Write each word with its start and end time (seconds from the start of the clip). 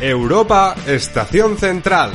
Europa, 0.00 0.74
Estación 0.86 1.58
Central. 1.58 2.12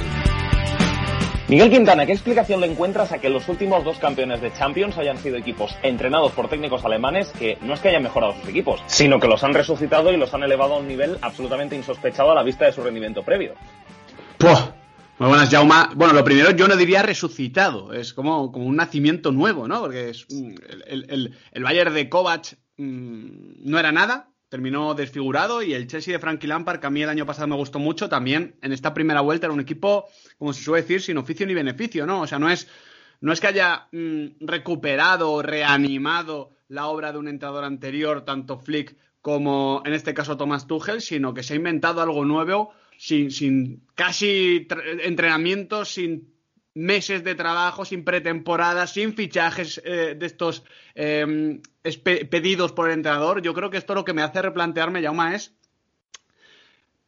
Miguel 1.48 1.70
Quintana, 1.70 2.08
¿qué 2.08 2.14
explicación 2.14 2.60
le 2.60 2.66
encuentras 2.66 3.12
a 3.12 3.20
que 3.20 3.30
los 3.30 3.48
últimos 3.48 3.84
dos 3.84 4.00
campeones 4.00 4.42
de 4.42 4.52
Champions 4.54 4.98
hayan 4.98 5.20
sido 5.20 5.38
equipos 5.38 5.76
entrenados 5.84 6.32
por 6.32 6.50
técnicos 6.50 6.84
alemanes 6.84 7.32
que 7.38 7.60
no 7.62 7.76
es 7.76 7.80
que 7.82 7.90
hayan 7.90 8.02
mejorado 8.02 8.34
sus 8.34 8.50
equipos, 8.50 8.82
sino 8.88 9.20
que 9.20 9.28
los 9.28 9.44
han 9.44 9.54
resucitado 9.54 10.12
y 10.12 10.18
los 10.18 10.34
han 10.34 10.42
elevado 10.42 10.74
a 10.74 10.78
un 10.80 10.88
nivel 10.88 11.20
absolutamente 11.22 11.76
insospechado 11.76 12.32
a 12.32 12.36
la 12.36 12.42
vista 12.42 12.66
de 12.66 12.72
su 12.72 12.82
rendimiento 12.82 13.22
previo? 13.22 13.54
Puh, 14.40 14.48
muy 15.20 15.30
buenas, 15.30 15.52
Jauma. 15.52 15.92
Bueno, 15.96 16.16
lo 16.16 16.24
primero 16.24 16.50
yo 16.50 16.68
no 16.68 16.76
diría 16.76 17.04
resucitado, 17.04 17.94
es 17.94 18.16
como, 18.16 18.52
como 18.52 18.66
un 18.66 18.78
nacimiento 18.78 19.32
nuevo, 19.32 19.68
¿no? 19.68 19.82
Porque 19.82 20.10
es, 20.10 20.26
mm, 20.32 20.56
el, 20.88 21.06
el, 21.12 21.38
el 21.52 21.64
Bayern 21.64 21.94
de 21.94 22.10
Kovac 22.10 22.58
mmm, 22.78 23.28
no 23.60 23.78
era 23.78 23.92
nada, 23.92 24.32
terminó 24.50 24.94
desfigurado 24.94 25.62
y 25.62 25.74
el 25.74 25.88
Chelsea 25.88 26.14
de 26.14 26.20
Frankie 26.20 26.48
Lampard, 26.48 26.80
que 26.80 26.88
a 26.88 26.90
mí 26.90 27.02
el 27.02 27.10
año 27.10 27.26
pasado 27.26 27.48
me 27.48 27.56
gustó 27.56 27.80
mucho, 27.80 28.10
también 28.10 28.56
en 28.62 28.72
esta 28.72 28.94
primera 28.94 29.22
vuelta 29.22 29.48
era 29.48 29.54
un 29.54 29.60
equipo, 29.60 30.06
como 30.38 30.54
se 30.54 30.64
suele 30.64 30.84
decir, 30.84 31.02
sin 31.02 31.18
oficio 31.18 31.46
ni 31.48 31.54
beneficio, 31.54 32.06
¿no? 32.06 32.22
O 32.22 32.28
sea, 32.28 32.40
no 32.40 32.50
es, 32.50 32.68
no 33.22 33.34
es 33.34 33.40
que 33.40 33.48
haya 33.48 33.88
mmm, 33.92 34.26
recuperado 34.42 35.32
o 35.32 35.42
reanimado 35.42 36.52
la 36.68 36.88
obra 36.88 37.12
de 37.12 37.18
un 37.18 37.28
entrenador 37.28 37.64
anterior, 37.64 38.24
tanto 38.24 38.58
Flick 38.58 38.96
como 39.22 39.82
en 39.86 39.94
este 39.94 40.14
caso 40.14 40.38
Thomas 40.38 40.68
Tuchel, 40.68 41.02
sino 41.02 41.34
que 41.34 41.42
se 41.42 41.54
ha 41.54 41.58
inventado 41.58 42.02
algo 42.02 42.26
nuevo 42.26 42.74
sin, 42.98 43.32
sin 43.32 43.84
casi 43.96 44.68
entrenamientos, 45.04 45.90
sin 45.90 46.35
meses 46.76 47.24
de 47.24 47.36
trabajo, 47.36 47.86
sin 47.86 48.04
pretemporada, 48.04 48.86
sin 48.86 49.16
fichajes 49.16 49.82
eh, 49.84 50.16
de 50.16 50.26
estos 50.26 50.64
eh, 50.94 51.62
pedidos 52.30 52.74
por 52.74 52.88
el 52.88 52.96
entrenador. 52.96 53.42
Yo 53.42 53.54
creo 53.54 53.70
que 53.70 53.78
esto 53.78 53.96
lo 53.96 54.04
que 54.04 54.14
me 54.14 54.22
hace 54.22 54.42
replantearme, 54.42 55.02
Yauma, 55.02 55.36
es, 55.36 55.56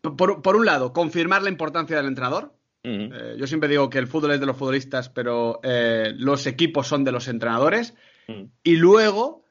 por, 0.02 0.42
por 0.42 0.56
un 0.56 0.66
lado, 0.66 0.94
confirmar 0.94 1.44
la 1.44 1.50
importancia 1.50 1.98
del 1.98 2.08
entrenador. 2.08 2.54
Uh 2.84 2.90
-huh. 2.90 3.14
eh, 3.14 3.36
yo 3.38 3.45
siempre 3.45 3.70
digo 3.70 3.90
que 3.90 4.00
el 4.00 4.08
fútbol 4.08 4.32
es 4.32 4.40
de 4.40 4.45
los 4.45 4.56
futbolistas, 4.56 5.10
pero 5.10 5.60
eh, 5.64 6.14
los 6.16 6.48
equipos 6.48 6.88
son 6.88 7.04
de 7.04 7.12
los 7.12 7.28
entrenadores. 7.28 7.94
Uh 8.30 8.32
-huh. 8.32 8.50
Y 8.64 8.78
luego, 8.78 9.44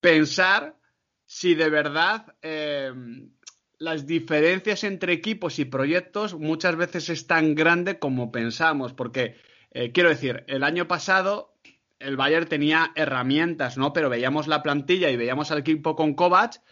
pensar 0.00 0.76
si 1.26 1.56
de 1.56 1.68
verdad 1.68 2.36
las 3.78 4.06
diferencias 4.06 4.84
entre 4.84 5.12
equipos 5.12 5.58
y 5.58 5.64
proyectos 5.64 6.34
muchas 6.34 6.76
veces 6.76 7.08
es 7.08 7.26
tan 7.26 7.56
grande 7.56 7.98
como 7.98 8.30
pensamos, 8.30 8.92
porque 8.92 9.34
eh, 9.76 9.92
quiero 9.92 10.08
decir, 10.08 10.42
el 10.46 10.64
año 10.64 10.88
pasado 10.88 11.52
el 11.98 12.16
Bayern 12.16 12.46
tenía 12.46 12.92
herramientas, 12.94 13.76
¿no? 13.76 13.92
Pero 13.92 14.08
veíamos 14.08 14.48
la 14.48 14.62
plantilla 14.62 15.10
y 15.10 15.16
veíamos 15.16 15.50
al 15.50 15.58
equipo 15.58 15.94
con 15.94 16.14
Kovac 16.14 16.62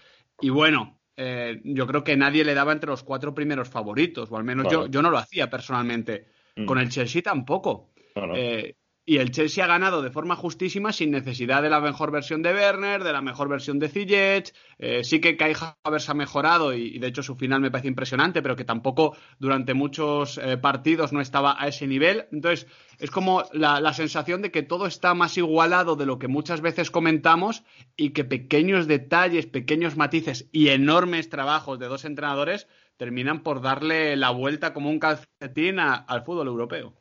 y 0.41 0.48
bueno, 0.48 0.98
eh, 1.16 1.60
yo 1.64 1.86
creo 1.86 2.02
que 2.02 2.16
nadie 2.16 2.44
le 2.44 2.55
daba 2.55 2.72
entre 2.72 2.88
los 2.88 3.02
cuatro 3.02 3.34
primeros 3.34 3.69
favoritos, 3.69 4.30
o 4.32 4.36
al 4.38 4.44
menos 4.44 4.72
yo, 4.72 4.86
yo, 4.86 5.02
no 5.02 5.10
lo 5.10 5.19
hacía 5.19 5.50
personalmente. 5.50 6.28
Mm. 6.56 6.64
Con 6.64 6.78
el 6.78 6.88
Chelsea 6.88 7.20
tampoco. 7.20 7.91
No. 8.16 8.34
Eh, 8.34 8.76
y 9.06 9.19
el 9.19 9.31
Chelsea 9.31 9.62
ha 9.62 9.69
ganado 9.69 10.00
de 10.00 10.10
forma 10.10 10.34
justísima 10.34 10.92
sin 10.92 11.10
necesidad 11.10 11.62
de 11.62 11.69
la 11.69 11.81
mejor 11.81 12.10
versión 12.10 12.41
de 12.42 12.54
Werner, 12.54 13.04
de 13.04 13.12
la 13.12 13.20
mejor 13.20 13.48
versión 13.48 13.78
de 13.78 13.88
Ziyech. 13.91 14.54
Eh, 14.78 15.04
sí 15.04 15.20
que 15.20 15.37
Kai 15.37 15.53
Havertz 15.84 16.09
ha 16.09 16.15
mejorado 16.15 16.72
y, 16.72 16.98
de 16.98 17.06
hecho 17.09 17.22
su 17.22 17.37
final 17.37 17.60
me 17.60 17.70
parece 17.70 17.88
impresionante, 17.88 18.41
pero 18.41 18.56
que 18.56 18.64
tampoco 18.64 19.14
durante 19.38 19.75
muchos 19.75 20.38
eh, 20.38 20.56
partidos 20.56 21.12
no 21.12 21.20
estaba 21.20 21.54
a 21.62 21.69
ese 21.69 21.87
nivel. 21.87 22.26
Entonces 22.32 22.66
es 22.98 23.10
como 23.10 23.44
la, 23.53 23.81
la, 23.81 23.93
sensación 23.93 24.41
de 24.41 24.50
que 24.50 24.62
todo 24.62 24.87
está 24.87 25.12
más 25.12 25.37
igualado 25.37 25.97
de 25.97 26.06
lo 26.06 26.19
que 26.19 26.28
muchas 26.28 26.62
veces 26.62 26.91
comentamos 26.91 27.62
y 27.97 28.10
que 28.10 28.25
pequeños 28.25 28.87
detalles, 28.87 29.47
pequeños 29.47 29.97
matices 29.97 30.48
y 30.50 30.69
enormes 30.69 31.28
trabajos 31.28 31.78
de 31.78 31.88
dos 31.88 32.06
entrenadores 32.06 32.69
terminan 32.97 33.43
por 33.43 33.60
darle 33.60 34.16
la 34.16 34.31
vuelta 34.31 34.72
como 34.72 34.88
un 34.88 34.98
calcetín 34.98 35.78
al 35.78 36.25
fútbol 36.25 36.47
europeo. 36.47 36.94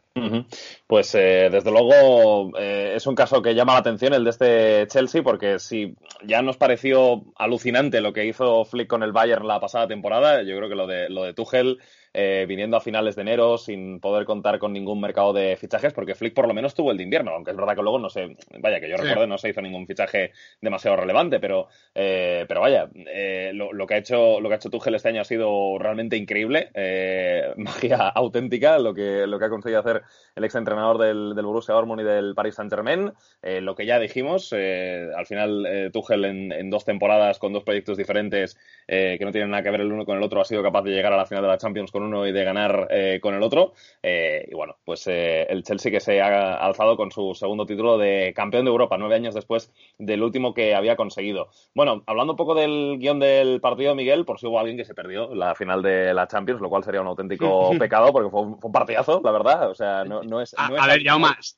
Pues 0.86 1.16
eh, 1.16 1.50
desde 1.52 1.72
luego 1.72 2.56
eh, 2.58 2.94
es 2.96 3.08
un 3.08 3.16
caso 3.16 3.42
que 3.42 3.56
llama 3.56 3.74
la 3.74 3.80
atención 3.80 4.14
el 4.14 4.24
de 4.24 4.30
este 4.30 4.88
Chelsea 4.88 5.24
porque 5.24 5.58
si 5.58 5.96
ya 6.24 6.44
nos 6.44 6.58
pareció 6.58 7.24
alucinante 7.36 8.00
lo 8.00 8.14
que 8.14 8.26
hizo 8.26 8.64
Flick 8.64 8.88
con 8.88 9.02
el 9.02 9.12
Bayern 9.12 9.48
la 9.48 9.60
pasada 9.60 9.88
temporada, 9.88 10.44
yo 10.44 10.56
creo 10.56 10.70
que 10.70 10.76
lo 10.76 10.86
de, 10.86 11.10
lo 11.10 11.24
de 11.24 11.34
Tuchel 11.34 11.80
eh, 12.14 12.46
viniendo 12.48 12.78
a 12.78 12.82
finales 12.82 13.16
de 13.16 13.24
enero 13.24 13.58
sin 13.58 14.00
poder 14.00 14.26
contar 14.26 14.60
con 14.60 14.72
ningún 14.72 15.02
mercado 15.02 15.34
de 15.34 15.58
fichajes, 15.58 15.94
porque 15.94 16.14
Flick 16.14 16.34
por 16.34 16.48
lo 16.48 16.54
menos 16.54 16.76
tuvo 16.76 16.92
el 16.92 16.98
de 16.98 17.04
invierno, 17.04 17.32
aunque 17.32 17.52
es 17.52 17.58
verdad 17.58 17.76
que 17.76 17.82
luego 17.82 17.98
no 17.98 18.10
sé, 18.10 18.36
vaya, 18.60 18.80
que 18.80 18.90
yo 18.90 18.98
sí. 18.98 19.04
recuerdo 19.04 19.28
no 19.28 19.38
se 19.38 19.50
hizo 19.50 19.62
ningún 19.62 19.88
fichaje 19.88 20.32
demasiado 20.62 20.98
relevante, 20.98 21.40
pero, 21.40 21.68
eh, 21.96 22.46
pero 22.48 22.62
vaya, 22.62 22.90
eh, 22.94 23.52
lo, 23.54 23.74
lo, 23.74 23.88
que 23.88 23.96
ha 23.96 23.98
hecho, 23.98 24.40
lo 24.40 24.48
que 24.48 24.54
ha 24.54 24.58
hecho 24.58 24.70
Tuchel 24.70 24.96
este 24.96 25.10
año 25.10 25.22
ha 25.22 25.26
sido 25.26 25.78
realmente 25.80 26.16
increíble, 26.16 26.70
eh, 26.74 27.54
magia 27.58 28.10
auténtica, 28.10 28.78
lo 28.78 28.94
que, 28.94 29.26
lo 29.26 29.40
que 29.40 29.46
ha 29.46 29.50
conseguido 29.50 29.80
hacer 29.80 30.04
el 30.36 30.44
exentrenador 30.44 31.00
del, 31.00 31.34
del 31.36 31.46
Borussia 31.46 31.74
Dortmund 31.74 32.02
y 32.02 32.06
del 32.06 32.36
Paris 32.36 32.56
Saint-Germain, 32.56 33.12
eh, 33.42 33.62
lo 33.62 33.76
que 33.76 33.86
ya 33.86 33.98
dijimos, 34.00 34.54
al 34.54 35.26
final 35.26 35.90
Tuchel 35.92 36.26
en, 36.26 36.52
en, 36.52 36.70
dos 36.70 36.86
temporadas 36.86 37.40
con 37.40 37.54
dos 37.54 37.64
proyectos 37.64 37.98
diferentes 37.98 38.58
que 38.88 39.20
no 39.22 39.32
tienen 39.32 39.52
nada 39.52 39.64
que 39.64 39.72
ver 39.72 39.82
el 39.82 39.92
uno 39.92 40.06
con 40.06 40.18
el 40.18 40.24
otro 40.24 40.42
ha 40.42 40.46
sido 40.46 40.62
capaz 40.62 40.84
de 40.84 40.92
llegar 40.92 41.14
a 41.14 41.18
la 41.18 41.26
final 41.26 41.44
de 41.44 41.50
la 41.50 41.58
Champions 41.58 41.92
con 41.92 42.03
uno 42.04 42.28
y 42.28 42.32
de 42.32 42.44
ganar 42.44 42.88
eh, 42.90 43.20
con 43.22 43.34
el 43.34 43.44
otro. 43.44 43.74
Eh, 44.02 44.48
y 44.52 44.54
bueno, 44.54 44.78
pues 44.84 45.08
eh, 45.08 45.46
el 45.50 45.64
Chelsea 45.64 45.92
que 45.92 46.00
se 46.00 46.22
ha 46.22 46.56
alzado 46.56 46.98
con 46.98 47.12
su 47.12 47.34
segundo 47.34 47.66
título 47.66 47.98
de 47.98 48.34
campeón 48.36 48.66
de 48.66 48.72
Europa, 48.72 48.98
nueve 48.98 49.16
años 49.16 49.34
después 49.34 49.72
del 49.98 50.24
último 50.24 50.54
que 50.54 50.76
había 50.76 50.96
conseguido. 50.96 51.50
Bueno, 51.74 52.04
hablando 52.06 52.34
un 52.34 52.38
poco 52.38 52.56
del 52.56 52.98
guion 53.00 53.20
del 53.20 53.62
partido, 53.62 53.96
Miguel, 53.96 54.26
por 54.26 54.40
si 54.40 54.48
hubo 54.48 54.60
alguien 54.60 54.78
que 54.78 54.86
se 54.86 54.94
perdió 54.94 55.34
la 55.34 55.56
final 55.56 55.82
de 55.82 56.14
la 56.14 56.28
Champions, 56.28 56.62
lo 56.62 56.70
cual 56.70 56.84
sería 56.84 57.02
un 57.02 57.08
auténtico 57.08 57.72
pecado 57.80 58.12
porque 58.12 58.30
fue 58.30 58.42
un, 58.42 58.60
fue 58.60 58.68
un, 58.68 58.74
partidazo, 58.74 59.22
la 59.24 59.32
verdad. 59.32 59.70
O 59.70 59.76
sea, 59.76 60.04
no, 60.04 60.24
no 60.24 60.42
es. 60.42 60.54
A, 60.58 60.70
no 60.70 60.76
es 60.76 60.84
a 60.84 60.88
ver, 60.88 61.04
ya 61.04 61.18
más. 61.18 61.58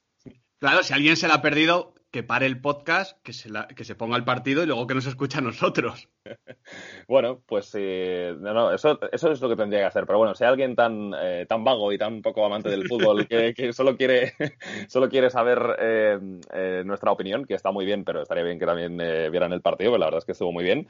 Claro, 0.59 0.83
si 0.83 0.93
alguien 0.93 1.17
se 1.17 1.27
la 1.27 1.35
ha 1.35 1.41
perdido, 1.41 1.94
que 2.15 2.23
pare 2.23 2.45
el 2.45 2.61
podcast, 2.61 3.21
que 3.23 3.33
se, 3.33 3.49
que 3.75 3.83
se 3.83 3.93
ponga 3.93 4.15
el 4.15 4.23
partido 4.23 4.63
y 4.63 4.67
luego 4.67 4.87
que 4.87 4.93
nos 4.93 5.05
escuche 5.05 5.39
a 5.39 5.41
nosotros. 5.41 6.07
bueno, 7.09 7.41
pues 7.45 7.75
eh, 7.77 8.33
no, 8.39 8.53
no, 8.53 8.71
eso, 8.73 8.97
eso 9.11 9.31
es 9.33 9.41
lo 9.41 9.49
que 9.49 9.57
tendría 9.57 9.81
que 9.81 9.87
hacer. 9.87 10.05
Pero 10.05 10.19
bueno, 10.19 10.33
si 10.33 10.45
hay 10.45 10.51
alguien 10.51 10.77
tan, 10.77 11.11
eh, 11.13 11.45
tan 11.45 11.65
vago 11.65 11.91
y 11.91 11.97
tan 11.97 12.21
poco 12.21 12.45
amante 12.45 12.69
del 12.69 12.87
fútbol 12.87 13.27
que, 13.27 13.73
solo, 13.73 13.97
quiere, 13.97 14.31
solo 14.87 15.09
quiere 15.09 15.29
saber 15.29 15.75
eh, 15.77 16.17
eh, 16.53 16.83
nuestra 16.85 17.11
opinión, 17.11 17.43
que 17.43 17.53
está 17.53 17.73
muy 17.73 17.85
bien, 17.85 18.05
pero 18.05 18.21
estaría 18.21 18.45
bien 18.45 18.59
que 18.59 18.65
también 18.65 18.95
vieran 18.95 19.51
el 19.51 19.59
partido, 19.59 19.91
que 19.91 19.99
la 19.99 20.05
verdad 20.05 20.19
es 20.19 20.25
que 20.25 20.31
estuvo 20.31 20.53
muy 20.53 20.63
bien. 20.63 20.87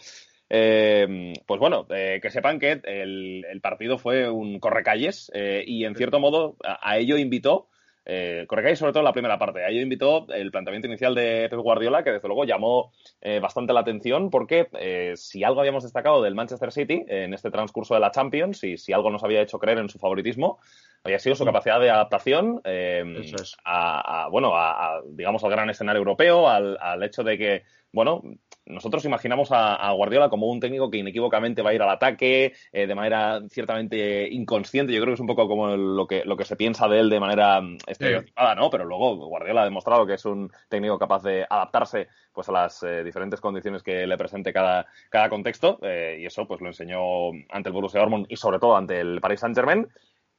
Pues 0.47 1.59
bueno, 1.59 1.87
que 1.87 2.29
sepan 2.29 2.59
que 2.59 2.81
el, 2.83 3.47
el, 3.49 3.61
partido 3.61 3.97
fue 3.97 4.29
un 4.29 4.59
correcalles 4.59 5.31
eh, 5.33 5.63
y 5.65 5.85
en 5.85 5.95
cierto 5.95 6.19
modo 6.19 6.55
a 6.63 6.99
ello 6.99 7.17
invitó 7.17 7.67
eh, 8.05 8.45
Correcáis 8.47 8.79
sobre 8.79 8.93
todo 8.93 9.01
en 9.01 9.05
la 9.05 9.13
primera 9.13 9.39
parte. 9.39 9.65
Ahí 9.65 9.79
invitó 9.79 10.27
el 10.29 10.51
planteamiento 10.51 10.87
inicial 10.87 11.15
de 11.15 11.47
Pep 11.49 11.59
Guardiola, 11.59 12.03
que 12.03 12.11
desde 12.11 12.27
luego 12.27 12.45
llamó 12.45 12.91
eh, 13.21 13.39
bastante 13.39 13.73
la 13.73 13.79
atención, 13.79 14.29
porque 14.29 14.67
eh, 14.79 15.13
si 15.15 15.43
algo 15.43 15.59
habíamos 15.59 15.83
destacado 15.83 16.21
del 16.21 16.35
Manchester 16.35 16.71
City 16.71 17.03
en 17.07 17.33
este 17.33 17.51
transcurso 17.51 17.95
de 17.95 17.99
la 17.99 18.11
Champions, 18.11 18.63
y 18.63 18.77
si 18.77 18.93
algo 18.93 19.09
nos 19.09 19.23
había 19.23 19.41
hecho 19.41 19.59
creer 19.59 19.79
en 19.79 19.89
su 19.89 19.97
favoritismo, 19.97 20.59
había 21.03 21.19
sido 21.19 21.35
su 21.35 21.45
capacidad 21.45 21.79
de 21.79 21.89
adaptación 21.89 22.61
es. 22.63 23.57
a, 23.63 24.23
a, 24.25 24.29
bueno, 24.29 24.55
a, 24.55 24.97
a, 24.97 25.01
digamos, 25.07 25.43
al 25.43 25.51
gran 25.51 25.69
escenario 25.69 25.99
europeo, 25.99 26.47
al, 26.49 26.77
al 26.79 27.03
hecho 27.03 27.23
de 27.23 27.37
que 27.37 27.63
bueno, 27.95 28.21
nosotros 28.65 29.05
imaginamos 29.05 29.51
a, 29.51 29.75
a, 29.75 29.91
Guardiola 29.91 30.29
como 30.29 30.47
un 30.47 30.59
técnico 30.59 30.89
que 30.89 30.97
inequívocamente 30.97 31.61
va 31.61 31.69
a 31.69 31.73
ir 31.73 31.81
al 31.81 31.89
ataque 31.89 32.53
eh, 32.71 32.87
de 32.87 32.95
manera 32.95 33.41
ciertamente 33.49 34.27
inconsciente. 34.29 34.93
Yo 34.93 35.01
creo 35.01 35.11
que 35.11 35.15
es 35.15 35.19
un 35.19 35.27
poco 35.27 35.47
como 35.47 35.75
lo 35.75 36.07
que, 36.07 36.25
lo 36.25 36.35
que 36.35 36.45
se 36.45 36.55
piensa 36.55 36.87
de 36.87 36.99
él 36.99 37.09
de 37.09 37.19
manera 37.19 37.61
mm, 37.61 37.77
estereotipada, 37.87 38.55
¿no? 38.55 38.69
Pero 38.69 38.85
luego 38.85 39.15
Guardiola 39.27 39.61
ha 39.61 39.65
demostrado 39.65 40.05
que 40.05 40.15
es 40.15 40.25
un 40.25 40.51
técnico 40.69 40.97
capaz 40.97 41.23
de 41.23 41.45
adaptarse 41.49 42.07
pues, 42.33 42.49
a 42.49 42.51
las 42.51 42.81
eh, 42.83 43.03
diferentes 43.03 43.39
condiciones 43.39 43.83
que 43.83 44.07
le 44.07 44.17
presente 44.17 44.51
cada, 44.51 44.87
cada 45.09 45.29
contexto. 45.29 45.79
Eh, 45.81 46.17
y 46.21 46.25
eso 46.25 46.47
pues 46.47 46.61
lo 46.61 46.67
enseñó 46.67 47.29
ante 47.49 47.69
el 47.69 47.73
Borussia 47.73 47.99
Dortmund 47.99 48.25
y 48.29 48.37
sobre 48.37 48.59
todo 48.59 48.75
ante 48.75 48.99
el 48.99 49.21
Paris 49.21 49.41
Saint-Germain. 49.41 49.87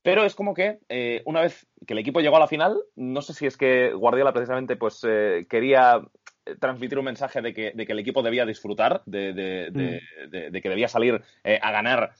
Pero 0.06 0.25
es 0.25 0.37
como 0.37 0.55
que 0.55 0.79
eh, 0.88 1.20
una 1.25 1.40
vez 1.40 1.67
que 1.84 1.93
el 1.93 1.99
equipo 1.99 2.20
llegó 2.20 2.37
a 2.37 2.38
la 2.38 2.46
final, 2.46 2.81
no 2.94 3.22
sé 3.22 3.34
si 3.34 3.44
es 3.44 3.56
que 3.56 3.93
Guardiola 3.93 4.32
precisamente 4.32 4.76
pues 4.76 5.05
eh, 5.05 5.49
quería 5.50 6.00
transmitir 6.60 6.98
un 6.98 7.04
mensaje 7.04 7.43
de 7.43 7.54
que, 7.54 7.72
el 7.76 7.98
equipo 7.98 8.22
debía 8.22 8.46
disfrutar, 8.46 9.02
de, 9.06 9.70
mm. 9.72 10.52
que 10.60 10.69
debía 10.69 10.88
salir 10.88 11.22
a 11.44 11.70
ganar 11.70 12.12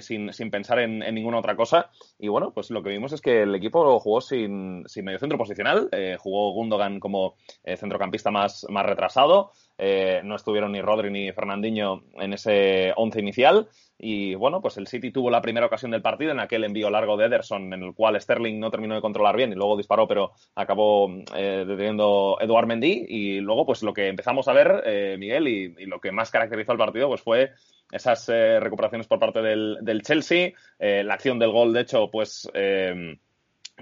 sin, 0.00 0.30
pensar 0.50 0.78
en, 0.80 0.98
ninguna 1.14 1.38
otra 1.38 1.56
cosa. 1.56 1.90
Y 2.18 2.28
bueno, 2.28 2.52
pues 2.52 2.70
lo 2.70 2.82
que 2.82 2.90
vimos 2.90 3.12
es 3.12 3.20
que 3.20 3.42
el 3.42 3.54
equipo 3.54 3.98
jugó 4.00 4.20
sin, 4.20 4.84
sin 4.86 5.04
medio 5.04 5.18
centro 5.18 5.38
posicional, 5.38 5.88
jugó 6.18 6.52
Gundogan 6.52 7.00
como 7.00 7.36
centrocampista 7.64 8.30
más, 8.30 8.66
más 8.68 8.86
retrasado. 8.86 9.52
Eh, 9.82 10.20
no 10.24 10.36
estuvieron 10.36 10.72
ni 10.72 10.82
Rodri 10.82 11.10
ni 11.10 11.32
Fernandinho 11.32 12.02
en 12.18 12.34
ese 12.34 12.92
once 12.96 13.18
inicial. 13.18 13.66
Y 13.96 14.34
bueno, 14.34 14.60
pues 14.60 14.76
el 14.76 14.86
City 14.86 15.10
tuvo 15.10 15.30
la 15.30 15.40
primera 15.40 15.64
ocasión 15.64 15.90
del 15.90 16.02
partido 16.02 16.32
en 16.32 16.40
aquel 16.40 16.64
envío 16.64 16.90
largo 16.90 17.16
de 17.16 17.24
Ederson, 17.24 17.72
en 17.72 17.82
el 17.82 17.94
cual 17.94 18.20
Sterling 18.20 18.60
no 18.60 18.70
terminó 18.70 18.94
de 18.94 19.00
controlar 19.00 19.36
bien 19.36 19.52
y 19.52 19.54
luego 19.54 19.78
disparó, 19.78 20.06
pero 20.06 20.32
acabó 20.54 21.10
eh, 21.34 21.64
deteniendo 21.66 22.36
Eduard 22.40 22.66
Mendy. 22.66 23.06
Y 23.08 23.40
luego, 23.40 23.64
pues 23.64 23.82
lo 23.82 23.94
que 23.94 24.08
empezamos 24.08 24.48
a 24.48 24.52
ver, 24.52 24.82
eh, 24.84 25.16
Miguel, 25.18 25.48
y, 25.48 25.86
lo 25.86 25.98
que 25.98 26.12
más 26.12 26.30
caracterizó 26.30 26.72
el 26.72 26.78
partido, 26.78 27.08
pues 27.08 27.22
fue 27.22 27.52
esas 27.90 28.28
recuperaciones 28.28 29.06
por 29.06 29.18
parte 29.18 29.40
del, 29.40 29.78
del 29.80 30.02
Chelsea, 30.02 30.52
la 30.78 31.14
acción 31.14 31.38
del 31.40 31.50
gol, 31.50 31.72
de 31.72 31.80
hecho, 31.80 32.08
pues 32.08 32.48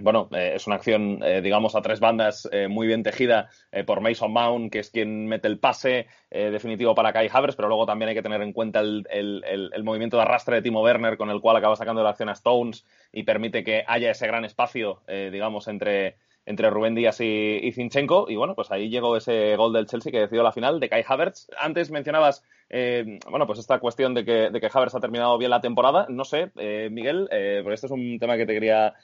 bueno, 0.01 0.29
eh, 0.33 0.53
es 0.55 0.67
una 0.67 0.77
acción, 0.77 1.21
eh, 1.23 1.41
digamos, 1.41 1.75
a 1.75 1.83
tres 1.83 2.01
bandas 2.01 2.49
eh, 2.53 2.69
muy 2.69 2.87
bien 2.87 3.03
tejida 3.03 3.49
por 3.87 4.01
Mason 4.01 4.33
Mount, 4.33 4.73
que 4.73 4.79
es 4.79 4.91
quien 4.91 5.27
mete 5.27 5.49
el 5.49 5.59
pase 5.59 6.07
definitivo 6.31 6.95
para 6.95 7.13
Kai 7.13 7.29
Havertz, 7.33 7.57
pero 7.57 7.69
luego 7.69 7.87
también 7.87 8.09
hay 8.09 8.15
que 8.15 8.23
tener 8.23 8.41
en 8.43 8.53
cuenta 8.53 8.81
el, 8.81 9.07
el, 9.11 9.85
movimiento 9.85 10.17
de 10.17 10.23
arrastre 10.23 10.57
de 10.57 10.63
Timo 10.63 10.83
Werner, 10.83 11.17
con 11.17 11.31
el 11.31 11.41
cual 11.41 11.57
acaba 11.57 11.77
sacando 11.77 12.03
la 12.03 12.11
acción 12.11 12.29
a 12.29 12.33
Stones 12.33 12.85
y 13.13 13.23
permite 13.25 13.63
que 13.65 13.85
haya 13.87 14.11
ese 14.11 14.27
gran 14.27 14.45
espacio, 14.45 15.03
digamos, 15.07 15.69
entre, 15.69 16.17
entre 16.49 16.71
Rubén 16.71 16.95
Díaz 16.95 17.21
y, 17.21 17.71
Zinchenko. 17.73 18.27
Y 18.29 18.37
bueno, 18.37 18.55
pues 18.55 18.71
ahí 18.71 18.89
llegó 18.89 19.17
ese 19.17 19.55
gol 19.57 19.73
del 19.73 19.87
Chelsea 19.87 20.11
que 20.11 20.21
decidió 20.21 20.43
la 20.43 20.53
final 20.53 20.81
de 20.81 20.89
Kai 20.89 21.05
Havertz. 21.07 21.49
Antes 21.61 21.91
mencionabas, 21.91 22.43
eh, 22.71 23.19
bueno, 23.31 23.47
pues 23.47 23.59
esta 23.59 23.79
cuestión 23.79 24.15
de 24.15 24.25
que, 24.25 24.51
de 24.51 24.61
que 24.61 24.71
Havertz 24.73 24.95
ha 24.95 25.01
terminado 25.01 25.37
bien 25.37 25.51
la 25.51 25.61
temporada. 25.61 26.07
No 26.09 26.25
sé, 26.25 26.51
eh, 26.57 26.89
Miguel, 26.91 27.29
eh, 27.31 27.61
porque 27.63 27.75
este 27.75 27.87
es 27.87 27.93
un 27.93 28.19
tema 28.19 28.37
que 28.37 28.47
te 28.47 28.55
quería 28.55 28.95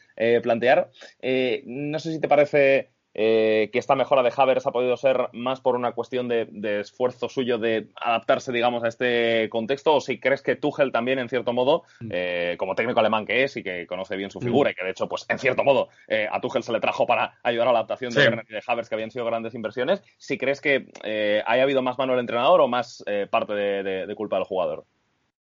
plantear. 0.42 0.90
no 1.66 1.98
sé 1.98 2.12
si 2.12 2.20
te 2.20 2.28
parece 2.28 2.93
eh, 3.16 3.70
que 3.72 3.78
esta 3.78 3.94
mejora 3.94 4.24
de 4.24 4.32
Havers 4.36 4.66
ha 4.66 4.72
podido 4.72 4.96
ser 4.96 5.28
más 5.32 5.60
por 5.60 5.76
una 5.76 5.92
cuestión 5.92 6.26
de, 6.26 6.48
esfuerzo 6.80 7.28
suyo 7.28 7.58
de 7.58 7.86
adaptarse, 7.94 8.50
digamos, 8.50 8.82
a 8.82 8.88
este 8.88 9.48
contexto, 9.50 9.94
o 9.94 10.00
si 10.00 10.18
crees 10.18 10.42
que 10.42 10.56
Tuchel 10.56 10.90
también, 10.90 11.20
en 11.20 11.28
cierto 11.28 11.52
modo, 11.52 11.84
mm. 12.00 12.08
eh, 12.10 12.56
como 12.58 12.74
técnico 12.74 12.98
alemán 12.98 13.24
que 13.24 13.44
es 13.44 13.56
y 13.56 13.62
que 13.62 13.86
conoce 13.86 14.16
bien 14.16 14.32
su 14.32 14.40
mm. 14.40 14.42
figura 14.42 14.70
y 14.72 14.74
que, 14.74 14.84
de 14.84 14.90
hecho, 14.90 15.08
pues, 15.08 15.26
en 15.28 15.38
cierto 15.38 15.62
modo, 15.62 15.90
eh, 16.08 16.26
a 16.30 16.40
Tuchel 16.40 16.64
se 16.64 16.72
le 16.72 16.80
trajo 16.80 17.06
para 17.06 17.38
ayudar 17.44 17.68
a 17.68 17.72
la 17.72 17.78
adaptación 17.78 18.12
de 18.12 18.24
de 18.24 18.62
Havers, 18.66 18.88
que 18.88 18.94
habían 18.96 19.12
sido 19.12 19.24
grandes 19.24 19.54
inversiones, 19.54 20.02
si 20.18 20.36
crees 20.36 20.60
que 20.60 20.88
haya 21.46 21.62
habido 21.62 21.82
más 21.82 21.96
mano 21.98 22.12
del 22.12 22.20
entrenador 22.20 22.60
o 22.60 22.68
más 22.68 23.04
parte 23.30 23.54
de, 23.54 24.14
culpa 24.16 24.36
del 24.36 24.44
jugador. 24.44 24.84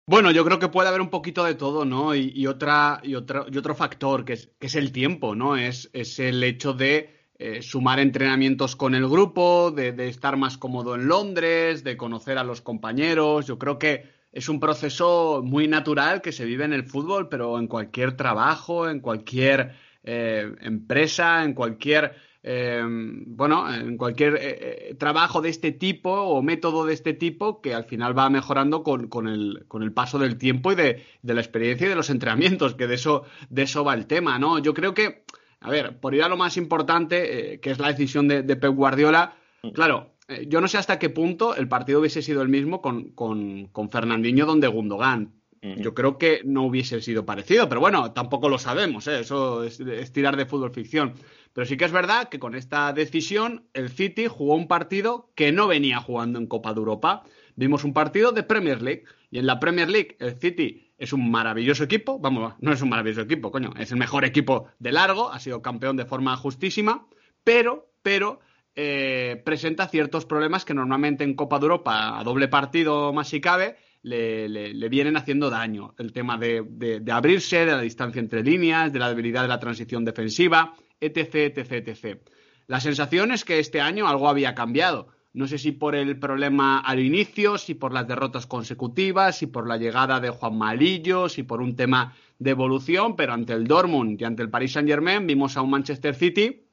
Bueno, 0.05 0.31
yo 0.31 0.45
creo 0.45 0.59
que 0.59 0.69
puede 0.69 0.87
haber 0.87 1.01
un 1.01 1.09
poquito 1.09 1.43
de 1.43 1.55
todo, 1.55 1.85
¿no? 1.85 2.15
Y, 2.15 2.47
otra, 2.47 2.99
y, 3.03 3.15
otro, 3.15 3.45
y 3.51 3.57
otro 3.57 3.75
factor, 3.75 4.25
que 4.25 4.33
es, 4.33 4.49
que 4.59 4.67
es 4.67 4.75
el 4.75 4.91
tiempo, 4.91 5.35
¿no? 5.35 5.55
Es, 5.57 5.89
es 5.93 6.19
el 6.19 6.43
hecho 6.43 6.73
de 6.73 7.18
eh, 7.41 7.61
sumar 7.61 8.01
entrenamientos 8.01 8.75
con 8.75 8.95
el 8.95 9.07
grupo, 9.07 9.71
de, 9.71 10.09
estar 10.09 10.35
más 10.35 10.57
cómodo 10.57 10.95
en 10.95 11.07
Londres, 11.07 11.85
de 11.85 11.95
conocer 11.95 12.37
a 12.37 12.43
los 12.43 12.59
compañeros. 12.59 13.47
Yo 13.47 13.57
creo 13.57 13.79
que 13.79 14.03
es 14.33 14.49
un 14.49 14.59
proceso 14.59 15.41
muy 15.41 15.69
natural 15.69 16.21
que 16.21 16.33
se 16.33 16.43
vive 16.43 16.65
en 16.65 16.73
el 16.73 16.83
fútbol, 16.83 17.29
pero 17.29 17.57
en 17.57 17.67
cualquier 17.67 18.17
trabajo, 18.17 18.89
en 18.89 18.99
cualquier 18.99 19.73
eh, 20.03 20.53
empresa, 20.59 21.45
en 21.45 21.53
cualquier 21.53 22.13
eh, 22.43 22.83
bueno, 22.85 23.73
en 23.73 23.95
cualquier 23.95 24.97
trabajo 24.97 25.41
de 25.41 25.47
este 25.47 25.71
tipo 25.71 26.11
o 26.11 26.41
método 26.41 26.85
de 26.85 26.93
este 26.93 27.13
tipo 27.13 27.61
que 27.61 27.73
al 27.73 27.85
final 27.85 28.17
va 28.17 28.29
mejorando 28.29 28.83
con, 28.83 29.29
el, 29.29 29.63
con 29.69 29.83
el, 29.83 29.93
paso 29.93 30.19
del 30.19 30.37
tiempo 30.37 30.73
y 30.73 30.75
de, 30.75 31.05
de, 31.21 31.33
la 31.33 31.39
experiencia 31.39 31.85
y 31.85 31.89
de 31.89 31.95
los 31.95 32.09
entrenamientos, 32.09 32.75
que 32.75 32.87
de 32.87 32.95
eso, 32.95 33.23
de 33.49 33.61
eso 33.61 33.85
va 33.85 33.93
el 33.93 34.07
tema, 34.07 34.39
¿no? 34.39 34.59
Yo 34.59 34.73
creo 34.73 34.93
que 34.93 35.23
a 35.61 35.69
ver, 35.69 35.99
por 35.99 36.15
ir 36.15 36.23
a 36.23 36.29
lo 36.29 36.37
más 36.37 36.57
importante, 36.57 37.53
eh, 37.53 37.59
que 37.59 37.71
es 37.71 37.79
la 37.79 37.89
decisión 37.89 38.27
de, 38.27 38.43
Pep 38.43 38.73
Guardiola, 38.73 39.35
mm. 39.63 39.69
claro, 39.69 40.11
eh, 40.27 40.45
yo 40.47 40.61
no 40.61 40.67
sé 40.67 40.77
hasta 40.77 40.99
qué 40.99 41.09
punto 41.09 41.55
el 41.55 41.67
partido 41.67 41.99
hubiese 41.99 42.21
sido 42.21 42.41
el 42.41 42.49
mismo 42.49 42.81
con, 42.81 43.09
con, 43.11 43.89
Fernandinho 43.91 44.45
donde 44.45 44.67
Gundogan. 44.67 45.33
Mm. 45.61 45.81
Yo 45.81 45.93
creo 45.93 46.17
que 46.17 46.41
no 46.45 46.63
hubiese 46.63 47.01
sido 47.01 47.25
parecido, 47.25 47.67
pero 47.67 47.81
bueno, 47.81 48.13
tampoco 48.13 48.47
lo 48.47 48.57
sabemos, 48.57 49.07
¿eh? 49.07 49.19
eso 49.19 49.63
es, 49.63 49.79
es, 49.81 50.13
tirar 50.13 50.37
de 50.37 50.45
fútbol 50.45 50.71
ficción. 50.71 51.13
Pero 51.51 51.65
sí 51.65 51.75
que 51.75 51.85
es 51.85 51.91
verdad 51.91 52.29
que 52.29 52.39
con 52.39 52.55
esta 52.55 52.93
decisión 52.93 53.65
el 53.73 53.89
City 53.89 54.27
jugó 54.27 54.55
un 54.55 54.67
partido 54.67 55.31
que 55.35 55.51
no 55.51 55.67
venía 55.67 55.99
jugando 55.99 56.39
en 56.39 56.47
Copa 56.47 56.73
de 56.73 56.79
Europa. 56.79 57.23
Vimos 57.55 57.83
un 57.83 57.91
partido 57.91 58.31
de 58.31 58.43
Premier 58.43 58.81
League 58.81 59.03
y 59.31 59.39
en 59.39 59.47
la 59.47 59.59
Premier 59.59 59.89
League 59.89 60.15
el 60.19 60.39
City 60.39 60.88
es 60.99 61.13
un 61.13 61.31
maravilloso 61.31 61.83
equipo, 61.83 62.19
vamos, 62.19 62.53
no 62.59 62.73
es 62.73 62.81
un 62.81 62.89
maravilloso 62.89 63.21
equipo, 63.21 63.51
coño, 63.51 63.73
es 63.79 63.91
el 63.91 63.97
mejor 63.97 64.25
equipo 64.25 64.67
de 64.79 64.91
largo, 64.91 65.31
ha 65.31 65.39
sido 65.39 65.61
campeón 65.61 65.95
de 65.95 66.05
forma 66.05 66.35
justísima, 66.35 67.07
pero, 67.43 67.91
pero 68.03 68.41
eh, 68.75 69.41
presenta 69.45 69.87
ciertos 69.87 70.25
problemas 70.25 70.65
que 70.65 70.73
normalmente 70.73 71.23
en 71.23 71.35
Copa 71.35 71.57
de 71.57 71.63
Europa, 71.63 72.19
a 72.19 72.23
doble 72.23 72.49
partido 72.49 73.13
más 73.13 73.29
si 73.29 73.39
cabe, 73.39 73.77
le, 74.03 74.89
vienen 74.89 75.17
haciendo 75.17 75.49
daño. 75.49 75.95
El 75.97 76.13
tema 76.13 76.37
de, 76.37 76.63
de, 76.69 77.11
abrirse, 77.11 77.65
de 77.65 77.71
la 77.71 77.81
distancia 77.81 78.19
entre 78.19 78.43
líneas, 78.43 78.93
de 78.93 78.99
la 78.99 79.09
debilidad 79.09 79.41
de 79.41 79.47
la 79.47 79.59
transición 79.59 80.05
defensiva, 80.05 80.75
etc, 80.99 81.57
etc, 81.57 81.71
etc. 81.87 82.21
La 82.67 82.79
sensación 82.79 83.31
es 83.31 83.43
que 83.43 83.59
este 83.59 83.81
año 83.81 84.07
algo 84.07 84.29
había 84.29 84.53
cambiado. 84.55 85.07
No 85.31 85.47
sé 85.47 85.59
si 85.59 85.71
por 85.71 85.95
el 85.95 86.17
problema 86.17 86.79
al 86.79 86.99
inicio, 86.99 87.57
si 87.57 87.75
por 87.75 87.93
las 87.93 88.07
derrotas 88.07 88.47
consecutivas, 88.47 89.37
si 89.37 89.47
por 89.47 89.67
la 89.67 89.77
llegada 89.77 90.19
de 90.19 90.31
Juan 90.31 90.57
Malillo, 90.57 91.29
si 91.29 91.43
por 91.43 91.61
un 91.61 91.75
tema 91.75 92.15
de 92.39 92.51
evolución, 92.51 93.15
pero 93.15 93.33
ante 93.33 93.53
el 93.53 93.67
Dortmund 93.67 94.19
y 94.19 94.23
ante 94.25 94.41
el 94.41 94.49
Paris 94.49 94.73
Saint-Germain 94.73 95.27
vimos 95.27 95.55
a 95.55 95.61
un 95.61 95.69
Manchester 95.69 96.15
City 96.15 96.65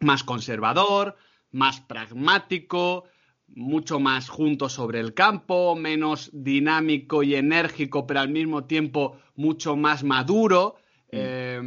más 0.00 0.24
conservador, 0.24 1.16
más 1.52 1.80
pragmático, 1.80 3.04
mucho 3.54 4.00
más 4.00 4.28
junto 4.28 4.68
sobre 4.68 5.00
el 5.00 5.14
campo, 5.14 5.76
menos 5.76 6.30
dinámico 6.32 7.22
y 7.22 7.34
enérgico, 7.34 8.06
pero 8.06 8.20
al 8.20 8.30
mismo 8.30 8.64
tiempo 8.64 9.18
mucho 9.36 9.76
más 9.76 10.02
maduro. 10.02 10.76
Eh, 11.14 11.60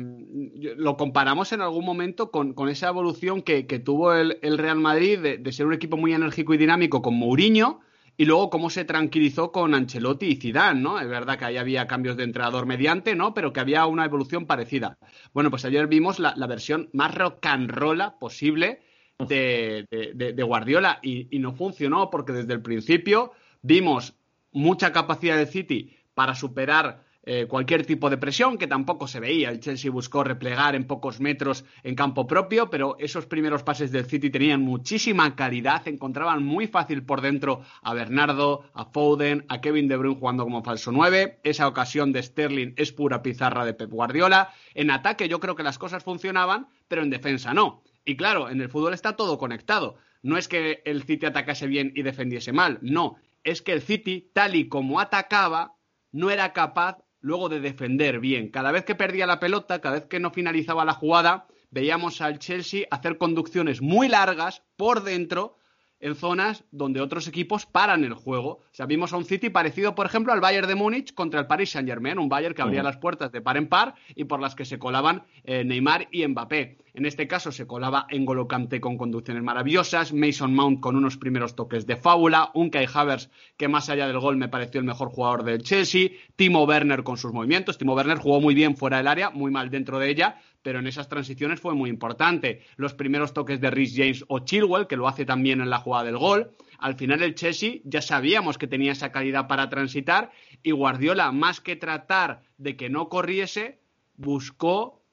lo 0.76 0.98
comparamos 0.98 1.54
en 1.54 1.62
algún 1.62 1.86
momento 1.86 2.32
con, 2.32 2.56
esa 2.68 2.88
evolución 2.90 3.44
que, 3.44 3.64
tuvo 3.80 4.14
el, 4.14 4.58
Real 4.58 4.80
Madrid 4.80 5.20
de, 5.20 5.52
ser 5.52 5.68
un 5.68 5.74
equipo 5.74 5.98
muy 5.98 6.14
enérgico 6.14 6.54
y 6.54 6.58
dinámico 6.58 7.04
con 7.04 7.14
Mourinho 7.16 7.80
y 8.18 8.26
luego 8.26 8.50
cómo 8.50 8.72
se 8.72 8.86
tranquilizó 8.86 9.52
con 9.52 9.76
Ancelotti 9.76 10.26
y 10.26 10.36
Zidane, 10.38 10.82
¿no? 10.82 11.00
Es 11.00 11.08
verdad 11.08 11.38
que 11.38 11.46
ahí 11.46 11.58
había 11.58 11.86
cambios 11.86 12.18
de 12.18 12.24
entrenador 12.24 12.66
mediante, 12.66 13.14
¿no? 13.14 13.36
Pero 13.36 13.54
que 13.54 13.60
había 13.60 13.86
una 13.86 14.06
evolución 14.06 14.48
parecida. 14.48 14.98
Bueno, 15.34 15.52
pues 15.52 15.64
ayer 15.66 15.86
vimos 15.88 16.18
la, 16.20 16.34
versión 16.48 16.90
más 16.94 17.14
rock 17.14 17.46
and 17.46 17.70
roll 17.70 18.02
posible 18.20 18.82
de, 19.20 19.86
de 19.92 20.44
Guardiola 20.44 21.00
y, 21.04 21.28
y 21.30 21.40
no 21.40 21.54
funcionó 21.54 22.10
porque 22.10 22.34
desde 22.34 22.54
el 22.54 22.62
principio 22.62 23.32
vimos 23.62 24.16
mucha 24.52 24.92
capacidad 24.92 25.38
de 25.38 25.46
City 25.46 25.96
para 26.16 26.34
superar 26.34 27.05
eh, 27.28 27.48
cualquier 27.48 27.86
tipo 27.86 28.10
de 28.10 28.18
presión, 28.18 28.58
que 28.58 28.68
tampoco 28.68 29.08
se 29.08 29.20
veía. 29.20 29.50
El 29.50 29.60
Chelsea 29.60 29.90
buscó 29.90 30.24
replegar 30.24 30.76
en 30.76 30.86
pocos 30.86 31.20
metros 31.20 31.66
en 31.82 31.96
campo 31.96 32.28
propio, 32.28 32.70
pero 32.70 32.96
esos 33.00 33.26
primeros 33.26 33.64
pases 33.64 33.92
del 33.92 34.06
City 34.06 34.30
tenían 34.30 34.62
muchísima 34.62 35.36
calidad, 35.36 35.88
encontraban 35.88 36.44
muy 36.44 36.68
fácil 36.68 37.04
por 37.04 37.22
dentro 37.22 37.62
a 37.82 37.96
Bernardo, 37.96 38.70
a 38.74 38.86
Foden, 38.86 39.44
a 39.50 39.60
Kevin 39.60 39.88
De 39.88 39.98
Bruyne 39.98 40.20
jugando 40.20 40.44
como 40.44 40.64
falso 40.64 40.92
9. 40.92 41.40
Esa 41.44 41.68
ocasión 41.68 42.14
de 42.14 42.22
Sterling 42.22 42.74
es 42.78 42.92
pura 42.92 43.24
pizarra 43.24 43.66
de 43.66 43.74
Pep 43.74 43.90
Guardiola. 43.90 44.54
En 44.76 44.92
ataque 44.92 45.28
yo 45.28 45.40
creo 45.40 45.56
que 45.56 45.64
las 45.64 45.80
cosas 45.80 46.04
funcionaban, 46.04 46.68
pero 46.88 47.02
en 47.02 47.10
defensa 47.10 47.54
no. 47.56 47.82
Y 48.06 48.18
claro, 48.18 48.50
en 48.50 48.62
el 48.62 48.70
fútbol 48.70 48.94
está 48.94 49.16
todo 49.16 49.40
conectado. 49.40 49.98
No 50.22 50.38
es 50.38 50.48
que 50.48 50.84
el 50.86 51.04
City 51.04 51.26
atacase 51.26 51.66
bien 51.66 51.92
y 51.96 52.04
defendiese 52.04 52.52
mal, 52.52 52.78
no. 52.82 53.16
Es 53.44 53.64
que 53.64 53.74
el 53.74 53.82
City, 53.82 54.30
tal 54.34 54.56
y 54.56 54.68
como 54.70 55.00
atacaba, 55.00 55.76
no 56.12 56.30
era 56.32 56.54
capaz 56.54 57.05
luego 57.26 57.50
de 57.50 57.60
defender 57.60 58.20
bien. 58.20 58.50
Cada 58.50 58.72
vez 58.72 58.86
que 58.86 58.94
perdía 58.94 59.26
la 59.26 59.40
pelota, 59.40 59.82
cada 59.82 59.96
vez 59.96 60.06
que 60.06 60.20
no 60.20 60.30
finalizaba 60.30 60.86
la 60.86 60.94
jugada, 60.94 61.48
veíamos 61.72 62.22
al 62.22 62.38
Chelsea 62.38 62.86
hacer 62.92 63.18
conducciones 63.18 63.82
muy 63.82 64.08
largas 64.08 64.62
por 64.78 65.02
dentro 65.02 65.58
en 66.00 66.14
zonas 66.14 66.66
donde 66.70 67.02
otros 67.02 67.28
equipos 67.28 67.66
paran 67.66 68.04
el 68.04 68.14
juego. 68.14 68.60
Sea, 68.76 68.86
vimos 68.88 69.14
a 69.14 69.18
un 69.18 69.24
City 69.24 69.50
parecido, 69.50 69.96
por 69.96 70.06
ejemplo, 70.06 70.34
al 70.34 70.42
Bayern 70.42 70.68
de 70.68 70.76
Múnich 70.76 71.14
contra 71.14 71.40
el 71.40 71.48
Paris 71.48 71.70
Saint-Germain, 71.70 72.20
un 72.20 72.28
Bayern 72.28 72.54
que 72.54 72.62
abría 72.62 72.84
las 72.84 72.98
puertas 72.98 73.32
de 73.32 73.40
par 73.40 73.56
en 73.56 73.70
par 73.70 73.96
y 74.16 74.26
por 74.26 74.42
las 74.42 74.54
que 74.54 74.66
se 74.66 74.78
colaban 74.78 75.24
eh, 75.46 75.64
Neymar 75.64 76.10
y 76.12 76.28
Mbappé. 76.28 76.80
En 76.94 77.06
este 77.06 77.26
caso 77.26 77.54
se 77.54 77.68
colaba 77.68 78.06
en 78.10 78.26
Kanté 78.48 78.82
con 78.82 78.98
conducciones 78.98 79.44
maravillosas, 79.44 80.12
Mason 80.12 80.54
Mount 80.54 80.82
con 80.82 80.98
unos 80.98 81.16
primeros 81.16 81.56
toques 81.56 81.88
de 81.88 81.96
fábula, 81.96 82.52
un 82.54 82.70
Kai 82.70 82.86
Havers 82.94 83.30
que 83.56 83.70
más 83.70 83.90
allá 83.90 84.08
del 84.08 84.20
gol 84.20 84.36
me 84.36 84.50
pareció 84.50 84.82
el 84.82 84.86
mejor 84.86 85.08
jugador 85.08 85.44
del 85.44 85.64
Chelsea, 85.64 86.10
Timo 86.36 86.66
Werner 86.66 87.04
con 87.04 87.16
sus 87.16 87.32
movimientos. 87.32 87.78
Timo 87.78 87.94
Werner 87.94 88.18
jugó 88.18 88.42
muy 88.42 88.56
bien 88.56 88.76
fuera 88.76 88.98
del 88.98 89.08
área, 89.08 89.30
muy 89.30 89.52
mal 89.52 89.70
dentro 89.70 90.00
de 90.00 90.10
ella, 90.10 90.42
pero 90.62 90.80
en 90.80 90.88
esas 90.88 91.08
transiciones 91.08 91.62
fue 91.62 91.76
muy 91.76 91.90
importante. 91.90 92.64
Los 92.76 92.94
primeros 92.94 93.34
toques 93.34 93.62
de 93.62 93.72
Rhys 93.72 93.94
James 93.96 94.26
o 94.28 94.40
Chilwell, 94.40 94.88
que 94.88 94.98
lo 94.98 95.08
hace 95.08 95.24
también 95.24 95.62
en 95.62 95.70
la 95.70 95.78
jugada 95.78 96.04
del 96.04 96.18
gol. 96.18 96.52
Al 96.80 96.96
final 96.96 97.22
el 97.22 97.36
Chelsea 97.36 97.80
ya 97.84 98.02
sabíamos 98.02 98.58
que 98.58 98.68
tenía 98.68 98.92
esa 98.92 99.12
calidad 99.12 99.48
para 99.48 99.70
transitar 99.70 100.32
y 100.64 100.72
Guardiola, 100.72 101.32
más 101.32 101.62
que 101.62 101.76
tratar 101.76 102.42
de 102.58 102.76
que 102.76 102.90
no 102.90 103.10
corriese, 103.10 103.80
buscó 104.16 105.04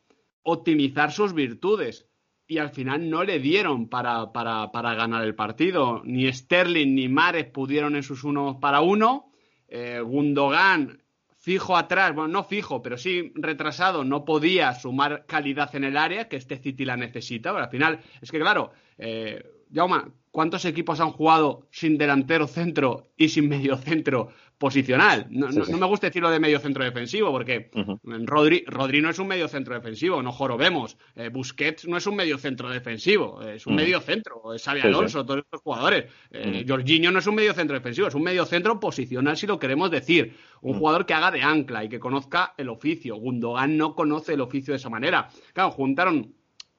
optimizar 0.43 1.13
sus 1.13 1.35
virtudes 1.35 2.07
y 2.47 2.59
al 2.59 2.71
final 2.71 3.09
no 3.09 3.25
le 3.25 3.39
dieron 3.39 3.89
para, 3.89 4.33
para, 4.33 4.95
ganar 4.95 5.25
el 5.25 5.35
partido. 5.35 6.03
Ni 6.05 6.31
Sterling 6.31 6.95
ni 6.95 7.09
Mares 7.09 7.47
pudieron 7.47 7.97
en 7.97 8.03
sus 8.03 8.25
uno 8.25 8.61
para 8.61 8.81
uno. 8.81 9.31
Eh, 9.69 10.01
Gundogan 10.01 11.03
fijo 11.43 11.77
atrás, 11.77 12.15
bueno, 12.15 12.29
no 12.29 12.45
fijo, 12.45 12.83
pero 12.83 12.97
sí 12.97 13.33
retrasado, 13.35 14.05
no 14.05 14.25
podía 14.25 14.75
sumar 14.75 15.25
calidad 15.27 15.75
en 15.75 15.83
el 15.83 15.97
área, 15.97 16.29
que 16.29 16.37
este 16.37 16.57
City 16.57 16.85
la 16.85 16.97
necesita. 16.97 17.53
Pero 17.53 17.65
al 17.65 17.71
final, 17.71 18.01
es 18.21 18.31
que 18.31 18.39
claro, 18.39 18.73
eh, 18.97 19.45
Jauma, 19.73 20.13
¿cuántos 20.31 20.65
equipos 20.65 21.01
han 21.01 21.11
jugado 21.11 21.67
sin 21.71 21.99
delantero 21.99 22.47
centro 22.47 23.13
y 23.17 23.29
sin 23.29 23.49
medio 23.49 23.77
centro 23.77 24.31
posicional. 24.63 25.27
No, 25.29 25.49
me 25.49 25.87
gusta 25.87 26.07
decirlo 26.07 26.31
de 26.31 26.39
medio 26.39 26.61
centro 26.61 26.85
defensivo, 26.85 27.33
porque 27.33 27.69
Rodri, 28.05 29.01
no 29.01 29.11
es 29.11 29.19
un 29.19 29.27
medio 29.27 29.49
centro 29.49 29.75
defensivo, 29.75 30.23
no 30.23 30.31
jorobemos. 30.31 30.97
Eh, 31.17 31.31
Busquets 31.31 31.89
no 31.89 31.97
es 31.97 32.07
un 32.07 32.15
medio 32.15 32.39
centro 32.39 32.71
defensivo, 32.71 33.43
es 33.43 33.67
un 33.67 33.75
medio 33.75 34.01
centro. 34.01 34.55
Es 34.55 34.63
Xavi 34.63 34.83
Alonso, 34.83 35.27
todos 35.27 35.41
estos 35.41 35.63
jugadores. 35.63 36.05
Eh, 36.31 36.65
Jorginho 36.67 37.11
no 37.11 37.19
es 37.19 37.27
un 37.27 37.35
medio 37.35 37.55
centro 37.55 37.75
defensivo, 37.75 38.07
es 38.07 38.15
un 38.15 38.23
medio 38.23 38.45
centro 38.47 38.79
posicional, 38.79 39.37
si 39.37 39.49
lo 39.49 39.59
queremos 39.59 39.91
decir. 39.91 40.37
Un 40.61 40.79
jugador 40.79 41.07
que 41.07 41.15
haga 41.15 41.33
de 41.33 41.43
ancla 41.43 41.83
y 41.83 41.89
que 41.89 41.99
conozca 41.99 42.55
el 42.57 42.69
oficio. 42.69 43.17
Gundogan 43.17 43.77
no 43.77 43.97
conoce 43.97 44.35
el 44.35 44.43
oficio 44.43 44.75
de 44.75 44.77
esa 44.77 44.91
manera. 44.91 45.29
Claro, 45.55 45.73
juntaron 45.73 46.37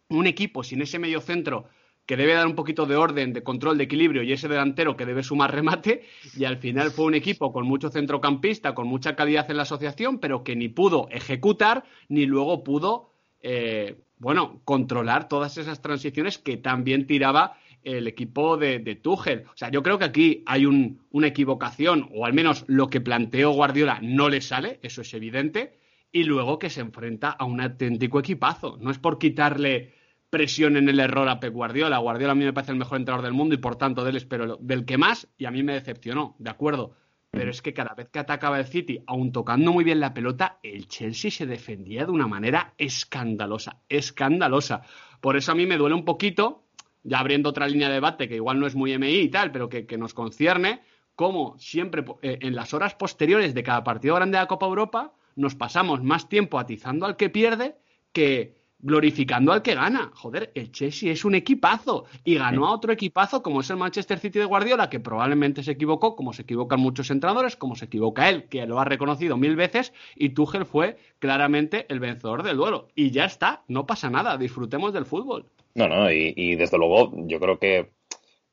un 0.07 0.25
equipo 0.25 0.63
sin 0.63 0.81
ese 0.81 0.99
medio 0.99 1.19
centro 1.19 1.65
que 2.05 2.17
debe 2.17 2.33
dar 2.33 2.47
un 2.47 2.55
poquito 2.55 2.85
de 2.85 2.95
orden, 2.95 3.33
de 3.33 3.43
control, 3.43 3.77
de 3.77 3.85
equilibrio 3.85 4.23
y 4.23 4.33
ese 4.33 4.47
delantero 4.47 4.97
que 4.97 5.05
debe 5.05 5.23
sumar 5.23 5.53
remate 5.53 6.03
y 6.35 6.45
al 6.45 6.57
final 6.57 6.91
fue 6.91 7.05
un 7.05 7.15
equipo 7.15 7.53
con 7.53 7.65
mucho 7.65 7.89
centrocampista, 7.89 8.75
con 8.75 8.87
mucha 8.87 9.15
calidad 9.15 9.49
en 9.49 9.57
la 9.57 9.63
asociación, 9.63 10.19
pero 10.19 10.43
que 10.43 10.55
ni 10.55 10.69
pudo 10.69 11.07
ejecutar 11.11 11.85
ni 12.09 12.25
luego 12.25 12.63
pudo, 12.63 13.11
eh, 13.41 14.01
bueno, 14.17 14.61
controlar 14.65 15.27
todas 15.27 15.57
esas 15.57 15.81
transiciones 15.81 16.37
que 16.37 16.57
también 16.57 17.07
tiraba 17.07 17.57
el 17.83 18.07
equipo 18.07 18.57
de, 18.57 18.79
de 18.79 18.95
Tuchel. 18.95 19.45
O 19.53 19.57
sea, 19.57 19.69
yo 19.69 19.83
creo 19.83 19.99
que 19.99 20.05
aquí 20.05 20.43
hay 20.45 20.65
una 20.65 21.27
equivocación, 21.27 22.09
o 22.13 22.25
al 22.25 22.33
menos 22.33 22.63
lo 22.67 22.89
que 22.89 23.01
planteó 23.01 23.51
Guardiola 23.51 23.99
no 24.01 24.29
le 24.29 24.41
sale, 24.41 24.79
eso 24.83 25.01
es 25.01 25.13
evidente, 25.13 25.79
y 26.11 26.23
luego 26.23 26.59
que 26.59 26.69
se 26.69 26.81
enfrenta 26.81 27.31
a 27.31 27.43
un 27.43 27.59
auténtico 27.59 28.19
equipazo. 28.19 28.77
No 28.79 28.91
es 28.91 28.99
por 28.99 29.17
quitarle 29.17 29.93
presión 30.33 30.77
en 30.77 30.89
el 30.89 30.99
error 30.99 31.29
a 31.29 31.39
Pep 31.39 31.53
Guardiola. 31.53 31.99
Guardiola 31.99 32.31
a 32.31 32.35
mí 32.35 32.43
me 32.43 32.53
parece 32.53 32.71
el 32.71 32.79
mejor 32.79 32.97
entrenador 32.97 33.23
del 33.23 33.35
mundo 33.35 33.53
y 33.53 33.59
por 33.59 33.75
tanto 33.75 34.03
de 34.03 34.09
él 34.09 34.17
espero 34.17 34.57
del 34.59 34.83
que 34.83 34.97
más 34.97 35.27
y 35.37 35.45
a 35.45 35.51
mí 35.51 35.61
me 35.61 35.73
decepcionó, 35.73 36.35
de 36.39 36.49
acuerdo. 36.49 36.95
Pero 37.29 37.51
es 37.51 37.61
que 37.61 37.71
cada 37.71 37.93
vez 37.93 38.09
que 38.09 38.17
atacaba 38.17 38.57
el 38.57 38.65
City, 38.65 39.03
aun 39.05 39.31
tocando 39.31 39.71
muy 39.71 39.83
bien 39.83 39.99
la 39.99 40.11
pelota, 40.11 40.57
el 40.63 40.87
Chelsea 40.87 41.29
se 41.29 41.45
defendía 41.45 42.05
de 42.05 42.11
una 42.11 42.25
manera 42.25 42.73
escandalosa, 42.79 43.77
escandalosa. 43.87 44.81
Por 45.21 45.37
eso 45.37 45.51
a 45.51 45.55
mí 45.55 45.67
me 45.67 45.77
duele 45.77 45.93
un 45.93 46.03
poquito, 46.03 46.63
ya 47.03 47.19
abriendo 47.19 47.49
otra 47.49 47.67
línea 47.67 47.89
de 47.89 47.93
debate 47.93 48.27
que 48.27 48.35
igual 48.37 48.59
no 48.59 48.65
es 48.65 48.73
muy 48.73 48.97
MI 48.97 49.19
y 49.19 49.29
tal, 49.29 49.51
pero 49.51 49.69
que, 49.69 49.85
nos 49.99 50.15
concierne, 50.15 50.81
como 51.15 51.59
siempre 51.59 52.03
eh, 52.23 52.39
en 52.41 52.55
las 52.55 52.73
horas 52.73 52.95
posteriores 52.95 53.53
de 53.53 53.61
cada 53.61 53.83
partido 53.83 54.15
grande 54.15 54.37
de 54.37 54.41
la 54.41 54.47
Copa 54.47 54.65
Europa 54.65 55.13
nos 55.35 55.53
pasamos 55.53 56.01
más 56.01 56.27
tiempo 56.27 56.57
atizando 56.57 57.05
al 57.05 57.17
que 57.17 57.29
pierde 57.29 57.75
que 58.13 58.62
glorificando 58.83 59.51
al 59.51 59.63
que 59.63 59.73
gana. 59.73 60.11
Joder, 60.13 60.51
el 60.53 60.71
Chelsea 60.71 61.11
es 61.11 61.25
un 61.25 61.33
equipazo 61.33 62.05
y 62.23 62.35
ganó 62.35 62.67
a 62.67 62.71
otro 62.71 62.93
equipazo 62.93 63.41
como 63.41 63.61
es 63.61 63.69
el 63.71 63.77
Manchester 63.77 64.19
City 64.19 64.37
de 64.37 64.45
Guardiola, 64.45 64.89
que 64.89 64.99
probablemente 64.99 65.63
se 65.63 65.71
equivocó, 65.71 66.15
como 66.15 66.33
se 66.33 66.43
equivocan 66.43 66.79
muchos 66.79 67.09
entrenadores, 67.09 67.55
como 67.55 67.75
se 67.75 67.85
equivoca 67.85 68.29
él, 68.29 68.43
que 68.43 68.67
lo 68.67 68.79
ha 68.79 68.85
reconocido 68.85 69.37
mil 69.37 69.55
veces, 69.55 69.93
y 70.15 70.29
Tuchel 70.29 70.65
fue 70.65 70.97
claramente 71.17 71.87
el 71.89 71.99
vencedor 71.99 72.43
del 72.43 72.57
duelo. 72.57 72.89
Y 72.93 73.09
ya 73.09 73.25
está, 73.25 73.63
no 73.67 73.87
pasa 73.87 74.09
nada, 74.09 74.37
disfrutemos 74.37 74.93
del 74.93 75.05
fútbol. 75.05 75.49
No, 75.75 75.87
no, 75.87 76.11
y 76.11 76.55
desde 76.55 76.77
luego 76.77 77.11
yo 77.25 77.39
creo 77.39 77.57
que 77.57 77.89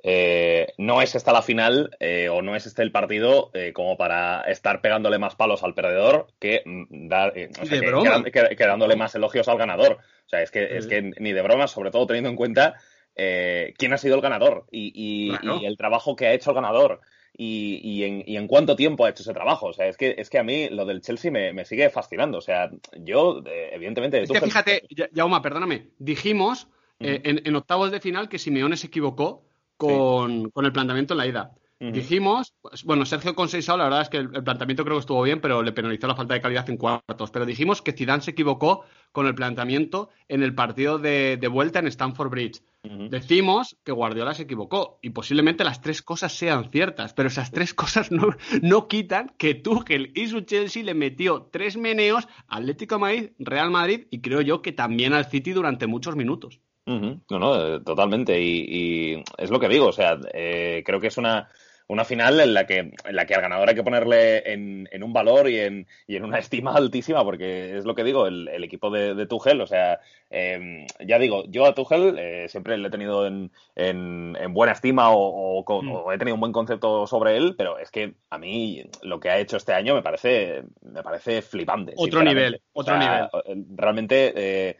eh, 0.02 0.73
no 0.78 1.02
es 1.02 1.14
esta 1.14 1.33
la 1.33 1.42
final 1.42 1.95
eh, 2.00 2.30
o 2.30 2.40
no 2.40 2.57
es 2.57 2.64
este 2.64 2.83
el 2.83 2.90
partido 2.90 3.50
eh, 3.52 3.73
como 3.75 3.99
para 3.99 4.40
estar 4.42 4.80
pegándole 4.80 5.19
más 5.19 5.35
palos 5.35 5.62
al 5.62 5.75
perdedor 5.75 6.28
que, 6.38 6.62
mm, 6.64 7.09
dar, 7.09 7.35
que, 7.35 8.57
dándole 8.59 8.97
más 8.97 9.14
elogios 9.14 9.49
al 9.49 9.59
ganador. 9.59 9.99
O 10.25 10.28
sea, 10.28 10.42
es 10.42 10.50
que, 10.50 10.76
es 10.76 10.87
que 10.87 11.02
ni 11.02 11.33
de 11.33 11.42
broma, 11.42 11.66
sobre 11.66 11.90
todo 11.90 12.07
teniendo 12.07 12.30
en 12.30 12.37
cuenta 12.37 12.76
quién 13.14 13.92
ha 13.92 13.99
sido 13.99 14.14
el 14.14 14.23
ganador 14.23 14.64
y, 14.71 15.33
el 15.66 15.76
trabajo 15.76 16.16
que 16.16 16.26
ha 16.28 16.33
hecho 16.33 16.50
el 16.50 16.57
ganador. 16.57 17.00
Y, 17.37 18.02
en, 18.37 18.47
cuánto 18.47 18.76
tiempo 18.76 19.04
ha 19.04 19.11
hecho 19.11 19.23
ese 19.23 19.35
trabajo. 19.35 19.66
O 19.66 19.73
sea, 19.73 19.87
es 19.87 19.97
que, 19.97 20.14
es 20.16 20.30
que 20.30 20.38
a 20.38 20.45
mí 20.45 20.69
lo 20.71 20.87
del 20.87 21.02
Chelsea 21.02 21.30
me, 21.30 21.64
sigue 21.64 21.90
fascinando. 21.90 22.38
O 22.38 22.42
sea, 22.42 22.71
yo, 22.97 23.42
evidentemente. 23.73 24.23
Es 24.23 24.30
que 24.30 24.40
fíjate, 24.40 24.85
Jauma, 25.14 25.42
perdóname, 25.42 25.88
dijimos 25.99 26.69
en, 27.00 27.42
en, 27.45 27.57
octavos 27.57 27.90
de 27.90 28.00
final 28.00 28.28
que 28.28 28.38
Simeone 28.38 28.76
se 28.76 28.87
equivocó 28.87 29.50
con, 29.81 30.53
el 30.65 30.73
planteamiento 30.73 31.15
en 31.15 31.19
la 31.19 31.27
ida. 31.27 31.51
Dijimos, 31.81 32.53
pues, 32.61 32.85
bueno, 32.85 33.07
Sergio 33.07 33.35
Consensado, 33.35 33.79
la 33.79 33.85
verdad 33.85 34.03
es 34.03 34.11
que 34.11 34.19
el, 34.19 34.29
planteamiento 34.29 34.85
creo 34.85 34.97
que 34.97 35.01
estuvo 35.01 35.23
bien, 35.23 35.41
pero 35.41 35.63
le 35.63 35.73
penalizó 35.73 36.07
la 36.07 36.15
falta 36.15 36.35
de 36.35 36.43
calidad 36.43 36.69
en 36.69 36.77
cuartos. 36.77 37.31
Pero 37.31 37.47
dijimos 37.47 37.81
que 37.81 37.93
Zidane 37.93 38.21
se 38.21 38.33
equivocó 38.33 38.85
con 39.13 39.27
el 39.27 39.35
planteamiento 39.35 40.11
en 40.29 40.43
el 40.43 40.55
partido 40.55 40.99
de, 40.99 41.39
vuelta 41.51 41.79
en 41.79 41.87
Stamford 41.87 42.29
Bridge. 42.29 42.63
Decimos 42.83 43.79
que 43.83 43.93
Guardiola 43.93 44.35
se 44.35 44.43
equivocó 44.43 44.99
y 45.01 45.11
posiblemente 45.11 45.65
las 45.65 45.81
tres 45.81 46.03
cosas 46.03 46.35
sean 46.35 46.71
ciertas, 46.71 47.15
pero 47.15 47.29
esas 47.29 47.51
tres 47.51 47.73
cosas 47.75 48.11
no, 48.11 48.29
no 48.61 48.87
quitan 48.87 49.33
que 49.39 49.55
Tuchel 49.55 50.13
y 50.15 50.27
su 50.27 50.43
Chelsea 50.43 50.83
le 50.83 50.93
metió 50.93 51.49
tres 51.51 51.79
meneos 51.79 52.29
Atlético 52.47 52.97
de 52.97 53.01
Madrid, 53.01 53.31
Real 53.39 53.71
Madrid 53.71 54.07
y 54.11 54.21
creo 54.21 54.43
yo 54.43 54.61
que 54.61 54.73
también 54.73 55.15
al 55.15 55.27
City 55.27 55.53
durante 55.53 55.87
muchos 55.87 56.15
minutos. 56.15 56.61
No, 56.87 57.39
no, 57.39 57.77
eh, 57.77 57.81
totalmente. 57.81 58.41
Y, 58.41 59.23
es 59.39 59.51
lo 59.51 59.61
que 59.61 59.69
digo, 59.69 59.87
o 59.87 59.93
sea, 59.93 60.19
eh, 60.33 60.83
creo 60.85 61.01
que 61.01 61.09
es 61.09 61.19
una, 61.19 61.49
una 61.91 62.05
final 62.05 62.39
en 62.41 62.55
la 62.55 62.67
que, 62.67 62.79
en 62.79 63.17
la 63.17 63.27
que 63.27 63.35
al 63.35 63.43
ganador 63.43 63.69
hay 63.69 63.75
que 63.75 63.83
ponerle 63.83 64.53
en, 64.53 64.89
en 64.93 65.03
un 65.03 65.13
valor 65.13 65.49
y 65.49 65.59
en, 65.59 65.87
y 66.07 66.15
en, 66.17 66.25
una 66.25 66.39
estima 66.39 66.75
altísima, 66.75 67.25
porque 67.25 67.77
es 67.77 67.85
lo 67.85 67.95
que 67.97 68.05
digo, 68.05 68.27
el, 68.27 68.63
equipo 68.63 68.91
de, 68.91 69.15
de, 69.15 69.27
Tuchel, 69.27 69.61
o 69.61 69.67
sea, 69.67 70.01
em, 70.31 70.87
ya 71.05 71.19
digo, 71.19 71.45
yo 71.49 71.67
a 71.67 71.75
Tuchel 71.75 72.17
eh, 72.17 72.49
siempre 72.49 72.79
le 72.79 72.89
he 72.89 72.91
tenido 72.91 73.27
en, 73.27 73.51
en, 73.75 74.55
buena 74.55 74.73
estima 74.73 75.11
o, 75.11 75.63
mm. 75.63 75.91
o, 75.91 76.13
he 76.13 76.19
tenido 76.19 76.35
un 76.35 76.41
buen 76.41 76.53
concepto 76.53 77.07
sobre 77.07 77.37
él, 77.37 77.57
pero 77.59 77.79
es 77.79 77.91
que 77.91 78.15
a 78.31 78.39
mí 78.39 78.85
lo 79.03 79.19
que 79.19 79.31
ha 79.31 79.39
hecho 79.39 79.57
este 79.57 79.73
año 79.73 79.95
me 79.95 80.03
parece, 80.03 80.63
me 80.83 81.03
parece 81.03 81.43
flipante. 81.43 81.95
Otro 81.97 82.23
nivel, 82.23 82.61
otro 82.73 82.97
nivel. 82.99 83.29
Realmente 83.75 84.33
eh, 84.37 84.77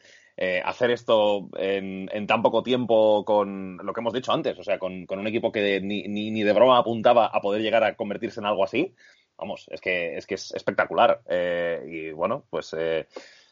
hacer 0.65 0.91
esto 0.91 1.49
en, 1.57 2.27
tan 2.27 2.43
poco 2.43 2.63
tiempo 2.63 3.25
con 3.27 3.77
lo 3.77 3.93
que 3.93 4.01
hemos 4.01 4.15
dicho 4.15 4.33
antes, 4.33 4.59
o 4.59 4.63
sea, 4.63 4.79
con, 4.79 5.07
un 5.09 5.27
equipo 5.27 5.53
que 5.53 5.81
ni, 5.83 6.05
ni, 6.05 6.43
de 6.43 6.53
broma 6.53 6.79
apuntaba 6.79 7.27
a 7.27 7.41
poder 7.41 7.61
llegar 7.61 7.85
a 7.85 7.95
convertirse 7.95 8.41
en 8.41 8.47
algo 8.47 8.65
así, 8.65 8.95
vamos, 9.37 9.67
es 9.71 9.81
que 9.81 10.17
es, 10.17 10.27
que 10.27 10.37
es 10.37 10.53
espectacular. 10.53 11.21
Eh, 11.29 11.85
y 11.87 12.11
bueno, 12.13 12.45
pues 12.49 12.75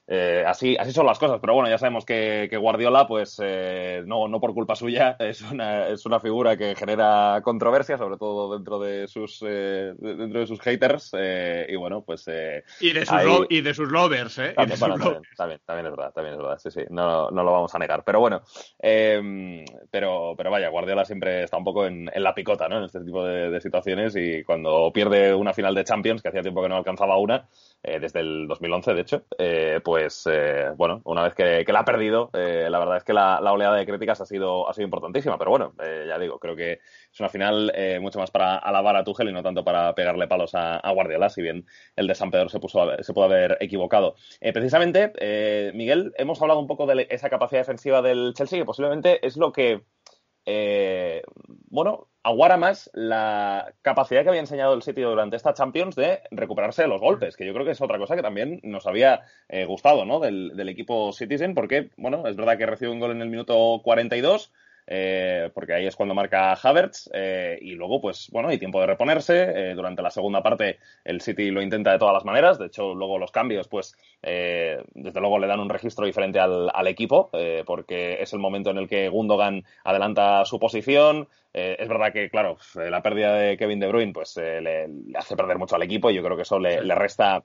eh, 0.09 0.39
eh, 0.39 0.45
así, 0.47 0.77
así 0.79 0.93
son 0.93 1.07
las 1.07 1.19
cosas, 1.19 1.39
pero 1.41 1.55
bueno, 1.55 1.69
ya 1.69 1.79
sabemos 1.79 2.05
que, 2.05 2.49
Guardiola, 2.61 3.07
pues 3.07 3.41
eh, 3.43 4.03
no, 4.07 4.29
no 4.29 4.41
por 4.41 4.55
culpa 4.55 4.75
suya, 4.75 5.17
es 5.19 5.43
una, 5.43 5.89
es 5.89 6.07
una 6.07 6.21
figura 6.21 6.57
que 6.57 6.75
genera 6.75 7.41
controversia, 7.43 7.99
sobre 7.99 8.17
todo 8.17 8.55
dentro 8.57 8.79
de 8.79 9.09
sus 9.09 9.43
eh, 9.47 9.95
dentro 9.99 10.41
de 10.41 10.47
sus 10.47 10.61
haters, 10.61 11.13
y 11.69 11.77
bueno, 11.77 12.03
pues 12.03 12.27
y 12.81 12.93
de 12.93 13.07
sus 13.07 13.47
y 13.49 13.61
de 13.61 13.75
sus 13.75 13.91
lovers, 13.91 14.39
¿eh? 14.39 14.55
También, 14.55 14.79
también, 14.79 15.61
también, 15.65 15.87
es 15.87 15.93
verdad, 15.93 16.13
también 16.13 16.35
es 16.35 16.39
verdad, 16.39 16.59
sí, 16.59 16.71
sí, 16.71 16.81
no, 16.91 17.31
no 17.31 17.43
lo 17.43 17.53
vamos 17.53 17.75
a 17.75 17.79
negar, 17.79 18.05
pero 18.05 18.21
bueno, 18.21 18.43
pero, 18.79 20.35
pero 20.37 20.51
vaya, 20.51 20.69
Guardiola 20.69 21.05
siempre 21.05 21.45
está 21.45 21.57
un 21.57 21.65
poco 21.65 21.87
en, 21.87 22.11
en 22.13 22.23
la 22.23 22.35
picota, 22.35 22.69
¿no? 22.69 22.79
En 22.79 22.85
este 22.85 23.01
tipo 23.01 23.25
de, 23.25 23.51
de, 23.51 23.61
situaciones 23.61 24.15
y 24.17 24.45
cuando 24.45 24.91
pierde 24.93 25.35
una 25.35 25.53
final 25.55 25.75
de 25.75 25.85
Champions, 25.85 26.23
que 26.23 26.29
hacía 26.29 26.43
tiempo 26.43 26.63
que 26.63 26.69
no 26.69 26.77
alcanzaba 26.77 27.19
una, 27.19 27.49
desde 27.83 28.21
el 28.21 28.47
2011, 28.49 28.95
de 28.95 29.01
hecho, 29.01 29.25
pues 29.85 29.98
pues 29.99 30.29
eh, 30.31 30.71
bueno, 30.77 31.03
una 31.07 31.25
vez 31.25 31.35
que, 31.35 31.65
la 31.73 31.81
ha 31.81 31.85
perdido, 31.85 32.31
eh, 32.33 32.69
la 32.71 32.79
verdad 32.79 32.99
es 32.99 33.03
que 33.03 33.13
la, 33.13 33.41
oleada 33.41 33.75
de 33.75 33.85
críticas 33.85 34.21
ha 34.21 34.27
sido, 34.27 34.69
ha 34.69 34.73
sido 34.73 34.85
importantísima. 34.85 35.37
Pero 35.39 35.51
bueno, 35.51 35.75
eh, 35.83 36.05
ya 36.07 36.21
digo, 36.21 36.39
creo 36.39 36.55
que 36.55 36.75
es 37.13 37.19
una 37.19 37.29
final 37.29 37.73
mucho 38.01 38.21
más 38.21 38.31
para 38.31 38.57
alabar 38.59 38.95
a 38.95 39.03
Tuchel 39.03 39.29
y 39.29 39.33
no 39.33 39.43
tanto 39.43 39.65
para 39.65 39.93
pegarle 39.97 40.29
palos 40.29 40.53
a, 40.55 40.81
Guardiola, 40.93 41.31
si 41.31 41.43
bien 41.43 41.67
el 41.97 42.07
de 42.07 42.15
San 42.15 42.31
Pedro 42.31 42.49
se, 42.49 42.61
se 42.61 43.13
pudo 43.13 43.25
haber 43.25 43.59
equivocado. 43.61 44.15
precisamente, 44.41 45.73
Miguel, 45.75 46.13
hemos 46.17 46.41
hablado 46.41 46.61
un 46.61 46.69
poco 46.69 46.87
de 46.87 47.09
esa 47.11 47.29
capacidad 47.29 47.63
defensiva 47.63 48.01
del 48.01 48.35
Chelsea, 48.35 48.61
que 48.61 48.65
posiblemente 48.65 49.27
es 49.27 49.37
lo 49.37 49.51
que 49.51 49.83
eh, 50.47 51.23
bueno, 51.71 52.09
aguara 52.23 52.57
más 52.57 52.91
la 52.95 53.73
capacidad 53.83 54.23
que 54.23 54.29
había 54.29 54.41
enseñado 54.41 54.75
el 54.75 54.83
City 54.83 55.03
durante 55.03 55.37
esta 55.37 55.55
Champions 55.55 55.97
de 55.97 56.21
recuperarse 56.31 56.83
de 56.83 56.89
los 56.89 57.01
golpes, 57.01 57.37
que 57.37 57.47
yo 57.47 57.53
creo 57.53 57.65
que 57.65 57.73
es 57.73 57.81
otra 57.81 57.99
cosa 57.99 58.17
que 58.17 58.23
también 58.23 58.61
nos 58.63 58.87
había 58.87 59.23
eh, 59.49 59.65
gustado, 59.65 60.05
¿no? 60.05 60.21
Del, 60.21 60.57
del, 60.57 60.69
equipo 60.69 61.13
Citizen, 61.13 61.55
porque, 61.55 61.91
bueno, 61.97 62.27
es 62.27 62.37
verdad 62.37 62.59
que 62.59 62.67
recibe 62.67 62.91
un 62.91 63.01
gol 63.01 63.13
en 63.13 63.23
el 63.23 63.29
minuto 63.29 63.81
42, 63.83 64.53
eh, 64.91 65.51
porque 65.53 65.75
ahí 65.75 65.87
es 65.87 65.95
cuando 65.95 66.15
marca 66.15 66.55
Havertz, 66.55 67.11
eh, 67.13 67.59
y 67.61 67.73
luego, 67.73 68.01
pues 68.01 68.31
bueno, 68.33 68.49
hay 68.49 68.59
tiempo 68.59 68.81
de 68.81 68.87
reponerse. 68.87 69.43
Eh, 69.55 69.75
durante 69.75 70.01
la 70.01 70.11
segunda 70.11 70.43
parte, 70.43 70.79
el 71.05 71.21
City 71.21 71.51
lo 71.51 71.61
intenta 71.61 71.93
de 71.93 71.99
todas 71.99 72.15
las 72.15 72.25
maneras. 72.25 72.59
De 72.59 72.67
hecho, 72.67 72.95
luego 72.95 73.19
los 73.19 73.31
cambios, 73.31 73.69
pues 73.69 73.95
desde 74.23 75.21
luego 75.21 75.39
le 75.39 75.47
dan 75.47 75.61
un 75.61 75.69
registro 75.69 76.07
diferente 76.07 76.41
al, 76.41 76.71
al 76.73 76.87
equipo, 76.87 77.31
porque 77.67 78.21
es 78.21 78.33
el 78.33 78.41
momento 78.41 78.71
en 78.71 78.79
el 78.79 78.89
que 78.89 79.09
Gundogan 79.09 79.65
adelanta 79.85 80.45
su 80.45 80.59
posición. 80.59 81.29
es 81.53 81.89
verdad 81.89 82.13
que, 82.13 82.29
claro, 82.29 82.57
la 82.75 83.03
pérdida 83.03 83.35
de 83.35 83.57
Kevin 83.57 83.79
De 83.79 83.87
Bruyne, 83.87 84.13
pues 84.13 84.37
le, 84.37 84.89
hace 85.15 85.37
perder 85.37 85.59
mucho 85.59 85.77
al 85.77 85.83
equipo, 85.83 86.11
y 86.11 86.15
yo 86.15 86.23
creo 86.23 86.37
que 86.37 86.43
eso 86.43 86.59
le, 86.59 86.83
le 86.83 86.95
resta. 86.95 87.45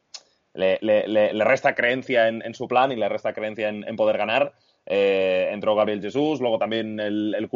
Le, 0.56 0.78
le, 0.82 1.44
resta 1.44 1.74
creencia 1.74 2.28
en, 2.28 2.44
en, 2.44 2.54
su 2.54 2.68
plan 2.68 2.92
y 2.92 2.96
le 2.96 3.10
resta 3.10 3.34
creencia 3.34 3.70
en, 3.70 3.88
en 3.88 3.96
poder 3.96 4.18
ganar. 4.18 4.54
Eh, 4.86 5.50
entró 5.52 5.75
Gabriel 5.75 6.02
Jesús, 6.02 6.42
luego 6.42 6.58
también 6.58 7.00
el, 7.00 7.34
el 7.36 7.50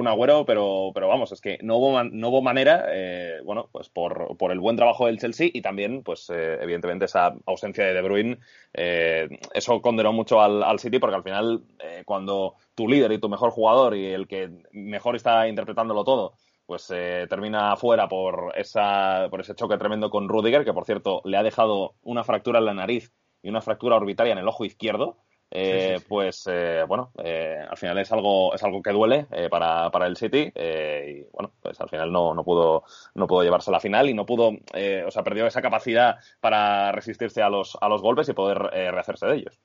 pero, 0.46 0.92
pero 0.94 1.08
vamos, 1.10 1.34
es 1.34 1.42
que 1.42 1.58
no 1.62 1.76
hubo, 1.76 2.02
no 2.02 2.30
hubo 2.30 2.42
manera, 2.42 2.86
eh, 2.90 3.42
bueno, 3.44 3.68
pues 3.72 3.90
por, 3.90 4.38
por, 4.38 4.54
el 4.54 4.60
buen 4.60 4.78
trabajo 4.78 5.08
del 5.08 5.20
Chelsea 5.20 5.50
y 5.54 5.62
también, 5.62 6.04
pues 6.04 6.30
eh, 6.30 6.58
evidentemente 6.62 7.06
esa 7.06 7.36
ausencia 7.46 7.86
de 7.86 7.94
De 7.94 8.02
Bruyne, 8.02 8.38
eh, 8.74 9.28
eso 9.54 9.82
condenó 9.82 10.14
mucho 10.14 10.40
al, 10.42 10.64
al 10.64 10.80
City 10.80 11.00
porque 11.00 11.16
al 11.18 11.24
final 11.24 11.64
cuando 12.06 12.56
tu 12.76 12.88
líder 12.88 13.12
y 13.12 13.20
tu 13.20 13.28
mejor 13.28 13.52
jugador 13.52 13.96
y 13.96 14.06
el 14.06 14.28
que 14.28 14.50
mejor 14.72 15.16
está 15.16 15.48
interpretándolo 15.48 16.04
todo, 16.04 16.34
pues 16.66 16.88
termina 16.88 17.76
fuera 17.76 18.08
por, 18.08 18.54
esa, 18.56 19.28
por 19.30 19.42
ese 19.42 19.56
choque 19.56 19.78
tremendo 19.78 20.10
con 20.10 20.30
Rudiger, 20.30 20.64
que 20.64 20.74
por 20.74 20.86
cierto 20.86 21.22
le 21.26 21.38
ha 21.38 21.44
dejado 21.44 21.96
una 22.04 22.24
fractura 22.24 22.60
en 22.60 22.66
la 22.66 22.74
nariz 22.74 23.12
y 23.42 23.50
una 23.50 23.62
fractura 23.62 23.96
orbitaria 23.96 24.34
en 24.34 24.40
el 24.40 24.48
ojo 24.48 24.66
izquierdo. 24.66 25.18
Eh, 25.50 26.00
pues 26.08 26.44
eh, 26.48 26.84
bueno, 26.88 27.12
eh, 27.24 27.66
al 27.70 27.78
final 27.78 27.98
es 28.00 28.12
algo, 28.12 28.54
es 28.54 28.62
algo 28.64 28.82
que 28.82 28.92
duele 28.92 29.28
eh, 29.32 29.48
para, 29.50 29.90
para, 29.90 30.06
el 30.06 30.18
City 30.18 30.52
y 30.54 31.24
bueno, 31.32 31.54
pues 31.62 31.80
al 31.80 31.88
final 31.88 32.12
no, 32.12 32.34
no, 32.34 32.44
pudo, 32.44 32.84
no 33.16 33.28
pudo 33.28 33.44
llevarse 33.44 33.72
a 33.72 33.74
la 33.74 33.80
final 33.80 34.10
y 34.10 34.14
no 34.14 34.26
pudo, 34.26 34.50
o 34.50 35.12
sea, 35.12 35.24
perdió 35.24 35.48
esa 35.48 35.62
capacidad 35.62 36.18
para 36.42 36.92
resistirse 36.92 37.42
a 37.42 37.50
los, 37.50 37.78
a 37.80 37.88
los 37.88 38.02
golpes 38.02 38.28
y 38.28 38.34
poder 38.34 38.58
rehacerse 38.58 39.26
de 39.26 39.36
ellos. 39.36 39.60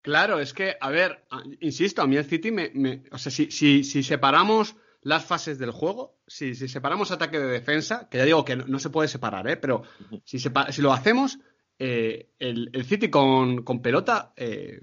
Claro, 0.00 0.38
es 0.38 0.52
que, 0.52 0.76
a 0.80 0.90
ver, 0.90 1.24
insisto, 1.60 2.02
a 2.02 2.06
mí 2.06 2.16
el 2.16 2.24
City 2.24 2.50
me, 2.50 2.70
me 2.74 3.04
o 3.10 3.18
sea, 3.18 3.32
si, 3.32 3.50
si, 3.50 3.84
si, 3.84 4.02
separamos 4.02 4.76
las 5.00 5.24
fases 5.24 5.58
del 5.58 5.70
juego, 5.70 6.18
si, 6.26 6.54
si 6.54 6.68
separamos 6.68 7.10
ataque 7.10 7.38
de 7.38 7.46
defensa, 7.46 8.08
que 8.10 8.18
ya 8.18 8.24
digo 8.24 8.44
que 8.44 8.56
no, 8.56 8.64
no 8.66 8.78
se 8.78 8.90
puede 8.90 9.08
separar, 9.08 9.48
¿eh? 9.48 9.56
pero 9.56 9.82
si, 10.24 10.38
separa, 10.38 10.72
si 10.72 10.82
lo 10.82 10.92
hacemos, 10.92 11.38
eh, 11.78 12.30
el, 12.38 12.70
el, 12.72 12.84
City 12.84 13.10
con, 13.10 13.64
con 13.64 13.82
pelota 13.82 14.32
eh, 14.36 14.80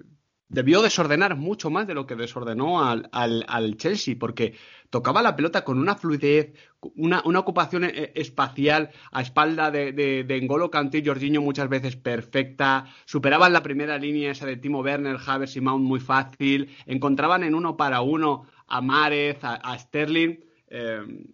debió 0.52 0.82
desordenar 0.82 1.38
mucho 1.38 1.70
más 1.70 1.88
de 1.88 1.94
lo 1.94 2.06
que 2.06 2.16
desordenó 2.16 2.84
al, 2.84 3.10
al, 3.14 3.46
al, 3.48 3.78
Chelsea, 3.78 4.16
porque 4.20 4.54
tocaba 4.90 5.22
la 5.22 5.36
pelota 5.36 5.64
con 5.64 5.80
una 5.80 5.96
fluidez, 5.96 6.54
una, 6.96 7.22
una 7.26 7.40
ocupación 7.40 7.86
eh, 7.86 8.12
espacial 8.16 8.92
a 9.12 9.22
espalda 9.22 9.72
de, 9.72 9.94
de, 9.94 10.26
de 10.26 10.42
N'Golo 10.42 10.70
Kanté 10.70 10.98
y 10.98 11.06
Jorginho 11.06 11.42
muchas 11.42 11.70
veces 11.70 11.96
perfecta, 11.96 12.86
superaban 13.06 13.54
la 13.54 13.64
primera 13.64 13.98
línea 13.98 14.32
esa 14.32 14.46
de 14.46 14.58
Timo 14.58 14.82
Werner, 14.82 15.18
Havers 15.26 15.56
y 15.56 15.62
Mount 15.62 15.86
muy 15.86 16.02
fácil, 16.02 16.70
encontraban 16.86 17.44
en 17.44 17.56
uno 17.56 17.78
para 17.78 18.02
uno 18.02 18.46
a 18.68 18.82
Márez, 18.82 19.44
a, 19.44 19.56
a 19.56 19.80
Sterling. 19.80 20.38
Eh, 20.68 21.26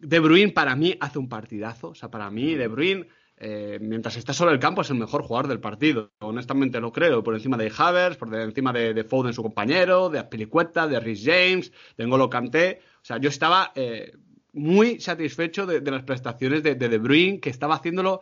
de 0.00 0.20
Bruyne 0.20 0.52
para 0.52 0.76
mí 0.76 0.96
hace 1.00 1.18
un 1.18 1.28
partidazo, 1.28 1.88
o 1.88 1.94
sea, 1.94 2.08
para 2.08 2.30
mí 2.30 2.54
De 2.54 2.68
Bruyne 2.68 3.08
eh, 3.40 3.78
mientras 3.80 4.16
está 4.16 4.32
solo 4.32 4.50
el 4.50 4.58
campo 4.58 4.82
es 4.82 4.90
el 4.90 4.96
mejor 4.96 5.22
jugador 5.22 5.46
del 5.46 5.60
partido. 5.60 6.10
Honestamente 6.18 6.80
lo 6.80 6.92
creo, 6.92 7.22
por 7.22 7.34
encima 7.34 7.56
de 7.56 7.72
Havers, 7.76 8.16
por 8.16 8.34
encima 8.34 8.72
de, 8.72 8.94
de 8.94 9.04
Foden, 9.04 9.32
su 9.32 9.42
compañero, 9.42 10.10
de 10.10 10.18
Aspilicueta, 10.18 10.88
de 10.88 10.98
Rhys 10.98 11.22
James, 11.24 11.72
de 11.96 12.06
N'Golo 12.06 12.28
Kanté. 12.28 12.80
O 12.96 13.04
sea, 13.04 13.18
yo 13.18 13.28
estaba 13.28 13.72
eh, 13.76 14.12
muy 14.52 15.00
satisfecho 15.00 15.66
de, 15.66 15.80
de 15.80 15.90
las 15.90 16.02
prestaciones 16.02 16.64
de, 16.64 16.74
de, 16.74 16.88
De 16.88 16.98
Bruyne, 16.98 17.38
que 17.38 17.50
estaba 17.50 17.76
haciéndolo, 17.76 18.20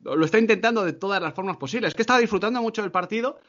lo 0.00 0.24
está 0.24 0.38
intentando 0.38 0.84
de 0.84 0.92
todas 0.92 1.20
las 1.20 1.34
formas 1.34 1.56
posibles. 1.56 1.94
Que 1.94 2.02
estaba 2.02 2.20
disfrutando 2.20 2.62
mucho 2.62 2.82
del 2.82 2.92
partido. 2.92 3.40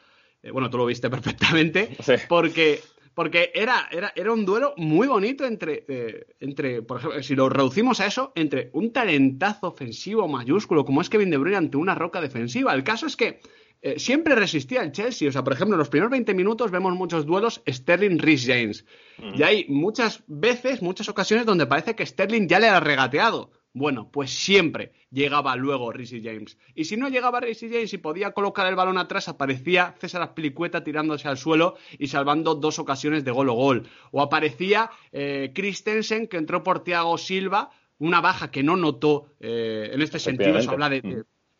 Eh, 0.42 0.50
bueno, 0.50 0.68
tú 0.68 0.78
lo 0.78 0.86
viste 0.86 1.08
perfectamente, 1.10 1.96
sí. 2.00 2.14
porque 2.28 2.80
porque 3.14 3.52
era, 3.54 3.88
era, 3.90 4.12
era 4.14 4.32
un 4.32 4.44
duelo 4.44 4.74
muy 4.76 5.06
bonito 5.06 5.44
entre, 5.44 5.84
eh, 5.88 6.26
entre, 6.40 6.82
por 6.82 6.98
ejemplo, 6.98 7.22
si 7.22 7.34
lo 7.34 7.48
reducimos 7.48 8.00
a 8.00 8.06
eso, 8.06 8.32
entre 8.34 8.70
un 8.72 8.92
talentazo 8.92 9.68
ofensivo 9.68 10.28
mayúsculo 10.28 10.84
como 10.84 11.00
es 11.00 11.08
Kevin 11.08 11.30
De 11.30 11.36
Bruyne 11.36 11.56
ante 11.56 11.76
una 11.76 11.94
roca 11.94 12.20
defensiva. 12.20 12.74
El 12.74 12.84
caso 12.84 13.06
es 13.06 13.16
que 13.16 13.40
eh, 13.82 13.98
siempre 13.98 14.34
resistía 14.34 14.82
el 14.82 14.92
Chelsea. 14.92 15.28
O 15.28 15.32
sea, 15.32 15.44
por 15.44 15.52
ejemplo, 15.52 15.74
en 15.74 15.78
los 15.78 15.90
primeros 15.90 16.10
20 16.10 16.32
minutos 16.34 16.70
vemos 16.70 16.94
muchos 16.94 17.26
duelos 17.26 17.62
Sterling 17.68 18.18
Rhys 18.18 18.46
James. 18.46 18.84
Mm. 19.18 19.38
Y 19.38 19.42
hay 19.42 19.66
muchas 19.68 20.24
veces, 20.26 20.80
muchas 20.82 21.08
ocasiones 21.08 21.46
donde 21.46 21.66
parece 21.66 21.94
que 21.94 22.06
Sterling 22.06 22.48
ya 22.48 22.58
le 22.58 22.68
ha 22.68 22.80
regateado. 22.80 23.50
Bueno, 23.76 24.08
pues 24.08 24.30
siempre 24.30 24.92
llegaba 25.10 25.56
luego 25.56 25.90
Rhys 25.90 26.14
James. 26.22 26.56
Y 26.76 26.84
si 26.84 26.96
no 26.96 27.08
llegaba 27.08 27.40
Rhys 27.40 27.58
James 27.60 27.92
y 27.92 27.98
podía 27.98 28.30
colocar 28.30 28.68
el 28.68 28.76
balón 28.76 28.98
atrás, 28.98 29.28
aparecía 29.28 29.96
César 29.98 30.22
Aspilicueta 30.22 30.84
tirándose 30.84 31.26
al 31.26 31.36
suelo 31.36 31.74
y 31.98 32.06
salvando 32.06 32.54
dos 32.54 32.78
ocasiones 32.78 33.24
de 33.24 33.32
gol 33.32 33.48
o 33.48 33.54
gol. 33.54 33.88
O 34.12 34.22
aparecía 34.22 34.90
eh, 35.10 35.50
Christensen, 35.52 36.28
que 36.28 36.36
entró 36.36 36.62
por 36.62 36.84
Thiago 36.84 37.18
Silva, 37.18 37.70
una 37.98 38.20
baja 38.20 38.52
que 38.52 38.62
no 38.62 38.76
notó 38.76 39.26
eh, 39.40 39.90
en 39.92 40.02
este 40.02 40.20
sentido. 40.20 40.62
Se 40.62 40.70
habla 40.70 40.88
de, 40.88 41.00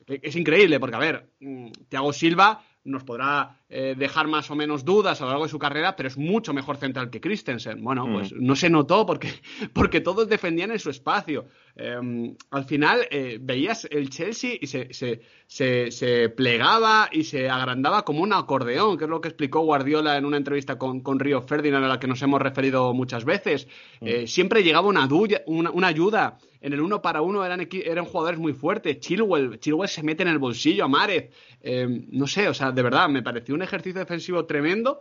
de, 0.07 0.21
es 0.23 0.37
increíble, 0.37 0.79
porque 0.79 0.97
a 0.97 1.01
ver, 1.01 1.31
mm, 1.41 1.73
Thiago 1.89 2.13
Silva 2.13 2.63
nos 2.85 3.03
podrá 3.03 3.61
eh, 3.69 3.95
dejar 3.97 4.29
más 4.29 4.51
o 4.51 4.55
menos 4.55 4.85
dudas 4.85 5.21
a 5.21 5.25
lo 5.25 5.31
largo 5.31 5.45
de 5.45 5.51
su 5.51 5.59
carrera, 5.59 5.97
pero 5.97 6.07
es 6.09 6.19
mucho 6.19 6.53
mejor 6.53 6.77
central 6.77 7.11
que 7.11 7.21
Christensen. 7.21 7.83
Bueno, 7.83 8.07
pues 8.13 8.33
mm. 8.33 8.37
no 8.39 8.55
se 8.55 8.69
notó 8.69 9.07
porque, 9.07 9.29
porque 9.73 10.01
todos 10.01 10.29
defendían 10.29 10.71
en 10.71 10.79
su 10.79 10.91
espacio. 10.91 11.47
Eh, 11.77 12.35
al 12.51 12.65
final 12.65 13.07
eh, 13.11 13.39
veías 13.41 13.89
el 13.91 14.11
Chelsea 14.11 14.57
y 14.61 14.67
se, 14.67 14.93
se, 14.93 15.23
se, 15.47 15.91
se, 15.91 16.29
plegaba 16.29 17.09
y 17.11 17.25
se 17.25 17.49
agrandaba 17.49 18.05
como 18.05 18.23
un 18.23 18.33
acordeón, 18.33 18.99
que 18.99 19.05
es 19.05 19.11
lo 19.11 19.21
que 19.21 19.29
explicó 19.29 19.61
Guardiola 19.61 20.17
en 20.17 20.27
una 20.27 20.37
entrevista 20.37 20.79
con, 20.79 21.01
con 21.01 21.19
Río 21.19 21.41
Ferdinand, 21.43 21.85
a 21.85 21.89
la 21.89 21.99
que 21.99 22.07
nos 22.07 22.23
hemos 22.23 22.41
referido 22.41 22.93
muchas 22.93 23.25
veces. 23.25 23.67
Mm. 24.01 24.27
siempre 24.27 24.63
llegaba 24.63 24.89
una, 24.89 25.09
una, 25.47 25.71
una 25.71 25.87
ayuda 25.87 26.39
en 26.65 26.73
el 26.73 26.81
uno 26.81 27.03
para 27.03 27.21
uno 27.21 27.45
eran, 27.45 27.69
eran 27.71 28.07
jugadores 28.07 28.41
muy 28.41 28.55
fuertes. 28.55 28.99
Chilwell, 28.99 29.61
Chilwell 29.61 29.89
se 29.89 30.03
mete 30.03 30.23
en 30.23 30.31
el 30.31 30.39
bolsillo 30.39 30.87
a 30.87 30.89
Márez. 30.89 31.31
Eh, 31.61 31.87
no 32.11 32.27
sé, 32.27 32.49
o 32.49 32.55
sea, 32.55 32.73
de 32.73 32.83
verdad, 32.83 33.07
me 33.11 33.23
pareció 33.23 33.55
un 33.55 33.61
ejercicio 33.61 34.01
defensivo 34.01 34.47
tremendo 34.47 35.01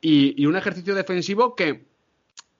y, 0.00 0.42
y 0.42 0.46
un 0.46 0.56
ejercicio 0.56 0.94
defensivo 0.94 1.54
que 1.54 1.84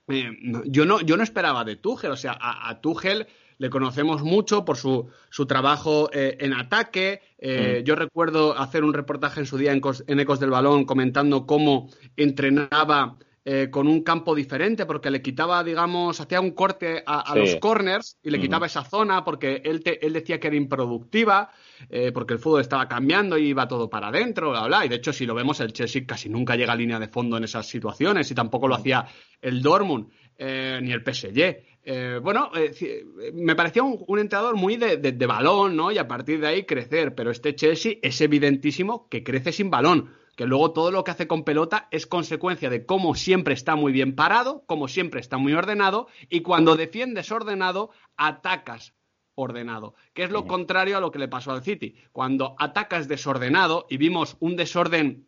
eh, 0.08 0.30
yo, 0.66 0.84
no, 0.84 1.00
yo 1.00 1.16
no 1.16 1.22
esperaba 1.22 1.64
de 1.64 1.76
Tuchel. 1.76 2.10
O 2.10 2.16
sea, 2.16 2.36
a, 2.38 2.68
a 2.68 2.78
Tuchel 2.82 3.26
le 3.56 3.70
conocemos 3.70 4.22
mucho 4.22 4.66
por 4.66 4.76
su, 4.76 5.08
su 5.30 5.46
trabajo 5.46 6.10
eh, 6.12 6.36
en 6.40 6.52
ataque. 6.52 7.22
Eh, 7.38 7.78
mm. 7.80 7.84
Yo 7.84 7.94
recuerdo 7.94 8.58
hacer 8.58 8.84
un 8.84 8.92
reportaje 8.92 9.40
en 9.40 9.46
su 9.46 9.56
día 9.56 9.72
en, 9.72 9.80
en 10.06 10.20
Ecos 10.20 10.40
del 10.40 10.50
Balón 10.50 10.84
comentando 10.84 11.46
cómo 11.46 11.88
entrenaba 12.18 13.16
eh, 13.44 13.70
con 13.72 13.88
un 13.88 14.04
campo 14.04 14.36
diferente, 14.36 14.86
porque 14.86 15.10
le 15.10 15.20
quitaba, 15.20 15.64
digamos, 15.64 16.20
hacía 16.20 16.40
un 16.40 16.52
corte 16.52 17.02
a, 17.04 17.22
a 17.28 17.32
sí. 17.32 17.40
los 17.40 17.56
corners 17.56 18.16
y 18.22 18.30
le 18.30 18.38
quitaba 18.38 18.66
uh 18.66 18.68
-huh. 18.68 18.70
esa 18.70 18.84
zona 18.84 19.24
porque 19.24 19.62
él, 19.64 19.82
te, 19.82 20.06
él, 20.06 20.12
decía 20.12 20.38
que 20.38 20.46
era 20.46 20.54
improductiva, 20.54 21.50
eh, 21.90 22.12
porque 22.12 22.34
el 22.34 22.38
fútbol 22.38 22.60
estaba 22.60 22.86
cambiando 22.86 23.36
y 23.36 23.48
iba 23.48 23.66
todo 23.66 23.90
para 23.90 24.08
adentro, 24.08 24.50
bla, 24.50 24.68
bla. 24.68 24.86
Y 24.86 24.88
de 24.88 24.94
hecho, 24.94 25.12
si 25.12 25.26
lo 25.26 25.34
vemos, 25.34 25.58
el 25.58 25.72
Chelsea 25.72 26.06
casi 26.06 26.28
nunca 26.28 26.54
llega 26.54 26.72
a 26.72 26.76
línea 26.76 27.00
de 27.00 27.08
fondo 27.08 27.36
en 27.36 27.42
esas 27.42 27.66
situaciones 27.66 28.30
y 28.30 28.34
tampoco 28.36 28.68
lo 28.68 28.76
hacía 28.76 29.06
el 29.40 29.60
Dortmund 29.60 30.06
eh, 30.38 30.78
ni 30.80 30.92
el 30.92 31.02
PSG. 31.02 32.22
Bueno, 32.22 32.52
me 33.34 33.56
parecía 33.56 33.82
un, 33.82 34.04
un 34.06 34.18
entrenador 34.20 34.54
muy 34.54 34.76
de, 34.76 34.98
de, 34.98 35.10
de, 35.10 35.26
balón, 35.26 35.74
¿no? 35.74 35.90
Y 35.90 35.98
a 35.98 36.06
partir 36.06 36.40
de 36.40 36.46
ahí 36.46 36.62
crecer. 36.64 37.16
Pero 37.16 37.32
este 37.32 37.56
Chelsea 37.56 37.94
es 38.02 38.20
evidentísimo 38.20 39.08
que 39.08 39.24
crece 39.24 39.50
sin 39.50 39.68
balón 39.68 40.10
que 40.36 40.46
luego 40.46 40.72
todo 40.72 40.90
lo 40.90 41.04
que 41.04 41.10
hace 41.10 41.26
con 41.26 41.44
pelota 41.44 41.88
es 41.90 42.06
consecuencia 42.06 42.70
de 42.70 42.86
cómo 42.86 43.14
siempre 43.14 43.54
está 43.54 43.76
muy 43.76 43.92
bien 43.92 44.14
parado, 44.14 44.64
cómo 44.66 44.88
siempre 44.88 45.20
está 45.20 45.38
muy 45.38 45.52
ordenado, 45.52 46.08
y 46.28 46.40
cuando 46.40 46.76
defiendes 46.76 47.30
ordenado, 47.30 47.90
atacas 48.16 48.94
ordenado, 49.34 49.94
que 50.14 50.24
es 50.24 50.30
lo 50.30 50.46
contrario 50.46 50.96
a 50.96 51.00
lo 51.00 51.10
que 51.10 51.18
le 51.18 51.28
pasó 51.28 51.52
al 51.52 51.62
City. 51.62 51.96
Cuando 52.12 52.54
atacas 52.58 53.08
desordenado, 53.08 53.86
y 53.88 53.96
vimos 53.96 54.36
un 54.40 54.56
desorden 54.56 55.26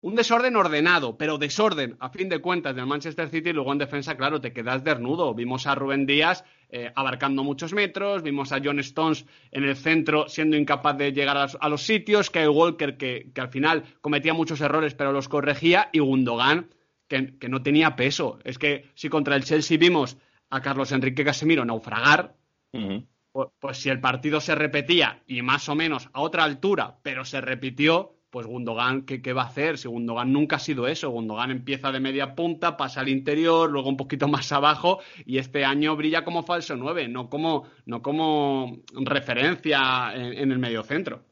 un 0.00 0.14
desorden 0.14 0.54
ordenado, 0.56 1.18
pero 1.18 1.38
desorden, 1.38 1.96
a 1.98 2.10
fin 2.10 2.28
de 2.28 2.38
cuentas, 2.38 2.76
del 2.76 2.86
Manchester 2.86 3.28
City, 3.30 3.52
luego 3.52 3.72
en 3.72 3.78
defensa, 3.78 4.16
claro, 4.16 4.40
te 4.40 4.52
quedas 4.52 4.84
desnudo. 4.84 5.34
Vimos 5.34 5.66
a 5.66 5.74
Rubén 5.74 6.06
Díaz 6.06 6.44
eh, 6.68 6.92
abarcando 6.94 7.42
muchos 7.42 7.72
metros, 7.72 8.22
vimos 8.22 8.52
a 8.52 8.60
John 8.62 8.78
Stones 8.78 9.26
en 9.50 9.64
el 9.64 9.76
centro 9.76 10.28
siendo 10.28 10.56
incapaz 10.56 10.96
de 10.96 11.12
llegar 11.12 11.36
a, 11.36 11.48
a 11.60 11.68
los 11.68 11.82
sitios, 11.82 12.30
Kyle 12.30 12.48
Walker 12.48 12.96
que, 12.96 13.32
que, 13.34 13.40
al 13.40 13.48
final 13.48 13.84
cometía 14.00 14.34
muchos 14.34 14.60
errores 14.60 14.94
pero 14.94 15.12
los 15.12 15.28
corregía, 15.28 15.90
y 15.92 15.98
Gundogan 15.98 16.68
que, 17.08 17.48
no 17.48 17.62
tenía 17.62 17.96
peso. 17.96 18.38
Es 18.44 18.58
que 18.58 18.90
si 18.94 19.08
contra 19.08 19.34
el 19.34 19.44
Chelsea 19.44 19.78
vimos 19.78 20.18
a 20.50 20.60
Carlos 20.60 20.92
Enrique 20.92 21.24
Casemiro 21.24 21.64
naufragar, 21.64 22.36
pues, 22.70 23.48
pues, 23.58 23.78
si 23.78 23.88
el 23.88 24.00
partido 24.00 24.40
se 24.40 24.54
repetía 24.54 25.22
y 25.26 25.42
más 25.42 25.68
o 25.68 25.74
menos 25.74 26.08
a 26.12 26.20
otra 26.20 26.44
altura, 26.44 26.98
pero 27.02 27.24
se 27.24 27.40
repitió, 27.40 28.17
pues 28.30 28.46
Gundogan, 28.46 29.02
¿qué, 29.06 29.32
va 29.32 29.42
a 29.42 29.46
hacer? 29.46 29.78
Si 29.78 29.88
Gundogan 29.88 30.32
nunca 30.32 30.56
ha 30.56 30.58
sido 30.58 30.86
eso. 30.86 31.10
Gundogan 31.10 31.50
empieza 31.50 31.92
de 31.92 32.00
media 32.00 32.34
punta, 32.34 32.76
pasa 32.76 33.00
al 33.00 33.08
interior, 33.08 33.70
luego 33.70 33.88
un 33.88 33.96
poquito 33.96 34.28
más 34.28 34.52
abajo 34.52 35.00
y 35.24 35.38
este 35.38 35.64
año 35.64 35.96
brilla 35.96 36.24
como 36.24 36.42
falso 36.42 36.76
9, 36.76 37.08
no 37.08 37.28
como, 37.28 37.64
no 37.86 38.02
como 38.02 38.78
referencia 38.92 40.12
en, 40.14 40.32
en 40.34 40.52
el 40.52 40.58
medio 40.58 40.82
centro. 40.82 41.22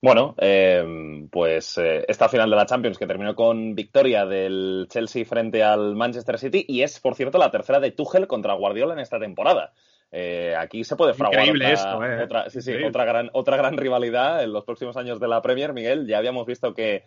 Bueno, 0.00 0.34
eh, 0.38 1.26
pues 1.30 1.78
eh, 1.78 2.04
esta 2.06 2.28
final 2.28 2.48
de 2.50 2.56
la 2.56 2.66
Champions 2.66 2.98
que 2.98 3.06
terminó 3.06 3.34
con 3.34 3.74
victoria 3.74 4.24
del 4.24 4.86
Chelsea 4.88 5.24
frente 5.24 5.62
al 5.62 5.96
Manchester 5.96 6.38
City 6.38 6.64
y 6.68 6.82
es, 6.82 7.00
por 7.00 7.14
cierto, 7.14 7.38
la 7.38 7.50
tercera 7.50 7.80
de 7.80 7.90
Tuchel 7.90 8.26
contra 8.26 8.54
Guardiola 8.54 8.94
en 8.94 9.00
esta 9.00 9.18
temporada. 9.18 9.72
Eh, 10.10 10.54
aquí 10.56 10.84
se 10.84 10.96
puede 10.96 11.12
fraguar 11.12 11.50
otra, 11.50 11.70
esto, 11.70 11.98
otra, 12.24 12.50
sí, 12.50 12.62
sí, 12.62 12.72
otra, 12.82 13.04
gran, 13.04 13.30
otra 13.34 13.56
gran 13.58 13.76
rivalidad 13.76 14.42
en 14.42 14.52
los 14.52 14.64
próximos 14.64 14.96
años 14.96 15.20
de 15.20 15.28
la 15.28 15.42
Premier, 15.42 15.72
Miguel. 15.72 16.06
Ya 16.06 16.18
habíamos 16.18 16.46
visto 16.46 16.74
que 16.74 17.04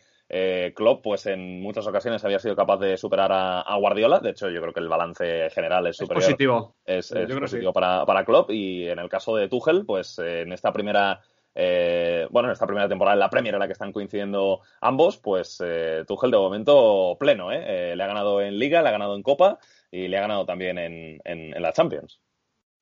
Klopp, 0.75 1.03
pues 1.03 1.25
en 1.25 1.61
muchas 1.61 1.85
ocasiones 1.87 2.23
había 2.23 2.39
sido 2.39 2.55
capaz 2.55 2.77
de 2.77 2.97
superar 2.97 3.31
a, 3.33 3.75
Guardiola. 3.77 4.19
De 4.19 4.29
hecho, 4.29 4.49
yo 4.49 4.61
creo 4.61 4.73
que 4.73 4.79
el 4.79 4.87
balance 4.87 5.49
general 5.49 5.87
es 5.87 5.97
superior. 5.97 6.21
Es 6.21 6.27
positivo. 6.27 6.75
Es, 6.85 7.11
positivo 7.11 7.73
para, 7.73 8.05
para 8.05 8.23
Klopp. 8.23 8.51
Y 8.51 8.87
en 8.87 8.99
el 8.99 9.09
caso 9.09 9.35
de 9.35 9.49
Tuchel, 9.49 9.85
pues 9.85 10.19
en 10.19 10.53
esta 10.53 10.71
primera 10.71 11.19
eh, 11.53 12.27
bueno, 12.29 12.47
en 12.47 12.53
esta 12.53 12.65
primera 12.65 12.87
temporada 12.87 13.15
en 13.15 13.19
la 13.19 13.29
Premier 13.29 13.55
en 13.55 13.59
la 13.59 13.67
que 13.67 13.73
están 13.73 13.91
coincidiendo 13.91 14.61
ambos, 14.79 15.17
pues 15.17 15.61
eh, 15.63 16.03
Tuchel 16.07 16.31
de 16.31 16.37
momento 16.37 17.17
pleno, 17.19 17.51
¿eh? 17.51 17.95
Le 17.95 18.03
ha 18.03 18.07
ganado 18.07 18.41
en 18.41 18.57
Liga, 18.57 18.81
le 18.81 18.89
ha 18.89 18.93
ganado 18.93 19.15
en 19.15 19.23
Copa 19.23 19.59
y 19.91 20.07
le 20.07 20.17
ha 20.17 20.21
ganado 20.21 20.45
también 20.45 20.77
en, 20.77 21.19
en, 21.25 21.61
la 21.61 21.73
Champions. 21.73 22.21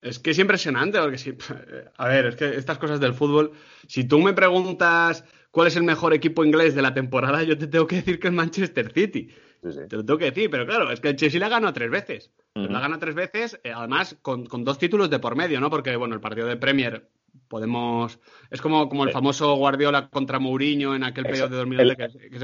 Es 0.01 0.19
que 0.19 0.31
es 0.31 0.39
impresionante, 0.39 0.99
porque 0.99 1.17
si, 1.17 1.33
a 1.97 2.07
ver, 2.07 2.27
es 2.27 2.35
que 2.35 2.55
estas 2.55 2.77
cosas 2.77 2.99
del 2.99 3.13
fútbol, 3.13 3.51
si 3.87 4.05
tú 4.05 4.19
me 4.19 4.33
preguntas 4.33 5.25
cuál 5.51 5.67
es 5.67 5.75
el 5.75 5.83
mejor 5.83 6.13
equipo 6.13 6.45
inglés 6.45 6.75
de 6.75 6.81
la 6.81 6.93
temporada, 6.93 7.43
yo 7.43 7.57
te 7.57 7.67
tengo 7.67 7.87
que 7.87 7.97
decir 7.97 8.19
que 8.19 8.27
es 8.27 8.33
Manchester 8.33 8.91
City. 8.93 9.29
Te 9.61 9.97
lo 9.97 10.05
tengo 10.05 10.17
que 10.17 10.31
decir, 10.31 10.49
pero 10.49 10.65
claro, 10.65 10.89
es 10.89 11.01
que 11.01 11.09
el 11.09 11.15
Chelsea 11.17 11.39
la 11.39 11.49
ganado 11.49 11.73
tres 11.73 11.91
veces. 11.91 12.31
La 12.53 12.79
gana 12.79 12.97
tres 12.97 13.13
veces, 13.13 13.59
además 13.63 14.17
con, 14.21 14.45
con, 14.45 14.63
dos 14.63 14.77
títulos 14.77 15.09
de 15.09 15.19
por 15.19 15.35
medio, 15.35 15.59
¿no? 15.59 15.69
Porque, 15.69 15.95
bueno, 15.97 16.15
el 16.15 16.21
partido 16.21 16.47
de 16.47 16.55
Premier 16.55 17.09
podemos. 17.47 18.19
Es 18.49 18.61
como, 18.61 18.89
como 18.89 19.03
el 19.03 19.11
famoso 19.11 19.55
Guardiola 19.55 20.09
contra 20.09 20.39
Mourinho 20.39 20.95
en 20.95 21.03
aquel 21.03 21.25
periodo 21.25 21.49
de 21.49 21.57
2011. 21.57 21.93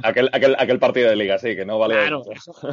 aquel, 0.04 0.30
aquel, 0.32 0.56
aquel, 0.58 0.80
partido 0.80 1.10
de 1.10 1.16
liga, 1.16 1.38
sí, 1.38 1.56
que 1.56 1.66
no 1.66 1.80
vale. 1.80 1.96
Claro, 1.96 2.24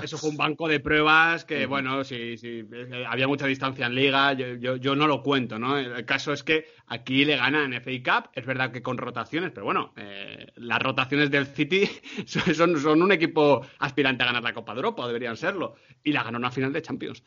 eso, 0.03 0.19
fue 0.19 0.31
un 0.31 0.37
banco 0.37 0.69
de 0.69 0.81
pruebas 0.81 1.45
que, 1.45 1.67
bueno, 1.67 2.05
sí, 2.05 2.37
sí, 2.37 2.65
había 3.07 3.29
mucha 3.29 3.47
distancia 3.47 3.87
en 3.87 3.95
liga, 3.95 4.33
yo, 4.33 4.77
yo, 4.77 4.97
no 4.97 5.07
lo 5.07 5.23
cuento, 5.23 5.59
¿no? 5.59 5.79
El 5.79 6.05
caso 6.05 6.33
es 6.33 6.43
que 6.43 6.67
aquí 6.87 7.25
le 7.25 7.37
ganan 7.37 7.73
FA 7.73 7.91
Cup, 8.03 8.31
es 8.35 8.47
verdad 8.47 8.73
que 8.73 8.83
con 8.83 8.99
rotaciones, 8.99 9.51
pero 9.53 9.65
bueno, 9.65 9.93
eh, 9.97 10.47
las 10.57 10.81
rotaciones 10.81 11.31
del 11.31 11.47
City 11.47 11.89
son, 12.27 12.79
son 12.79 13.03
un 13.03 13.13
equipo 13.13 13.65
aspirante 13.79 14.23
a 14.23 14.27
ganar 14.27 14.43
la 14.43 14.55
Copa 14.55 14.73
de 14.73 14.79
Europa, 14.79 15.07
deberían 15.07 15.37
serlo, 15.37 15.77
y 16.03 16.13
la 16.13 16.23
ganó 16.23 16.39
una 16.39 16.51
final 16.51 16.73
de 16.73 16.83
Champions 16.83 17.23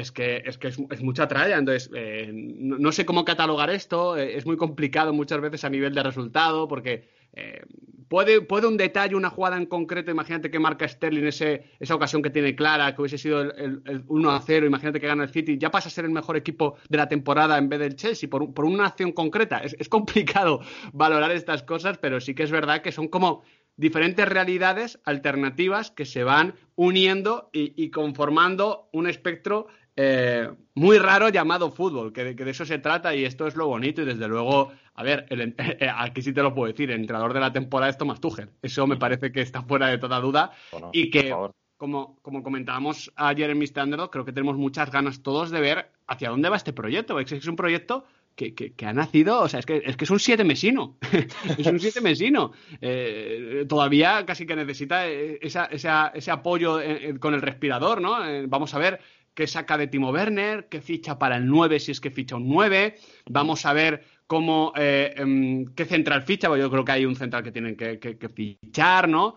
es 0.00 0.12
que 0.12 0.42
es, 0.44 0.58
que 0.58 0.68
es, 0.68 1.02
mucha 1.02 1.26
tralla. 1.26 1.58
Entonces, 1.58 1.90
eh, 1.94 2.30
no, 2.32 2.92
sé 2.92 3.04
cómo 3.04 3.24
catalogar 3.24 3.70
esto. 3.70 4.16
Eh, 4.16 4.36
es 4.36 4.46
muy 4.46 4.56
complicado 4.56 5.12
muchas 5.12 5.40
veces 5.40 5.64
a 5.64 5.70
nivel 5.70 5.94
de 5.94 6.02
resultado 6.02 6.68
porque 6.68 7.08
eh, 7.32 7.62
puede, 8.08 8.40
puede 8.40 8.68
un 8.68 8.76
detalle, 8.76 9.16
una 9.16 9.30
jugada 9.30 9.56
en 9.56 9.66
concreto, 9.66 10.10
imagínate 10.10 10.50
que 10.50 10.58
marca 10.58 10.86
Sterling 10.86 11.24
ese, 11.26 11.64
esa 11.80 11.96
ocasión 11.96 12.22
que 12.22 12.30
tiene 12.30 12.54
clara, 12.54 12.94
que 12.94 13.02
hubiese 13.02 13.18
sido 13.18 13.40
el, 13.42 14.04
1 14.06 14.30
a 14.30 14.40
0, 14.40 14.66
imagínate 14.66 15.00
que 15.00 15.06
gana 15.08 15.24
el 15.24 15.30
City, 15.30 15.58
ya 15.58 15.70
pasa 15.70 15.88
a 15.88 15.90
ser 15.90 16.04
el 16.04 16.12
mejor 16.12 16.36
equipo 16.36 16.76
de 16.88 16.96
la 16.96 17.08
temporada 17.08 17.58
en 17.58 17.68
vez 17.68 17.80
del 17.80 17.96
Chelsea 17.96 18.30
por, 18.30 18.54
por 18.54 18.64
una 18.64 18.86
acción 18.86 19.12
concreta. 19.12 19.58
Es 19.58 19.88
complicado 19.88 20.60
valorar 20.92 21.32
estas 21.32 21.64
cosas, 21.64 21.98
pero 21.98 22.20
sí 22.20 22.34
que 22.34 22.44
es 22.44 22.50
verdad 22.50 22.82
que 22.82 22.92
son 22.92 23.08
como 23.08 23.42
diferentes 23.78 24.28
realidades 24.28 24.98
alternativas 25.04 25.90
que 25.92 26.04
se 26.04 26.24
van 26.24 26.54
uniendo 26.74 27.48
y, 27.52 27.90
conformando 27.90 28.88
un 28.92 29.06
espectro 29.06 29.68
eh, 30.00 30.48
muy 30.74 30.96
raro 30.98 31.28
llamado 31.28 31.72
fútbol, 31.72 32.12
que, 32.12 32.22
de 32.32 32.50
eso 32.50 32.64
se 32.64 32.78
trata 32.78 33.16
y 33.16 33.24
esto 33.24 33.48
es 33.48 33.56
lo 33.56 33.66
bonito 33.66 34.02
y 34.02 34.04
desde 34.04 34.28
luego, 34.28 34.70
a 34.94 35.02
ver, 35.02 35.26
eh, 35.30 35.90
aquí 35.92 36.22
sí 36.22 36.32
te 36.32 36.40
lo 36.40 36.54
puedo 36.54 36.70
decir, 36.70 36.88
el 36.92 37.00
entrenador 37.00 37.34
de 37.34 37.40
la 37.40 37.52
temporada 37.52 37.90
es 37.90 37.98
Thomas 37.98 38.20
Tuchel, 38.20 38.50
eso 38.62 38.86
me 38.86 38.96
parece 38.96 39.32
que 39.32 39.40
está 39.40 39.60
fuera 39.62 39.88
de 39.88 39.98
toda 39.98 40.20
duda 40.20 40.52
y 40.92 41.10
que, 41.10 41.34
como, 41.76 42.20
como 42.22 42.44
comentábamos 42.44 43.12
ayer 43.16 43.50
en 43.50 43.58
Mr. 43.58 43.82
Underdog, 43.82 44.10
creo 44.10 44.24
que 44.24 44.32
tenemos 44.32 44.56
muchas 44.56 44.88
ganas 44.92 45.20
todos 45.20 45.50
de 45.50 45.60
ver 45.60 45.90
hacia 46.06 46.30
dónde 46.30 46.48
va 46.48 46.56
este 46.58 46.72
proyecto, 46.72 47.18
es 47.18 47.48
un 47.48 47.56
proyecto 47.56 48.04
que, 48.36 48.86
ha 48.86 48.92
nacido, 48.92 49.40
o 49.40 49.48
sea, 49.48 49.58
es 49.58 49.66
que 49.66 49.82
es, 49.84 49.96
que 49.96 50.04
es 50.04 50.10
un 50.10 50.20
siete 50.20 50.44
mesino, 50.44 50.96
es 51.58 51.66
un 51.66 51.80
siete 51.80 52.00
mesino. 52.00 52.52
Eh, 52.80 53.66
todavía 53.68 54.24
casi 54.24 54.46
que 54.46 54.54
necesita 54.54 55.08
ese 55.08 56.30
apoyo 56.30 56.78
con 57.18 57.34
el 57.34 57.42
respirador, 57.42 58.00
¿no? 58.00 58.24
Eh, 58.24 58.46
vamos 58.46 58.72
a 58.74 58.78
ver 58.78 59.00
qué 59.38 59.46
saca 59.46 59.78
de 59.78 59.86
Timo 59.86 60.10
Werner, 60.10 60.66
qué 60.68 60.80
ficha 60.80 61.16
para 61.16 61.36
el 61.36 61.46
9 61.46 61.78
si 61.78 61.92
es 61.92 62.00
que 62.00 62.10
ficha 62.10 62.34
un 62.34 62.48
9, 62.48 62.96
vamos 63.30 63.64
a 63.66 63.72
ver 63.72 64.02
cómo, 64.26 64.72
eh, 64.74 65.14
em, 65.16 65.64
qué 65.76 65.84
central 65.84 66.22
ficha, 66.22 66.48
porque 66.48 66.62
yo 66.62 66.70
creo 66.72 66.84
que 66.84 66.90
hay 66.90 67.04
un 67.04 67.14
central 67.14 67.44
que 67.44 67.52
tienen 67.52 67.76
que, 67.76 68.28
fichar, 68.34 69.08
¿no? 69.08 69.36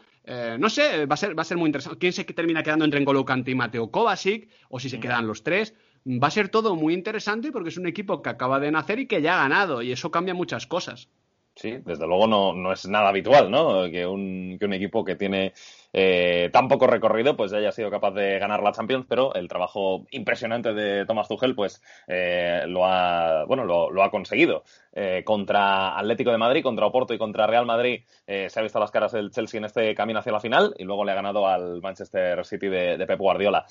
no 0.57 0.69
sé, 0.71 1.05
va 1.05 1.13
a, 1.13 1.17
ser, 1.17 1.37
va 1.37 1.43
a 1.43 1.45
ser 1.45 1.57
muy 1.57 1.67
interesante. 1.67 1.99
¿Quién 1.99 2.13
se 2.13 2.23
termina 2.23 2.63
quedando 2.63 2.85
entre 2.85 2.99
N'Golo 2.99 3.23
y 3.45 3.55
Mateo 3.55 3.91
Kovacic? 3.91 4.49
O 4.69 4.79
si 4.79 4.89
se 4.89 4.99
quedan 4.99 5.27
los 5.27 5.43
tres 5.43 5.75
va 6.07 6.29
a 6.29 6.31
ser 6.31 6.49
todo 6.49 6.75
muy 6.75 6.95
interesante 6.95 7.51
porque 7.51 7.69
es 7.69 7.77
un 7.77 7.85
equipo 7.85 8.23
que 8.23 8.29
acaba 8.29 8.59
de 8.59 8.71
nacer 8.71 8.97
y 8.99 9.07
que 9.07 9.21
ya 9.21 9.35
ha 9.35 9.43
ganado 9.43 9.83
y 9.83 9.91
eso 9.91 10.09
cambia 10.09 10.33
muchas 10.33 10.65
cosas. 10.65 11.09
Sí, 11.55 11.77
desde 11.85 12.07
luego 12.07 12.27
no, 12.27 12.53
no 12.53 12.71
es 12.71 12.87
nada 12.87 13.09
habitual, 13.09 13.51
¿no? 13.51 13.89
Que 13.91 14.07
un, 14.07 14.57
que 14.57 14.65
un 14.65 14.73
equipo 14.73 15.03
que 15.03 15.15
tiene 15.15 15.53
eh, 15.93 16.49
tan 16.51 16.67
poco 16.67 16.87
recorrido, 16.87 17.35
pues 17.35 17.51
ya 17.51 17.57
haya 17.57 17.71
sido 17.71 17.89
capaz 17.89 18.11
de 18.11 18.39
ganar 18.39 18.63
la 18.63 18.71
Champions, 18.71 19.05
pero 19.07 19.33
el 19.33 19.47
trabajo 19.47 20.05
impresionante 20.11 20.73
de 20.73 21.05
Thomas 21.05 21.27
Tuchel, 21.27 21.55
pues 21.55 21.81
eh, 22.07 22.63
lo 22.67 22.85
ha, 22.85 23.45
bueno, 23.45 23.65
lo, 23.65 24.03
ha 24.03 24.11
conseguido. 24.11 24.63
Eh, 24.93 25.23
contra 25.23 25.97
Atlético 25.97 26.31
de 26.31 26.37
Madrid, 26.37 26.63
contra 26.63 26.85
Oporto 26.85 27.13
y 27.13 27.17
contra 27.17 27.47
Real 27.47 27.65
Madrid 27.65 28.01
se 28.25 28.59
ha 28.59 28.63
visto 28.63 28.79
las 28.79 28.91
caras 28.91 29.11
del 29.11 29.31
Chelsea 29.31 29.57
en 29.57 29.65
este 29.65 29.95
camino 29.95 30.19
hacia 30.19 30.31
la 30.31 30.39
final 30.39 30.73
y 30.77 30.83
luego 30.83 31.03
le 31.05 31.11
ha 31.11 31.15
ganado 31.15 31.47
al 31.47 31.81
Manchester 31.81 32.45
City 32.45 32.67
de, 32.67 33.05
Pep 33.05 33.19
Guardiola. 33.19 33.65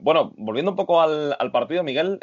bueno, 0.00 0.32
volviendo 0.36 0.72
un 0.72 0.76
poco 0.76 1.00
al, 1.00 1.34
al 1.38 1.50
partido, 1.50 1.82
Miguel, 1.82 2.18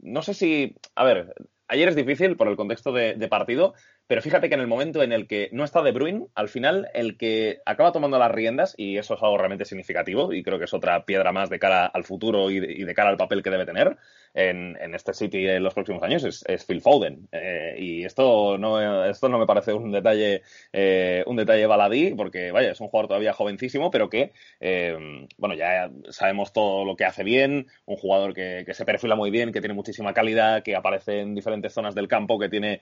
no 0.00 0.22
sé 0.22 0.34
si, 0.34 0.74
a 0.94 1.04
ver, 1.04 1.34
ayer 1.70 1.88
es 1.88 1.96
difícil 1.96 2.36
por 2.36 2.48
el 2.48 2.56
contexto 2.56 2.92
de, 2.92 3.28
partido, 3.28 3.74
pero 4.10 4.22
fíjate 4.22 4.48
que 4.48 4.56
en 4.56 4.60
el 4.60 4.66
momento 4.66 5.04
en 5.04 5.12
el 5.12 5.28
que 5.28 5.50
no 5.52 5.62
está 5.62 5.82
De 5.82 5.92
Bruyne, 5.92 6.26
al 6.34 6.48
final 6.48 6.88
el 6.94 7.16
que 7.16 7.60
acaba 7.64 7.92
tomando 7.92 8.18
las 8.18 8.32
riendas, 8.32 8.74
y 8.76 8.96
eso 8.96 9.14
es 9.14 9.22
algo 9.22 9.38
realmente 9.38 9.64
significativo, 9.64 10.32
y 10.32 10.42
creo 10.42 10.58
que 10.58 10.64
es 10.64 10.74
otra 10.74 11.04
piedra 11.04 11.30
más 11.30 11.48
de 11.48 11.60
cara 11.60 11.86
al 11.86 12.02
futuro 12.02 12.50
y 12.50 12.58
de, 12.58 12.92
cara 12.92 13.10
al 13.10 13.16
papel 13.16 13.40
que 13.40 13.50
debe 13.50 13.66
tener 13.66 13.98
en, 14.34 14.76
este 14.94 15.14
City 15.14 15.46
en 15.48 15.62
los 15.62 15.74
próximos 15.74 16.02
años, 16.02 16.24
es, 16.24 16.64
Phil 16.64 16.80
Foden. 16.80 17.28
Eh, 17.32 17.76
y 17.78 18.04
esto 18.04 18.58
no, 18.58 19.04
esto 19.04 19.28
no 19.28 19.38
me 19.38 19.46
parece 19.46 19.72
un 19.72 19.92
detalle, 19.92 20.42
eh, 20.72 21.22
un 21.26 21.36
detalle 21.36 21.66
baladí, 21.66 22.14
porque 22.14 22.52
vaya, 22.52 22.72
es 22.72 22.80
un 22.80 22.88
jugador 22.88 23.08
todavía 23.08 23.32
jovencísimo, 23.32 23.90
pero 23.90 24.08
que, 24.08 24.32
eh, 24.60 25.26
bueno, 25.36 25.54
ya 25.54 25.90
sabemos 26.10 26.52
todo 26.52 26.84
lo 26.84 26.96
que 26.96 27.04
hace 27.04 27.24
bien, 27.24 27.66
un 27.86 27.96
jugador 27.96 28.34
que, 28.34 28.64
que 28.66 28.74
se 28.74 28.84
perfila 28.84 29.16
muy 29.16 29.30
bien, 29.30 29.52
que 29.52 29.60
tiene 29.60 29.74
muchísima 29.74 30.14
calidad, 30.14 30.62
que 30.62 30.76
aparece 30.76 31.20
en 31.20 31.34
diferentes 31.34 31.72
zonas 31.72 31.94
del 31.94 32.08
campo, 32.08 32.38
que 32.38 32.48
tiene, 32.48 32.80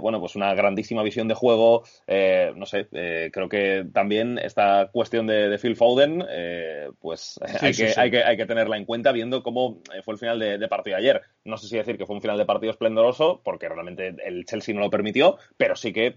bueno, 0.00 0.20
pues 0.20 0.36
una 0.36 0.54
grandísima 0.54 1.02
visión 1.02 1.28
de 1.28 1.34
juego. 1.34 1.84
Eh, 2.06 2.52
no 2.56 2.66
sé, 2.66 2.88
eh, 2.92 3.30
creo 3.32 3.48
que 3.48 3.86
también 3.92 4.38
esta 4.38 4.90
cuestión 4.92 5.26
de, 5.26 5.58
Phil 5.58 5.76
Foden, 5.76 6.24
eh, 6.28 6.88
pues 7.00 7.38
hay, 7.60 7.72
que, 7.72 7.92
Hay, 7.96 8.10
que, 8.10 8.22
hay, 8.22 8.36
que, 8.36 8.46
tenerla 8.46 8.76
en 8.76 8.84
cuenta 8.84 9.12
viendo 9.12 9.42
cómo 9.42 9.80
fue 10.04 10.14
el 10.14 10.18
final 10.18 10.38
de, 10.38 10.49
partido 10.68 10.96
ayer. 10.96 11.22
No 11.44 11.56
sé 11.56 11.68
si 11.68 11.76
decir 11.76 11.98
que 11.98 12.06
fue 12.06 12.16
un 12.16 12.22
final 12.22 12.38
de 12.38 12.46
partido 12.46 12.70
esplendoroso, 12.70 13.40
porque 13.44 13.68
realmente 13.68 14.14
el 14.24 14.44
Chelsea 14.44 14.74
no 14.74 14.80
lo 14.80 14.90
permitió, 14.90 15.36
pero 15.56 15.76
sí 15.76 15.92
que 15.92 16.16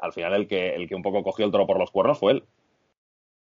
al 0.00 0.12
final 0.12 0.34
el 0.34 0.46
que, 0.46 0.74
el 0.74 0.88
que 0.88 0.94
un 0.94 1.02
poco 1.02 1.22
cogió 1.22 1.44
el 1.44 1.52
toro 1.52 1.66
por 1.66 1.78
los 1.78 1.90
cuernos 1.90 2.18
fue 2.18 2.32
él. 2.32 2.44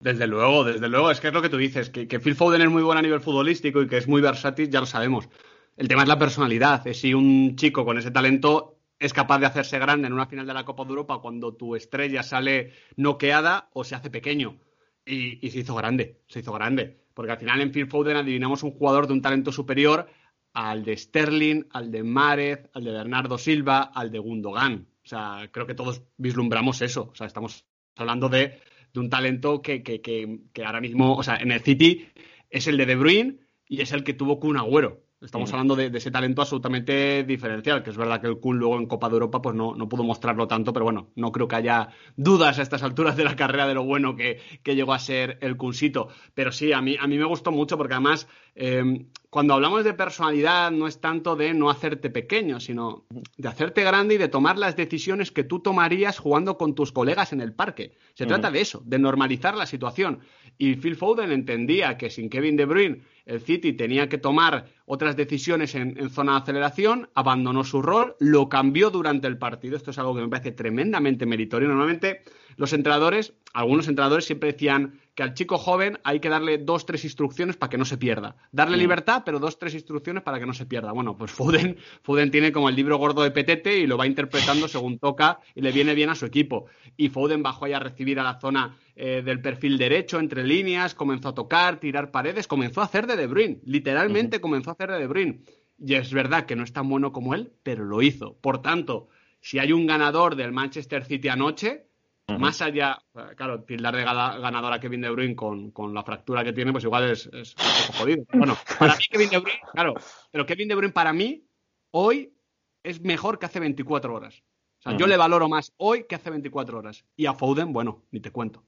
Desde 0.00 0.28
luego, 0.28 0.62
desde 0.62 0.88
luego, 0.88 1.10
es 1.10 1.20
que 1.20 1.28
es 1.28 1.34
lo 1.34 1.42
que 1.42 1.48
tú 1.48 1.56
dices, 1.56 1.90
que, 1.90 2.06
que 2.06 2.20
Phil 2.20 2.36
Foden 2.36 2.62
es 2.62 2.70
muy 2.70 2.82
bueno 2.82 3.00
a 3.00 3.02
nivel 3.02 3.20
futbolístico 3.20 3.82
y 3.82 3.88
que 3.88 3.96
es 3.96 4.06
muy 4.06 4.20
versátil, 4.20 4.70
ya 4.70 4.80
lo 4.80 4.86
sabemos. 4.86 5.28
El 5.76 5.88
tema 5.88 6.02
es 6.02 6.08
la 6.08 6.18
personalidad, 6.18 6.86
es 6.86 7.00
si 7.00 7.14
un 7.14 7.56
chico 7.56 7.84
con 7.84 7.98
ese 7.98 8.10
talento 8.10 8.78
es 8.98 9.12
capaz 9.12 9.38
de 9.38 9.46
hacerse 9.46 9.78
grande 9.78 10.08
en 10.08 10.12
una 10.12 10.26
final 10.26 10.46
de 10.46 10.54
la 10.54 10.64
Copa 10.64 10.84
de 10.84 10.90
Europa 10.90 11.20
cuando 11.20 11.54
tu 11.54 11.76
estrella 11.76 12.22
sale 12.22 12.72
noqueada 12.96 13.70
o 13.72 13.84
se 13.84 13.94
hace 13.94 14.10
pequeño. 14.10 14.58
Y, 15.06 15.48
se 15.50 15.60
hizo 15.60 15.74
grande, 15.74 16.20
se 16.26 16.40
hizo 16.40 16.52
grande. 16.52 17.00
Porque 17.18 17.32
al 17.32 17.38
final 17.38 17.60
en 17.60 17.72
Phil 17.72 17.88
Foden 17.88 18.16
adivinamos 18.16 18.62
un 18.62 18.70
jugador 18.70 19.08
de 19.08 19.14
un 19.14 19.20
talento 19.20 19.50
superior 19.50 20.06
al 20.52 20.84
de 20.84 20.96
Sterling, 20.96 21.64
al 21.72 21.90
de 21.90 22.04
Márez, 22.04 22.70
al 22.72 22.84
de 22.84 22.92
Bernardo 22.92 23.38
Silva, 23.38 23.90
al 23.92 24.12
de 24.12 24.20
Gundogan. 24.20 24.86
O 25.04 25.08
sea, 25.08 25.48
creo 25.50 25.66
que 25.66 25.74
todos 25.74 26.04
vislumbramos 26.16 26.80
eso. 26.80 27.08
O 27.10 27.16
sea, 27.16 27.26
estamos 27.26 27.64
hablando 27.96 28.28
de 28.28 28.60
de 28.92 29.00
un 29.00 29.10
talento 29.10 29.60
que, 29.62 29.82
que, 29.82 30.00
que, 30.00 30.42
que, 30.52 30.64
ahora 30.64 30.80
mismo, 30.80 31.16
o 31.16 31.22
sea, 31.24 31.38
en 31.38 31.50
el 31.50 31.60
City 31.60 32.06
es 32.50 32.68
el 32.68 32.76
de 32.76 32.86
De 32.86 32.94
Bruyne 32.94 33.40
y 33.66 33.80
es 33.80 33.90
el 33.90 34.04
que 34.04 34.14
tuvo 34.14 34.38
Kun 34.38 34.56
Agüero. 34.56 35.02
Estamos 35.20 35.52
hablando 35.52 35.74
de, 35.74 35.90
ese 35.92 36.12
talento 36.12 36.42
absolutamente 36.42 37.24
diferencial, 37.24 37.82
que 37.82 37.90
es 37.90 37.96
verdad 37.96 38.20
que 38.20 38.28
el 38.28 38.38
Kun 38.38 38.56
luego 38.56 38.78
en 38.78 38.86
Copa 38.86 39.08
de 39.08 39.14
Europa 39.14 39.42
pues 39.42 39.56
no, 39.56 39.74
no, 39.74 39.88
pudo 39.88 40.04
mostrarlo 40.04 40.46
tanto, 40.46 40.72
pero 40.72 40.84
bueno, 40.84 41.10
no 41.16 41.32
creo 41.32 41.48
que 41.48 41.56
haya 41.56 41.88
dudas 42.16 42.60
a 42.60 42.62
estas 42.62 42.84
alturas 42.84 43.16
de 43.16 43.24
la 43.24 43.34
carrera 43.34 43.66
de 43.66 43.74
lo 43.74 43.82
bueno 43.82 44.14
que, 44.14 44.40
que 44.62 44.76
llegó 44.76 44.92
a 44.92 45.00
ser 45.00 45.36
el 45.40 45.56
Kunsito. 45.56 46.08
Pero 46.34 46.52
sí, 46.52 46.72
a 46.72 46.80
mí, 46.80 46.96
a 47.00 47.08
mí 47.08 47.18
me 47.18 47.24
gustó 47.24 47.50
mucho 47.50 47.76
porque 47.76 47.94
además 47.94 48.28
eh, 48.60 49.06
cuando 49.30 49.54
hablamos 49.54 49.84
de 49.84 49.94
personalidad 49.94 50.70
no 50.72 50.88
es 50.88 51.00
tanto 51.00 51.36
de 51.36 51.54
no 51.54 51.70
hacerte 51.70 52.10
pequeño, 52.10 52.60
sino 52.60 53.04
de 53.36 53.48
hacerte 53.48 53.84
grande 53.84 54.14
y 54.14 54.18
de 54.18 54.28
tomar 54.28 54.58
las 54.58 54.74
decisiones 54.74 55.30
que 55.30 55.44
tú 55.44 55.60
tomarías 55.60 56.18
jugando 56.18 56.56
con 56.56 56.74
tus 56.74 56.90
colegas 56.90 57.32
en 57.32 57.40
el 57.40 57.52
parque. 57.52 57.92
Se 58.14 58.26
trata 58.26 58.50
de 58.50 58.60
eso, 58.62 58.82
de 58.84 58.98
normalizar 58.98 59.54
la 59.54 59.66
situación. 59.66 60.20
Y 60.56 60.76
Phil 60.76 60.96
Foden 60.96 61.30
entendía 61.30 61.96
que 61.96 62.10
sin 62.10 62.30
Kevin 62.30 62.56
De 62.56 62.64
Bruyne 62.64 63.02
el 63.26 63.40
City 63.40 63.74
tenía 63.74 64.08
que 64.08 64.16
tomar 64.16 64.66
otras 64.86 65.14
decisiones 65.14 65.74
en, 65.74 66.08
zona 66.08 66.32
de 66.32 66.38
aceleración, 66.38 67.10
abandonó 67.14 67.62
su 67.62 67.82
rol, 67.82 68.16
lo 68.18 68.48
cambió 68.48 68.90
durante 68.90 69.28
el 69.28 69.36
partido. 69.36 69.76
Esto 69.76 69.90
es 69.90 69.98
algo 69.98 70.16
que 70.16 70.22
me 70.22 70.28
parece 70.28 70.52
tremendamente 70.52 71.26
meritorio. 71.26 71.68
Normalmente 71.68 72.22
los 72.56 72.72
entrenadores, 72.72 73.34
algunos 73.52 73.86
entrenadores 73.86 74.24
siempre 74.24 74.52
decían 74.52 74.98
que 75.18 75.24
al 75.24 75.34
chico 75.34 75.58
joven 75.58 75.98
hay 76.04 76.20
que 76.20 76.28
darle 76.28 76.58
dos, 76.58 76.86
tres 76.86 77.02
instrucciones 77.02 77.56
para 77.56 77.70
que 77.70 77.76
no 77.76 77.84
se 77.84 77.98
pierda. 77.98 78.36
Darle 78.52 78.76
mm. 78.76 78.80
libertad, 78.80 79.22
pero 79.26 79.40
dos, 79.40 79.58
tres 79.58 79.74
instrucciones 79.74 80.22
para 80.22 80.38
que 80.38 80.46
no 80.46 80.54
se 80.54 80.64
pierda. 80.64 80.92
Bueno, 80.92 81.16
pues 81.16 81.32
Foden, 81.32 81.76
Foden 82.04 82.30
tiene 82.30 82.52
como 82.52 82.68
el 82.68 82.76
libro 82.76 82.98
gordo 82.98 83.24
de 83.24 83.32
Petete 83.32 83.78
y 83.78 83.88
lo 83.88 83.98
va 83.98 84.06
interpretando 84.06 84.68
según 84.68 85.00
toca 85.00 85.40
y 85.56 85.60
le 85.60 85.72
viene 85.72 85.94
bien 85.94 86.08
a 86.08 86.14
su 86.14 86.24
equipo. 86.24 86.66
Y 86.96 87.08
Foden 87.08 87.42
bajó 87.42 87.64
ahí 87.64 87.72
a 87.72 87.80
recibir 87.80 88.20
a 88.20 88.22
la 88.22 88.38
zona 88.38 88.76
eh, 88.94 89.22
del 89.24 89.40
perfil 89.40 89.76
derecho, 89.76 90.20
entre 90.20 90.44
líneas, 90.44 90.94
comenzó 90.94 91.30
a 91.30 91.34
tocar, 91.34 91.80
tirar 91.80 92.12
paredes, 92.12 92.46
comenzó 92.46 92.80
a 92.80 92.84
hacer 92.84 93.08
de 93.08 93.16
De 93.16 93.26
Bruyne. 93.26 93.58
Literalmente 93.64 94.40
comenzó 94.40 94.70
a 94.70 94.74
hacer 94.74 94.92
de 94.92 95.00
De 95.00 95.08
Bruyne. 95.08 95.40
Y 95.80 95.94
es 95.94 96.12
verdad 96.12 96.46
que 96.46 96.54
no 96.54 96.62
es 96.62 96.72
tan 96.72 96.88
bueno 96.88 97.10
como 97.10 97.34
él, 97.34 97.54
pero 97.64 97.84
lo 97.84 98.02
hizo. 98.02 98.38
Por 98.40 98.62
tanto, 98.62 99.08
si 99.40 99.58
hay 99.58 99.72
un 99.72 99.88
ganador 99.88 100.36
del 100.36 100.52
Manchester 100.52 101.04
City 101.04 101.26
anoche, 101.26 101.87
más 102.36 102.60
allá, 102.60 102.98
claro, 103.36 103.62
tildar 103.64 103.96
de 103.96 104.04
ganador 104.04 104.72
a 104.72 104.80
Kevin 104.80 105.00
De 105.00 105.10
Bruyne 105.10 105.34
con, 105.34 105.70
con, 105.70 105.94
la 105.94 106.02
fractura 106.02 106.44
que 106.44 106.52
tiene, 106.52 106.72
pues 106.72 106.84
igual 106.84 107.10
es, 107.10 107.26
es 107.32 107.54
jodido. 107.96 108.24
Bueno, 108.32 108.56
para 108.78 108.96
mí 108.96 109.04
Kevin 109.10 109.30
De 109.30 109.38
Bruyne, 109.38 109.60
claro, 109.72 109.94
pero 110.30 110.44
Kevin 110.44 110.68
De 110.68 110.74
Bruyne 110.74 110.92
para 110.92 111.12
mí 111.12 111.46
hoy 111.90 112.34
es 112.82 113.00
mejor 113.00 113.38
que 113.38 113.46
hace 113.46 113.60
24 113.60 114.14
horas. 114.14 114.42
O 114.80 114.82
sea, 114.82 114.96
yo 114.96 115.06
le 115.06 115.16
valoro 115.16 115.48
más 115.48 115.72
hoy 115.76 116.04
que 116.08 116.14
hace 116.14 116.30
24 116.30 116.78
horas. 116.78 117.04
Y 117.16 117.26
a 117.26 117.34
Foden, 117.34 117.72
bueno, 117.72 118.04
ni 118.12 118.20
te 118.20 118.30
cuento. 118.30 118.64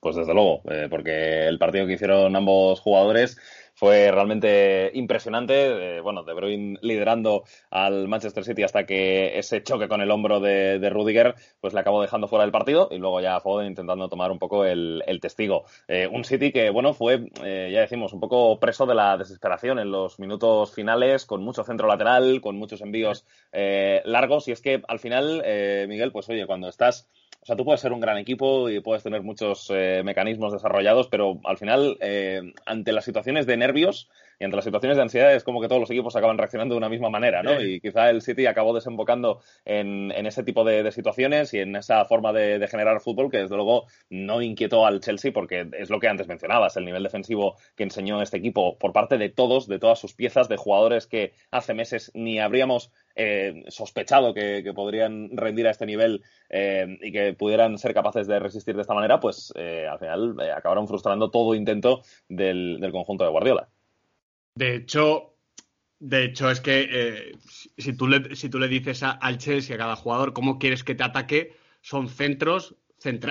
Pues 0.00 0.16
desde 0.16 0.34
luego, 0.34 0.62
eh, 0.70 0.88
porque 0.90 1.46
el 1.46 1.58
partido 1.58 1.86
que 1.86 1.94
hicieron 1.94 2.34
ambos 2.34 2.80
jugadores 2.80 3.38
fue 3.74 4.10
realmente 4.10 4.90
impresionante. 4.94 5.96
Eh, 5.96 6.00
bueno, 6.00 6.22
De 6.22 6.32
Bruyne 6.32 6.78
liderando 6.80 7.44
al 7.70 8.08
Manchester 8.08 8.44
City 8.44 8.62
hasta 8.62 8.86
que 8.86 9.38
ese 9.38 9.62
choque 9.62 9.88
con 9.88 10.00
el 10.00 10.10
hombro 10.10 10.40
de, 10.40 10.90
Rudiger 10.90 11.34
pues 11.60 11.74
le 11.74 11.80
acabó 11.80 12.00
dejando 12.00 12.28
fuera 12.28 12.44
del 12.44 12.52
partido 12.52 12.88
y 12.90 12.98
luego 12.98 13.20
ya 13.20 13.40
Foden 13.40 13.66
intentando 13.66 14.08
tomar 14.08 14.30
un 14.30 14.38
poco 14.38 14.64
el, 14.64 15.02
testigo. 15.20 15.64
Eh, 15.88 16.08
un 16.10 16.24
City 16.24 16.52
que, 16.52 16.70
bueno, 16.70 16.94
fue, 16.94 17.30
eh, 17.42 17.70
ya 17.72 17.80
decimos, 17.80 18.12
un 18.12 18.20
poco 18.20 18.58
preso 18.60 18.86
de 18.86 18.94
la 18.94 19.16
desesperación 19.16 19.78
en 19.78 19.90
los 19.90 20.18
minutos 20.18 20.72
finales, 20.72 21.24
con 21.24 21.42
mucho 21.42 21.64
centro 21.64 21.88
lateral, 21.88 22.40
con 22.40 22.56
muchos 22.56 22.80
envíos 22.80 23.26
largos 23.52 24.48
y 24.48 24.52
es 24.52 24.60
que 24.60 24.82
al 24.86 24.98
final, 24.98 25.42
Miguel, 25.88 26.12
pues 26.12 26.28
oye, 26.28 26.46
cuando 26.46 26.68
estás 26.68 27.08
o 27.44 27.46
sea, 27.46 27.56
tú 27.56 27.64
puedes 27.66 27.82
ser 27.82 27.92
un 27.92 28.00
gran 28.00 28.16
equipo 28.16 28.70
y 28.70 28.80
puedes 28.80 29.02
tener 29.02 29.22
muchos 29.22 29.66
eh, 29.68 30.00
mecanismos 30.02 30.50
desarrollados, 30.50 31.08
pero 31.08 31.40
al 31.44 31.58
final, 31.58 31.98
eh, 32.00 32.40
ante 32.64 32.90
las 32.92 33.04
situaciones 33.04 33.44
de 33.44 33.58
nervios 33.58 34.08
y 34.38 34.44
ante 34.44 34.56
las 34.56 34.64
situaciones 34.64 34.96
de 34.96 35.02
ansiedad, 35.02 35.34
es 35.34 35.44
como 35.44 35.60
que 35.60 35.68
todos 35.68 35.80
los 35.80 35.90
equipos 35.90 36.16
acaban 36.16 36.38
reaccionando 36.38 36.74
de 36.74 36.78
una 36.78 36.88
misma 36.88 37.10
manera, 37.10 37.42
¿no? 37.42 37.60
Y 37.60 37.80
quizá 37.80 38.10
el 38.10 38.22
City 38.22 38.46
acabó 38.46 38.74
desembocando 38.74 39.40
en, 39.64 40.10
ese 40.10 40.42
tipo 40.42 40.64
de, 40.64 40.90
situaciones 40.92 41.54
y 41.54 41.60
en 41.60 41.76
esa 41.76 42.04
forma 42.04 42.32
de, 42.32 42.66
generar 42.68 43.00
fútbol 43.00 43.30
que, 43.30 43.38
desde 43.38 43.56
luego, 43.56 43.86
no 44.10 44.42
inquietó 44.42 44.86
al 44.86 45.00
Chelsea 45.00 45.32
porque 45.32 45.68
es 45.78 45.90
lo 45.90 46.00
que 46.00 46.08
antes 46.08 46.26
mencionabas, 46.26 46.76
el 46.76 46.84
nivel 46.84 47.02
defensivo 47.02 47.56
que 47.76 47.84
enseñó 47.84 48.22
este 48.22 48.38
equipo 48.38 48.78
por 48.78 48.92
parte 48.92 49.18
de 49.18 49.28
todos, 49.28 49.68
de 49.68 49.78
todas 49.78 49.98
sus 49.98 50.14
piezas, 50.14 50.48
de 50.48 50.56
jugadores 50.56 51.06
que 51.06 51.32
hace 51.50 51.74
meses 51.74 52.10
ni 52.14 52.38
habríamos 52.38 52.90
eh, 53.16 53.62
sospechado 53.68 54.34
que, 54.34 54.72
podrían 54.74 55.36
rendir 55.36 55.68
a 55.68 55.70
este 55.70 55.86
nivel 55.86 56.22
eh, 56.48 56.98
y 57.00 57.12
que 57.12 57.32
pudieran 57.34 57.78
ser 57.78 57.94
capaces 57.94 58.26
de 58.26 58.40
resistir 58.40 58.74
de 58.74 58.82
esta 58.82 58.94
manera, 58.94 59.20
pues 59.20 59.52
eh, 59.56 59.86
al 59.88 59.98
final 60.00 60.36
acabaron 60.56 60.88
frustrando 60.88 61.30
todo 61.30 61.54
intento 61.54 62.02
del, 62.28 62.80
conjunto 62.90 63.24
de 63.24 63.30
Guardiola. 63.30 63.68
De 64.54 64.76
hecho, 64.76 65.34
de 65.98 66.24
hecho, 66.24 66.50
es 66.50 66.60
que 66.60 67.32
si, 67.78 67.92
tú 67.94 68.06
le, 68.06 68.36
si 68.36 68.48
tú 68.48 68.58
le 68.58 68.68
dices 68.68 69.02
al 69.02 69.38
Chelsea, 69.38 69.74
a 69.74 69.78
cada 69.78 69.96
jugador, 69.96 70.32
cómo 70.32 70.58
quieres 70.58 70.84
que 70.84 70.94
te 70.94 71.02
ataque, 71.02 71.56
son 71.80 72.08
centros, 72.08 72.76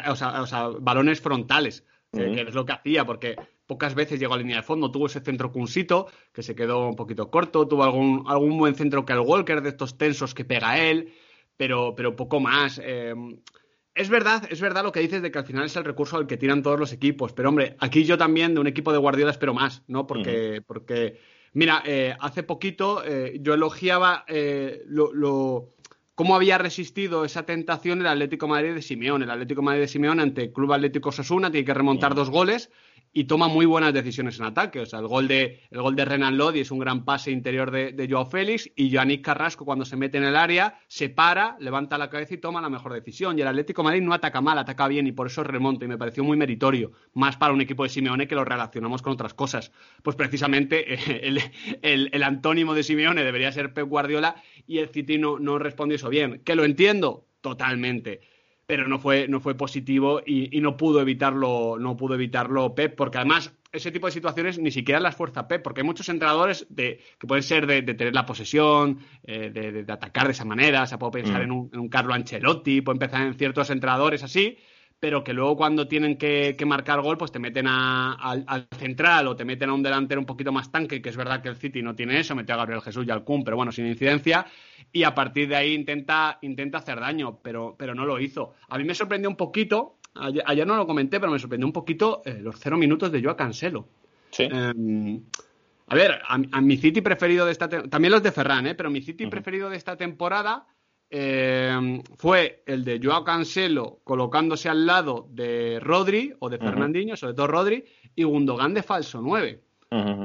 o, 0.07 0.15
sea, 0.15 0.67
balones 0.79 1.21
frontales, 1.21 1.85
que 2.11 2.41
es 2.41 2.53
lo 2.53 2.65
que 2.65 2.73
hacía, 2.73 3.05
porque 3.05 3.35
pocas 3.65 3.95
veces 3.95 4.19
llegó 4.19 4.35
a 4.35 4.37
línea 4.37 4.57
de 4.57 4.63
fondo. 4.63 4.91
Tuvo 4.91 5.07
ese 5.07 5.21
centro 5.21 5.51
Cunsito, 5.51 6.07
que 6.31 6.43
se 6.43 6.55
quedó 6.55 6.87
un 6.87 6.95
poquito 6.95 7.31
corto. 7.31 7.67
Tuvo 7.67 7.83
algún, 7.83 8.23
algún 8.27 8.57
buen 8.57 8.75
centro 8.75 9.05
que 9.05 9.13
el 9.13 9.19
Walker, 9.19 9.61
de 9.61 9.69
estos 9.69 9.97
tensos 9.97 10.33
que 10.33 10.45
pega 10.45 10.79
él, 10.79 11.13
pero, 11.57 11.95
pero 11.95 12.15
poco 12.15 12.39
más. 12.39 12.79
Eh, 12.83 13.13
es 13.95 14.09
verdad, 14.09 14.47
es 14.49 14.59
verdad 14.61 14.83
lo 14.83 14.91
que 14.91 14.99
dices 14.99 15.21
de 15.21 15.31
que 15.31 15.39
al 15.39 15.45
final 15.45 15.65
es 15.65 15.75
el 15.75 15.85
recurso 15.85 16.17
al 16.17 16.27
que 16.27 16.37
tiran 16.37 16.63
todos 16.63 16.79
los 16.79 16.91
equipos. 16.93 17.33
Pero 17.33 17.49
hombre, 17.49 17.75
aquí 17.79 18.03
yo 18.03 18.17
también 18.17 18.53
de 18.53 18.59
un 18.59 18.67
equipo 18.67 18.91
de 18.91 18.97
Guardiola 18.97 19.31
espero 19.31 19.53
más, 19.53 19.83
¿no? 19.87 20.07
Porque, 20.07 20.61
porque 20.65 21.19
mira, 21.53 21.83
eh, 21.85 22.15
hace 22.19 22.43
poquito 22.43 23.03
eh, 23.05 23.37
yo 23.41 23.53
elogiaba 23.53 24.25
lo, 24.85 25.73
cómo 26.15 26.35
había 26.35 26.57
resistido 26.57 27.25
esa 27.25 27.45
tentación 27.45 28.01
el 28.01 28.07
Atlético 28.07 28.47
Madrid 28.47 28.73
de 28.73 28.81
Simeón. 28.81 29.23
El 29.23 29.31
Atlético 29.31 29.61
Madrid 29.61 29.81
de 29.81 29.87
Simeón 29.87 30.19
ante 30.19 30.43
el 30.43 30.53
Club 30.53 30.73
Atlético 30.73 31.11
Sasuna 31.11 31.51
tiene 31.51 31.65
que 31.65 31.73
remontar 31.73 32.15
dos 32.15 32.29
goles 32.29 32.71
y 33.13 33.25
toma 33.25 33.47
muy 33.47 33.67
buenas 33.67 33.93
decisiones 33.93 34.39
en 34.39 34.45
ataque. 34.45 34.79
O 34.79 34.85
sea, 34.85 34.99
el 34.99 35.07
gol 35.07 35.27
de, 35.27 35.61
el 35.69 35.81
gol 35.81 35.95
de 35.95 36.03
Renan 36.03 36.35
Lodi 36.35 36.61
es 36.61 36.71
un 36.71 36.79
gran 36.79 37.05
pase 37.05 37.31
interior 37.31 37.69
de, 37.69 38.07
Joao 38.09 38.25
Félix 38.25 38.69
y 38.75 38.89
Yannick 38.89 39.23
Carrasco 39.23 39.65
cuando 39.65 39.85
se 39.85 39.95
mete 39.95 40.17
en 40.17 40.23
el 40.23 40.35
área 40.35 40.79
se 40.87 41.09
para, 41.09 41.55
levanta 41.59 41.97
la 41.97 42.09
cabeza 42.09 42.33
y 42.33 42.37
toma 42.37 42.59
la 42.59 42.69
mejor 42.69 42.91
decisión. 42.91 43.37
Y 43.37 43.41
el 43.41 43.47
Atlético 43.47 43.83
Madrid 43.83 44.01
no 44.01 44.13
ataca 44.13 44.41
mal, 44.41 44.57
ataca 44.57 44.87
bien 44.87 45.05
y 45.05 45.11
por 45.11 45.27
eso 45.27 45.43
remonta 45.43 45.85
y 45.85 45.87
me 45.87 45.97
pareció 45.97 46.23
muy 46.23 46.35
meritorio, 46.35 46.91
más 47.13 47.37
para 47.37 47.53
un 47.53 47.61
equipo 47.61 47.83
de 47.83 47.89
Simeone 47.89 48.27
que 48.27 48.35
lo 48.35 48.43
relacionamos 48.43 49.03
con 49.03 49.13
otras 49.13 49.35
cosas. 49.35 49.71
Pues 50.01 50.15
precisamente 50.15 51.27
el, 51.27 51.39
el, 52.11 52.23
antónimo 52.23 52.73
de 52.73 52.83
Simeone 52.83 53.23
debería 53.23 53.51
ser 53.51 53.73
Pep 53.73 53.87
Guardiola 53.87 54.35
y 54.65 54.79
el 54.79 54.89
City 54.89 55.19
no, 55.19 55.37
no 55.37 55.59
respondió 55.59 55.97
eso 55.97 56.09
bien. 56.09 56.41
¿Que 56.43 56.55
lo 56.55 56.65
entiendo? 56.65 57.27
Totalmente 57.41 58.32
pero 58.65 58.87
no 58.87 58.99
fue, 58.99 59.27
no 59.27 59.39
fue 59.39 59.55
positivo 59.55 60.21
y, 60.25 60.59
no 60.61 60.77
pudo 60.77 61.01
evitarlo, 61.01 61.77
no 61.79 61.97
pudo 61.97 62.15
evitarlo 62.15 62.73
Pep, 62.75 62.95
porque 62.95 63.17
además 63.17 63.53
ese 63.71 63.91
tipo 63.91 64.05
de 64.05 64.13
situaciones 64.13 64.59
ni 64.59 64.71
siquiera 64.71 64.99
las 64.99 65.15
fuerza 65.15 65.47
Pep, 65.47 65.61
porque 65.61 65.81
hay 65.81 65.85
muchos 65.87 66.07
entrenadores 66.09 66.65
de, 66.69 67.01
que 67.19 67.27
pueden 67.27 67.43
ser 67.43 67.67
de, 67.67 67.81
tener 67.81 68.13
la 68.13 68.25
posesión, 68.25 68.99
eh, 69.23 69.49
de, 69.49 69.91
atacar 69.91 70.27
de 70.27 70.33
esa 70.33 70.45
manera, 70.45 70.83
o 70.83 70.87
sea, 70.87 70.99
puedo 70.99 71.11
pensar 71.11 71.41
mm. 71.41 71.43
en, 71.43 71.51
un, 71.51 71.69
en 71.73 71.79
un 71.79 71.89
Carlo 71.89 72.13
Ancelotti, 72.13 72.81
puedo 72.81 72.95
empezar 72.95 73.25
en 73.25 73.33
ciertos 73.33 73.69
entrenadores 73.69 74.23
así, 74.23 74.57
pero 75.03 75.21
que 75.21 75.33
luego 75.33 75.57
cuando 75.57 75.85
tienen 75.85 76.15
que, 76.15 76.55
marcar 76.65 77.01
gol, 77.01 77.17
pues 77.17 77.29
te 77.29 77.37
meten 77.37 77.67
al 77.67 78.67
central 78.79 79.27
o 79.27 79.35
te 79.35 79.43
meten 79.43 79.69
a 79.69 79.73
un 79.73 79.83
delantero 79.83 80.21
un 80.21 80.25
poquito 80.25 80.53
más 80.53 80.71
tanque, 80.71 81.01
que 81.01 81.09
es 81.09 81.17
verdad 81.17 81.41
que 81.41 81.49
el 81.49 81.57
City 81.57 81.81
no 81.81 81.93
tiene 81.93 82.21
eso, 82.21 82.35
metió 82.35 82.55
a 82.55 82.59
Gabriel 82.59 82.81
Jesús 82.81 83.05
y 83.05 83.11
al 83.11 83.25
Kun, 83.25 83.43
pero 83.43 83.57
bueno, 83.57 83.73
sin 83.73 83.85
incidencia, 83.85 84.45
y 84.93 85.03
a 85.03 85.13
partir 85.13 85.49
de 85.49 85.57
ahí 85.57 85.73
intenta, 85.73 86.39
intenta 86.41 86.77
hacer 86.77 87.01
daño, 87.01 87.37
pero, 87.43 87.75
pero 87.77 87.93
no 87.93 88.05
lo 88.05 88.17
hizo. 88.17 88.53
A 88.69 88.77
mí 88.77 88.85
me 88.85 88.95
sorprendió 88.95 89.29
un 89.29 89.35
poquito, 89.35 89.97
ayer, 90.15 90.65
no 90.65 90.77
lo 90.77 90.87
comenté, 90.87 91.19
pero 91.19 91.33
me 91.33 91.39
sorprendió 91.39 91.67
un 91.67 91.73
poquito 91.73 92.21
eh, 92.23 92.39
los 92.39 92.55
cero 92.57 92.77
minutos 92.77 93.11
de 93.11 93.21
Joao 93.21 93.35
Cancelo. 93.35 93.85
Sí. 94.29 94.43
Em, 94.43 95.21
a 95.87 95.95
ver, 95.95 96.21
a, 96.25 96.61
mi 96.61 96.77
City 96.77 97.01
preferido 97.01 97.45
de 97.45 97.51
esta 97.51 97.67
también 97.67 98.13
los 98.13 98.23
de 98.23 98.31
Ferran, 98.31 98.67
¿eh? 98.67 98.75
pero 98.75 98.89
mi 98.89 99.01
City 99.01 99.27
preferido 99.27 99.69
de 99.69 99.75
esta 99.75 99.97
temporada 99.97 100.65
eh, 101.15 102.01
fue 102.17 102.63
el 102.65 102.83
de 102.83 102.99
Joao 103.01 103.23
Cancelo 103.23 103.99
colocándose 104.03 104.67
al 104.67 104.83
lado 104.83 105.27
de 105.29 105.79
Rodri 105.79 106.33
o 106.39 106.49
de 106.49 106.57
Fernandinho, 106.57 107.15
sobre 107.15 107.35
todo 107.35 107.45
Rodri, 107.45 107.85
y 108.15 108.23
Gundogan 108.23 108.73
de 108.73 108.81
falso 108.81 109.21
9. 109.21 109.61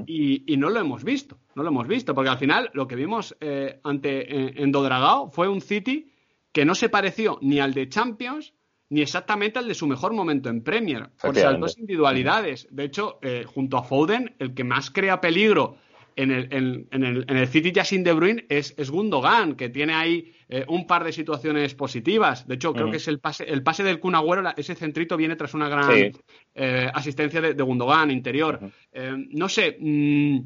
y, 0.07 0.57
no 0.57 0.71
lo 0.71 0.81
hemos 0.81 1.05
visto, 1.05 1.41
no 1.55 1.63
lo 1.63 1.69
hemos 1.69 1.87
visto, 1.87 2.15
porque 2.15 2.31
al 2.31 2.39
final 2.39 2.71
lo 2.73 2.89
que 2.89 2.97
vimos 2.97 3.37
eh, 3.39 3.79
ante 3.85 4.63
en, 4.63 4.73
Dodragao 4.73 5.31
fue 5.31 5.47
un 5.47 5.61
City 5.61 6.11
que 6.53 6.65
no 6.65 6.75
se 6.75 6.89
pareció 6.89 7.39
ni 7.43 7.61
al 7.61 7.75
de 7.75 7.91
Champions 7.91 8.55
ni 8.89 9.03
exactamente 9.03 9.59
al 9.59 9.69
de 9.69 9.75
su 9.75 9.87
mejor 9.87 10.15
momento 10.15 10.49
en 10.49 10.63
Premier, 10.63 11.11
por 11.21 11.37
esas 11.37 11.61
dos 11.61 11.77
individualidades. 11.77 12.67
De 12.71 12.85
hecho, 12.85 13.19
eh, 13.21 13.45
junto 13.47 13.77
a 13.77 13.83
Foden, 13.83 14.35
el 14.39 14.55
que 14.55 14.65
más 14.65 14.91
crea 14.91 15.21
peligro 15.21 15.77
en 16.19 16.33
el, 16.33 16.49
en, 16.91 17.05
el, 17.05 17.25
en 17.29 17.37
el 17.37 17.47
City 17.47 17.71
ya 17.71 17.85
sin 17.85 18.03
De 18.03 18.13
Bruyne 18.13 18.45
es, 18.49 18.75
es 18.77 18.91
Gundogan, 18.91 19.55
que 19.55 19.69
tiene 19.69 19.95
ahí 19.95 20.33
eh, 20.49 20.65
un 20.67 20.85
par 20.85 21.05
de 21.05 21.13
situaciones 21.13 21.77
positivas. 21.77 22.47
De 22.49 22.57
hecho, 22.57 22.75
creo 22.75 22.91
que 22.91 22.97
es 22.97 23.07
el 23.07 23.21
pase, 23.21 23.45
el 23.45 23.63
pase 23.63 23.85
del 23.85 24.01
Kun 24.01 24.17
Agüero, 24.17 24.43
ese 24.57 24.75
centrito 24.75 25.17
viene 25.17 25.37
tras 25.37 25.55
una 25.55 25.69
gran 25.69 26.13
eh, 26.55 26.91
asistencia 26.93 27.41
de, 27.41 27.63
Gundogan 27.63 28.11
interior. 28.11 28.59
no 29.31 29.49
sé, 29.49 29.77
mm, 29.79 30.39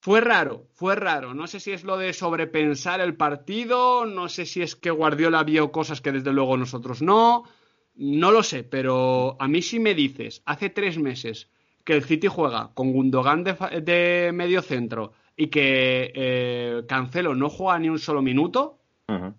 fue 0.00 0.20
raro, 0.20 0.68
fue 0.74 0.94
raro. 0.94 1.32
No 1.32 1.46
sé 1.46 1.58
si 1.58 1.72
es 1.72 1.84
lo 1.84 1.96
de 1.96 2.12
sobrepensar 2.12 3.00
el 3.00 3.16
partido, 3.16 4.04
no 4.04 4.28
sé 4.28 4.44
si 4.44 4.60
es 4.60 4.76
que 4.76 4.90
Guardiola 4.90 5.42
vio 5.42 5.72
cosas 5.72 6.02
que 6.02 6.12
desde 6.12 6.34
luego 6.34 6.58
nosotros 6.58 7.00
no. 7.00 7.44
No 7.94 8.30
lo 8.30 8.42
sé, 8.42 8.62
pero 8.62 9.36
a 9.40 9.48
mí 9.48 9.62
si 9.62 9.80
me 9.80 9.94
dices, 9.94 10.42
hace 10.44 10.68
tres 10.68 10.98
meses 10.98 11.50
que 11.88 11.94
el 11.94 12.04
City 12.04 12.26
juega 12.26 12.70
con 12.74 12.92
Gundogan 12.92 13.42
de, 13.44 14.30
medio 14.34 14.60
centro 14.60 15.14
y 15.34 15.46
que 15.46 16.12
eh, 16.14 16.82
Cancelo 16.86 17.34
no 17.34 17.48
juega 17.48 17.78
ni 17.78 17.88
un 17.88 17.98
solo 17.98 18.20
minuto, 18.20 18.76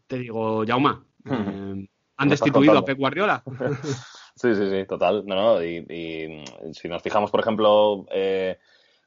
te 0.07 0.17
digo, 0.17 0.65
Jauma, 0.65 1.05
eh, 1.29 1.87
han 2.17 2.27
destituido 2.27 2.79
a 2.79 2.83
Pep 2.83 2.97
Guardiola. 2.97 3.43
sí, 4.35 4.55
sí, 4.55 4.67
sí, 4.67 4.85
total. 4.87 5.27
No, 5.27 5.35
no, 5.35 5.63
y, 5.63 6.43
si 6.71 6.87
nos 6.87 7.03
fijamos, 7.03 7.29
por 7.29 7.41
ejemplo, 7.41 8.07
eh, 8.11 8.57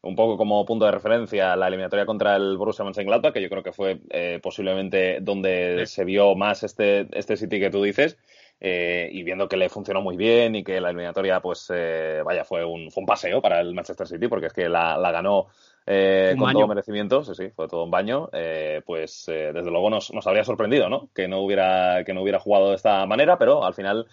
un 0.02 0.14
poco 0.14 0.36
como 0.36 0.64
punto 0.64 0.84
de 0.84 0.92
referencia 0.92 1.56
la 1.56 1.66
eliminatoria 1.66 2.06
contra 2.06 2.36
el 2.36 2.56
Borussia 2.56 2.84
Mönchengladbach, 2.84 3.32
que 3.32 3.42
yo 3.42 3.50
creo 3.50 3.64
que 3.64 3.72
fue 3.72 3.98
posiblemente 4.40 5.18
donde 5.20 5.84
se 5.88 6.04
vio 6.04 6.36
más 6.36 6.62
este, 6.62 7.08
este 7.10 7.36
City 7.36 7.58
que 7.58 7.70
tú 7.70 7.82
dices. 7.82 8.16
Eh, 8.64 9.08
y 9.12 9.24
viendo 9.24 9.48
que 9.48 9.56
le 9.56 9.68
funcionó 9.68 10.02
muy 10.02 10.16
bien 10.16 10.54
y 10.54 10.62
que 10.62 10.80
la 10.80 10.90
eliminatoria, 10.90 11.40
pues, 11.40 11.66
eh, 11.74 12.22
vaya, 12.24 12.44
fue 12.44 12.64
un, 12.64 12.92
fue 12.92 13.00
un 13.00 13.06
paseo 13.06 13.42
para 13.42 13.60
el 13.60 13.74
Manchester 13.74 14.06
City, 14.06 14.28
porque 14.28 14.46
es 14.46 14.52
que 14.52 14.68
la, 14.68 14.96
la 14.96 15.10
ganó 15.10 15.48
eh, 15.94 16.34
con 16.38 16.52
todo 16.52 16.66
merecimiento, 16.66 17.22
sí, 17.22 17.34
sí, 17.34 17.50
fue 17.50 17.68
todo 17.68 17.84
un 17.84 17.90
baño, 17.90 18.30
eh, 18.32 18.80
pues 18.86 19.28
eh, 19.28 19.52
desde 19.52 19.70
luego 19.70 19.90
nos, 19.90 20.12
nos, 20.12 20.26
habría 20.26 20.42
sorprendido, 20.42 20.88
¿no? 20.88 21.10
Que 21.14 21.28
no 21.28 21.40
hubiera, 21.40 22.02
que 22.04 22.14
no 22.14 22.22
hubiera 22.22 22.38
jugado 22.38 22.70
de 22.70 22.76
esta 22.76 23.04
manera, 23.04 23.38
pero 23.38 23.64
al 23.64 23.74
final 23.74 24.06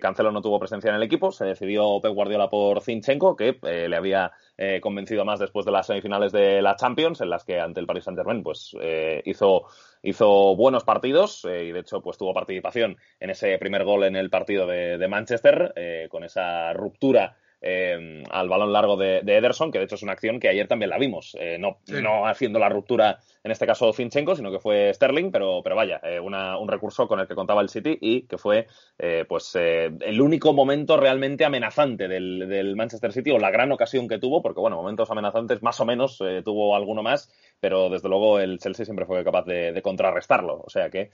Cancelo 0.00 0.30
no 0.30 0.40
tuvo 0.40 0.60
presencia 0.60 0.90
en 0.90 0.96
el 0.96 1.02
equipo, 1.02 1.32
se 1.32 1.44
decidió 1.44 2.00
Pep 2.00 2.12
Guardiola 2.12 2.48
por 2.48 2.80
Zinchenko, 2.80 3.34
que 3.34 3.58
le 3.62 3.96
había 3.96 4.30
convencido 4.80 5.24
más 5.24 5.40
después 5.40 5.66
de 5.66 5.72
las 5.72 5.86
semifinales 5.86 6.32
de 6.32 6.62
la 6.62 6.76
Champions, 6.76 7.20
en 7.20 7.30
las 7.30 7.44
que 7.44 7.60
ante 7.60 7.80
el 7.80 7.86
Paris 7.86 8.04
Saint 8.04 8.18
Germain, 8.18 8.42
pues 8.42 8.76
hizo, 9.24 9.64
hizo 10.02 10.56
buenos 10.56 10.84
partidos 10.84 11.44
y 11.44 11.72
de 11.72 11.80
hecho 11.80 12.00
pues 12.00 12.16
tuvo 12.16 12.32
participación 12.32 12.96
en 13.18 13.30
ese 13.30 13.58
primer 13.58 13.84
gol 13.84 14.04
en 14.04 14.16
el 14.16 14.30
partido 14.30 14.66
de, 14.66 14.98
de 14.98 15.08
Manchester, 15.08 16.08
con 16.08 16.24
esa 16.24 16.72
ruptura 16.72 17.36
eh, 17.60 18.22
al 18.30 18.48
balón 18.48 18.72
largo 18.72 18.96
de, 18.96 19.18
Ederson, 19.18 19.72
que 19.72 19.78
de 19.78 19.84
hecho 19.84 19.94
es 19.94 20.02
una 20.02 20.12
acción 20.12 20.40
que 20.40 20.48
ayer 20.48 20.68
también 20.68 20.90
la 20.90 20.98
vimos, 20.98 21.36
eh, 21.40 21.56
no, 21.58 21.78
no, 21.88 22.26
haciendo 22.26 22.58
la 22.58 22.68
ruptura, 22.68 23.20
en 23.46 23.52
este 23.52 23.64
caso 23.64 23.92
Finchenko, 23.92 24.34
sino 24.34 24.50
que 24.50 24.58
fue 24.58 24.92
Sterling, 24.92 25.30
pero, 25.30 25.60
pero 25.62 25.76
vaya, 25.76 26.00
eh, 26.02 26.18
un 26.18 26.68
recurso 26.68 27.06
con 27.06 27.20
el 27.20 27.28
que 27.28 27.36
contaba 27.36 27.62
el 27.62 27.68
City 27.68 27.96
y 28.00 28.22
que 28.22 28.38
fue 28.38 28.66
pues 29.28 29.54
el 29.54 30.20
único 30.20 30.52
momento 30.52 30.96
realmente 30.96 31.44
amenazante 31.44 32.08
del, 32.08 32.74
Manchester 32.74 33.12
City 33.12 33.30
o 33.30 33.38
la 33.38 33.52
gran 33.52 33.70
ocasión 33.70 34.08
que 34.08 34.18
tuvo, 34.18 34.42
porque 34.42 34.60
bueno, 34.60 34.76
momentos 34.76 35.10
amenazantes 35.12 35.62
más 35.62 35.78
o 35.80 35.84
menos 35.84 36.18
tuvo 36.44 36.74
alguno 36.74 37.04
más, 37.04 37.30
pero 37.60 37.88
desde 37.88 38.08
luego 38.08 38.40
el 38.40 38.58
Chelsea 38.58 38.84
siempre 38.84 39.06
fue 39.06 39.22
capaz 39.22 39.44
de, 39.44 39.72
de 39.72 39.82
contrarrestarlo, 39.82 40.62
o 40.64 40.70
sea 40.70 40.90
que 40.90 41.10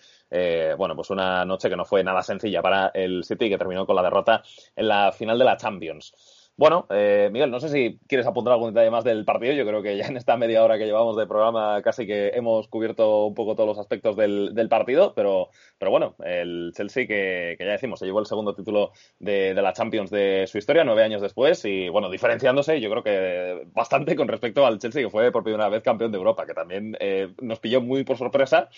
bueno, 0.79 0.97
pues 0.97 1.11
una 1.11 1.45
noche 1.45 1.68
que 1.68 1.77
no 1.77 1.85
fue 1.85 2.03
nada 2.03 2.23
sencilla 2.23 2.62
para 2.62 2.90
el 2.95 3.25
City 3.25 3.51
que 3.51 3.59
terminó 3.59 3.85
con 3.85 3.97
la 3.97 4.03
derrota 4.03 4.42
en 4.75 4.88
la 4.88 5.12
final 5.12 5.38
de 5.38 5.45
la 5.45 5.59
Champions. 5.59 6.41
Bueno, 6.54 6.86
eh, 6.90 7.30
Miguel, 7.32 7.50
no 7.50 7.60
sé 7.60 7.70
si 7.70 7.98
quieres 8.06 8.26
apuntar 8.26 8.52
algún 8.52 8.74
detalle 8.74 8.90
más 8.90 9.04
del 9.04 9.24
partido. 9.24 9.54
Yo 9.54 9.66
creo 9.66 9.82
que 9.82 9.96
ya 9.96 10.06
en 10.06 10.18
esta 10.18 10.36
media 10.36 10.62
hora 10.62 10.76
que 10.76 10.84
llevamos 10.84 11.16
de 11.16 11.26
programa 11.26 11.80
casi 11.82 12.06
que 12.06 12.28
hemos 12.34 12.68
cubierto 12.68 13.24
un 13.26 13.34
poco 13.34 13.56
todos 13.56 13.68
los 13.68 13.78
aspectos 13.78 14.16
del, 14.16 14.68
partido, 14.68 15.14
pero, 15.14 15.48
pero 15.78 15.90
bueno, 15.90 16.14
el 16.24 16.72
Chelsea 16.76 17.06
que, 17.06 17.56
ya 17.58 17.66
decimos, 17.66 17.98
se 17.98 18.06
llevó 18.06 18.20
el 18.20 18.26
segundo 18.26 18.54
título 18.54 18.92
de, 19.18 19.54
la 19.54 19.72
Champions 19.72 20.10
de 20.10 20.44
su 20.46 20.58
historia 20.58 20.84
nueve 20.84 21.02
años 21.02 21.22
después 21.22 21.64
y 21.64 21.88
bueno, 21.88 22.10
diferenciándose 22.10 22.80
yo 22.80 22.90
creo 22.90 23.02
que 23.02 23.66
bastante 23.72 24.14
con 24.14 24.28
respecto 24.28 24.66
al 24.66 24.78
Chelsea 24.78 25.02
que 25.02 25.10
fue 25.10 25.32
por 25.32 25.42
primera 25.42 25.68
vez 25.68 25.82
campeón 25.82 26.12
de 26.12 26.18
Europa, 26.18 26.46
que 26.46 26.54
también 26.54 26.96
eh, 27.00 27.32
nos 27.40 27.60
pilló 27.60 27.80
muy 27.80 28.04
por 28.04 28.18
sorpresa, 28.18 28.68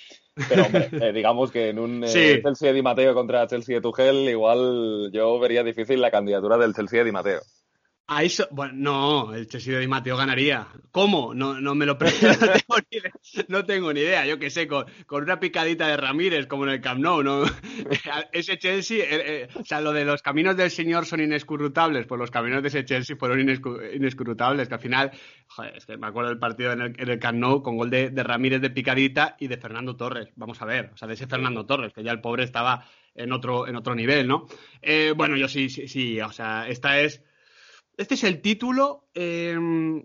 pero 0.48 0.64
hombre, 0.66 0.88
eh, 1.02 1.12
digamos 1.12 1.50
que 1.50 1.70
en 1.70 1.78
un 1.78 2.02
Chelsea 2.02 2.68
de 2.68 2.72
Di 2.72 2.82
Mateo 2.82 3.14
contra 3.14 3.46
Chelsea 3.46 3.76
de 3.76 3.82
Tuchel 3.82 4.28
igual 4.28 5.10
yo 5.12 5.38
vería 5.38 5.62
difícil 5.62 6.00
la 6.00 6.10
candidatura 6.10 6.56
del 6.56 6.72
Chelsea 6.72 7.00
de 7.00 7.04
Di 7.06 7.12
Mateo. 7.12 7.40
Ahí 8.06 8.28
bueno, 8.50 8.74
no, 8.74 9.34
el 9.34 9.46
Chelsea 9.46 9.72
de 9.72 9.80
Di 9.80 9.88
Matteo 9.88 10.14
ganaría. 10.18 10.68
¿Cómo? 10.90 11.32
No, 11.32 11.58
no 11.58 11.74
me 11.74 11.86
lo 11.86 11.94
no, 12.68 12.76
ni 12.90 12.98
idea, 12.98 13.12
no 13.48 13.64
tengo 13.64 13.94
ni 13.94 14.00
idea. 14.00 14.26
Yo 14.26 14.38
qué 14.38 14.50
sé, 14.50 14.68
con, 14.68 14.84
una 15.08 15.40
picadita 15.40 15.88
de 15.88 15.96
Ramírez, 15.96 16.46
como 16.46 16.64
en 16.64 16.70
el 16.70 16.80
Camp 16.82 17.00
Nou, 17.00 17.22
¿no? 17.22 17.44
ese 18.32 18.58
Chelsea, 18.58 18.98
eh, 18.98 19.06
eh, 19.10 19.48
o 19.54 19.64
sea, 19.64 19.80
lo 19.80 19.94
de 19.94 20.04
los 20.04 20.20
caminos 20.20 20.54
del 20.54 20.70
señor 20.70 21.06
son 21.06 21.20
inescrutables, 21.20 22.06
pues 22.06 22.18
los 22.18 22.30
caminos 22.30 22.60
de 22.60 22.68
ese 22.68 22.84
Chelsea 22.84 23.16
fueron 23.16 23.40
inescrutables, 23.40 24.68
que 24.68 24.74
al 24.74 24.80
final, 24.80 25.10
joder, 25.46 25.74
es 25.74 25.86
que 25.86 25.96
me 25.96 26.06
acuerdo 26.06 26.28
del 26.28 26.38
partido 26.38 26.72
en 26.72 26.82
el, 26.82 26.94
en 26.98 27.18
Camp 27.18 27.38
Nou 27.38 27.62
con 27.62 27.78
gol 27.78 27.88
de, 27.88 28.10
Ramírez 28.22 28.60
de 28.60 28.68
picadita 28.68 29.34
y 29.40 29.48
de 29.48 29.56
Fernando 29.56 29.96
Torres. 29.96 30.28
Vamos 30.36 30.60
a 30.60 30.66
ver, 30.66 30.90
o 30.92 30.96
sea, 30.98 31.08
de 31.08 31.14
ese 31.14 31.26
Fernando 31.26 31.64
Torres, 31.64 31.94
que 31.94 32.04
ya 32.04 32.12
el 32.12 32.20
pobre 32.20 32.44
estaba 32.44 32.84
en 33.14 33.32
otro, 33.32 33.66
en 33.66 33.76
otro 33.76 33.94
nivel, 33.94 34.28
¿no? 34.28 34.46
Eh, 34.82 35.14
bueno, 35.16 35.38
yo 35.38 35.48
sí, 35.48 35.70
sí, 35.70 35.88
sí, 35.88 36.20
o 36.20 36.32
sea, 36.32 36.68
esta 36.68 37.00
es 37.00 37.22
este 37.96 38.14
es 38.14 38.24
el 38.24 38.40
título 38.40 39.08
em, 39.14 40.04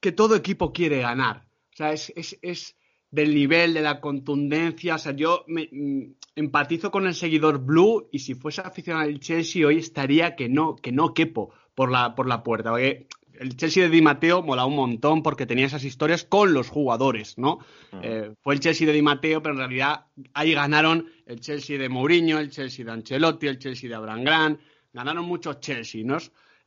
que 0.00 0.12
todo 0.12 0.36
equipo 0.36 0.72
quiere 0.72 1.00
ganar. 1.00 1.46
O 1.72 1.76
sea, 1.76 1.92
es, 1.92 2.76
del 3.10 3.34
nivel, 3.34 3.74
de 3.74 3.82
la 3.82 4.00
contundencia. 4.00 4.94
O 4.94 4.98
sea, 4.98 5.12
yo 5.12 5.44
me, 5.46 5.68
mm, 5.70 6.14
empatizo 6.36 6.90
con 6.90 7.06
el 7.06 7.14
seguidor 7.14 7.58
Blue 7.58 8.08
y 8.10 8.20
si 8.20 8.34
fuese 8.34 8.62
aficionado 8.62 9.08
al 9.08 9.20
Chelsea 9.20 9.66
hoy 9.66 9.78
estaría 9.78 10.34
que 10.34 10.48
no, 10.48 10.76
que 10.76 10.92
no 10.92 11.14
quepo 11.14 11.52
por 11.74 11.90
la, 11.90 12.14
por 12.14 12.26
la 12.26 12.42
puerta. 12.42 12.74
el 12.80 13.56
Chelsea 13.56 13.82
de 13.82 13.90
Di 13.90 14.02
Matteo 14.02 14.42
mola 14.42 14.64
un 14.64 14.76
montón 14.76 15.22
porque 15.22 15.46
tenía 15.46 15.66
esas 15.66 15.84
historias 15.84 16.24
con 16.24 16.52
los 16.52 16.68
jugadores, 16.68 17.38
¿no? 17.38 17.58
Eh, 18.02 18.34
fue 18.40 18.54
el 18.54 18.60
Chelsea 18.60 18.86
de 18.86 18.92
Di 18.92 19.02
Matteo, 19.02 19.42
pero 19.42 19.54
en 19.54 19.58
realidad 19.58 20.06
ahí 20.34 20.52
ganaron 20.52 21.10
el 21.26 21.40
Chelsea 21.40 21.78
de 21.78 21.88
Mourinho, 21.88 22.38
el 22.38 22.50
Chelsea 22.50 22.84
de 22.84 22.92
Ancelotti, 22.92 23.46
el 23.46 23.58
Chelsea 23.58 23.88
de 23.88 23.96
Abraham 23.96 24.24
Grant, 24.24 24.60
ganaron 24.92 25.24
muchos 25.24 25.60
Chelsea, 25.60 26.02
¿no? 26.04 26.18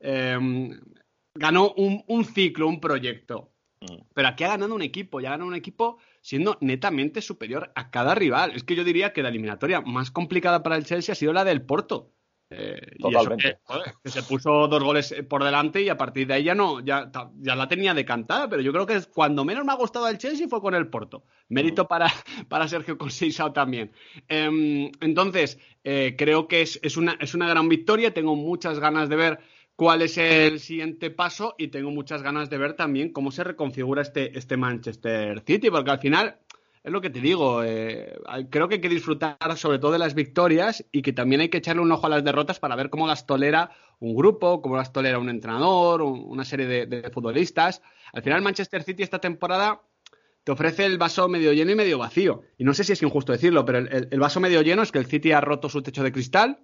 Em, 0.06 0.80
ganó 1.34 1.74
un, 1.74 2.26
ciclo, 2.26 2.68
un 2.68 2.80
proyecto. 2.80 3.52
Mm. 3.82 4.04
Pero 4.14 4.28
aquí 4.28 4.44
ha 4.44 4.50
ganado 4.50 4.76
un 4.76 4.84
equipo, 4.84 5.20
ya 5.20 5.30
ha 5.30 5.32
ganado 5.32 5.50
un 5.50 5.56
equipo 5.56 5.98
siendo 6.22 6.58
netamente 6.62 7.22
superior 7.22 7.72
a 7.76 7.90
cada 7.90 8.14
rival. 8.14 8.52
Es 8.56 8.64
que 8.64 8.76
yo 8.76 8.84
diría 8.84 9.14
que 9.14 9.24
la 9.24 9.30
eliminatoria 9.30 9.82
más 9.82 10.12
complicada 10.12 10.62
para 10.62 10.78
el 10.78 10.86
Chelsea 10.86 11.14
ha 11.14 11.16
sido 11.16 11.34
la 11.34 11.44
del 11.44 11.64
Porto. 11.64 12.12
Eh, 12.52 12.98
Totalmente. 13.00 13.58
que, 14.04 14.10
se 14.12 14.22
puso 14.22 14.68
dos 14.68 14.84
goles 14.84 15.16
por 15.28 15.44
delante 15.44 15.82
y 15.82 15.90
a 15.90 15.98
partir 15.98 16.28
de 16.28 16.36
ahí 16.36 16.44
ya 16.44 16.54
no, 16.54 16.80
ya, 16.80 17.12
ya 17.40 17.56
la 17.56 17.68
tenía 17.68 17.96
decantada, 17.96 18.48
pero 18.48 18.62
yo 18.62 18.72
creo 18.72 18.86
que 18.86 19.02
cuando 19.12 19.44
menos 19.44 19.66
me 19.66 19.72
ha 19.72 19.76
gustado 19.76 20.08
el 20.08 20.20
Chelsea 20.20 20.48
fue 20.48 20.62
con 20.62 20.76
el 20.76 20.88
Porto. 20.88 21.24
Mérito 21.50 21.86
mm. 21.86 21.88
para, 21.88 22.08
para 22.48 22.68
Sergio 22.68 23.00
Conceição 23.00 23.52
también. 23.52 23.92
Em, 24.28 24.92
entonces, 25.02 25.58
eh, 25.84 26.16
creo 26.16 26.48
que 26.48 26.62
es, 26.62 26.80
es, 26.84 26.98
una, 26.98 27.18
es 27.20 27.34
una 27.34 27.50
gran 27.50 27.68
victoria. 27.68 28.14
Tengo 28.14 28.36
muchas 28.36 28.80
ganas 28.80 29.10
de 29.10 29.16
ver 29.16 29.40
cuál 29.76 30.02
es 30.02 30.18
el 30.18 30.60
siguiente 30.60 31.12
paso 31.12 31.56
y 31.58 31.68
tengo 31.68 31.92
muchas 31.92 32.22
ganas 32.22 32.50
de 32.50 32.58
ver 32.58 32.74
también 32.76 33.12
cómo 33.12 33.32
se 33.32 33.44
reconfigura 33.44 34.02
este, 34.02 34.38
este 34.38 34.58
Manchester 34.58 35.42
City, 35.46 35.70
porque 35.70 35.92
al 35.92 36.00
final 36.00 36.38
es 36.86 36.92
lo 36.92 37.02
que 37.02 37.10
te 37.10 37.20
digo, 37.20 37.64
eh, 37.64 38.16
creo 38.52 38.68
que 38.68 38.76
hay 38.76 38.82
que 38.82 38.90
disfrutar 38.90 39.38
sobre 39.58 39.80
todo 39.80 39.92
de 39.92 39.98
las 39.98 40.14
victorias 40.14 40.86
y 40.92 41.02
que 41.02 41.14
también 41.14 41.42
hay 41.42 41.50
que 41.50 41.58
echarle 41.58 41.82
un 41.82 41.92
ojo 41.92 42.06
a 42.06 42.10
las 42.10 42.24
derrotas 42.24 42.60
para 42.60 42.76
ver 42.76 42.92
cómo 42.92 43.08
las 43.08 43.26
tolera 43.26 43.72
un 44.00 44.16
grupo, 44.16 44.62
cómo 44.62 44.78
las 44.78 44.94
tolera 44.94 45.18
un 45.18 45.30
entrenador, 45.30 46.04
una 46.04 46.46
serie 46.46 46.86
de, 46.86 47.10
futbolistas. 47.10 47.82
Al 48.14 48.22
final 48.22 48.44
Manchester 48.44 48.84
City 48.84 49.02
esta 49.02 49.20
temporada 49.20 49.82
te 50.44 50.52
ofrece 50.52 50.86
el 50.86 51.00
vaso 51.00 51.28
medio 51.28 51.54
lleno 51.54 51.72
y 51.72 51.76
medio 51.76 51.98
vacío. 51.98 52.44
Y 52.60 52.64
no 52.64 52.76
sé 52.76 52.84
si 52.84 52.94
es 52.94 53.02
injusto 53.02 53.32
decirlo, 53.32 53.66
pero 53.66 53.80
el, 53.80 54.20
vaso 54.20 54.40
medio 54.40 54.62
lleno 54.62 54.84
es 54.84 54.92
que 54.92 55.00
el 55.00 55.08
City 55.08 55.32
ha 55.32 55.42
roto 55.42 55.70
su 55.70 55.82
techo 55.82 56.04
de 56.04 56.12
cristal, 56.12 56.60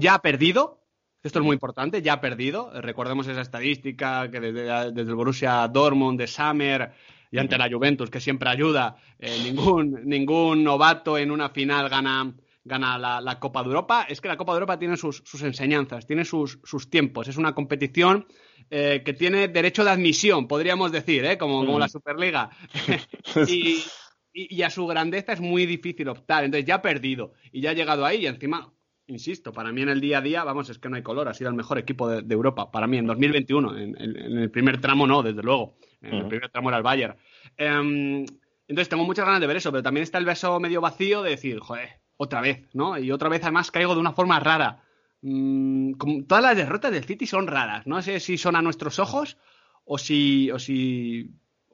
ya 0.00 0.14
ha 0.14 0.22
perdido, 0.22 0.80
esto 1.28 1.38
es 1.38 1.44
muy 1.44 1.54
importante, 1.54 2.02
ya 2.02 2.14
ha 2.14 2.20
perdido. 2.20 2.70
Recordemos 2.80 3.28
esa 3.28 3.42
estadística 3.42 4.30
que 4.30 4.40
desde, 4.40 5.00
el 5.00 5.14
Borussia 5.14 5.68
Dortmund, 5.68 6.18
de 6.18 6.26
Summer 6.26 6.92
y 7.30 7.38
ante 7.38 7.58
la 7.58 7.70
Juventus, 7.70 8.10
que 8.10 8.20
siempre 8.20 8.48
ayuda, 8.48 8.96
eh, 9.18 9.38
ningún, 9.44 10.00
ningún 10.04 10.64
novato 10.64 11.18
en 11.18 11.30
una 11.30 11.50
final 11.50 11.90
gana, 11.90 12.34
gana 12.64 13.20
la, 13.20 13.38
Copa 13.38 13.62
de 13.62 13.68
Europa. 13.68 14.06
Es 14.08 14.20
que 14.20 14.28
la 14.28 14.38
Copa 14.38 14.52
de 14.52 14.56
Europa 14.56 14.78
tiene 14.78 14.96
sus, 14.96 15.22
enseñanzas, 15.42 16.06
tiene 16.06 16.24
sus, 16.24 16.58
tiempos. 16.90 17.28
Es 17.28 17.36
una 17.36 17.54
competición 17.54 18.26
eh, 18.70 19.02
que 19.04 19.12
tiene 19.12 19.48
derecho 19.48 19.84
de 19.84 19.90
admisión, 19.90 20.48
podríamos 20.48 20.92
decir, 20.92 21.26
¿eh? 21.26 21.36
como, 21.36 21.64
como 21.64 21.78
la 21.78 21.88
Superliga. 21.88 22.48
y, 23.46 23.84
y, 24.32 24.62
a 24.62 24.70
su 24.70 24.86
grandeza 24.86 25.34
es 25.34 25.40
muy 25.40 25.66
difícil 25.66 26.08
optar. 26.08 26.44
Entonces 26.44 26.66
ya 26.66 26.76
ha 26.76 26.82
perdido 26.82 27.34
y 27.52 27.60
ya 27.60 27.70
ha 27.70 27.74
llegado 27.74 28.06
ahí 28.06 28.22
y 28.22 28.26
encima 28.26 28.72
insisto, 29.08 29.52
para 29.52 29.72
mí 29.72 29.82
en 29.82 29.88
el 29.88 30.00
día 30.00 30.18
a 30.18 30.20
día, 30.20 30.44
vamos, 30.44 30.70
es 30.70 30.78
que 30.78 30.88
no 30.88 30.96
hay 30.96 31.02
color, 31.02 31.28
ha 31.28 31.34
sido 31.34 31.50
el 31.50 31.56
mejor 31.56 31.78
equipo 31.78 32.08
de, 32.08 32.34
Europa, 32.34 32.70
para 32.70 32.86
mí 32.86 32.98
en 32.98 33.06
2021, 33.06 33.76
en, 33.76 33.96
el 33.98 34.50
primer 34.50 34.80
tramo 34.80 35.06
no, 35.06 35.22
desde 35.22 35.42
luego, 35.42 35.76
en 36.00 36.14
el 36.14 36.28
primer 36.28 36.50
tramo 36.50 36.68
era 36.68 36.78
el 36.78 36.84
Bayern. 36.84 37.16
Em, 37.56 38.24
entonces 38.68 38.88
tengo 38.88 39.04
muchas 39.04 39.24
ganas 39.24 39.40
de 39.40 39.46
ver 39.46 39.56
eso, 39.56 39.70
pero 39.72 39.82
también 39.82 40.04
está 40.04 40.18
el 40.18 40.26
beso 40.26 40.60
medio 40.60 40.80
vacío 40.80 41.22
de 41.22 41.30
decir, 41.30 41.58
joder, 41.58 41.88
otra 42.16 42.40
vez, 42.40 42.68
¿no? 42.74 42.98
Y 42.98 43.10
otra 43.10 43.28
vez 43.28 43.42
además 43.42 43.70
caigo 43.70 43.94
de 43.94 44.00
una 44.00 44.12
forma 44.12 44.38
rara. 44.40 44.84
Mm, 45.22 45.94
todas 46.26 46.44
las 46.44 46.56
derrotas 46.56 46.92
del 46.92 47.04
City 47.04 47.26
son 47.26 47.46
raras, 47.46 47.86
no 47.86 48.00
sé 48.02 48.20
si 48.20 48.38
son 48.38 48.56
a 48.56 48.62
nuestros 48.62 48.98
ojos 48.98 49.38
o 49.84 49.98
si, 49.98 50.50
o 50.50 50.58
si 50.58 51.30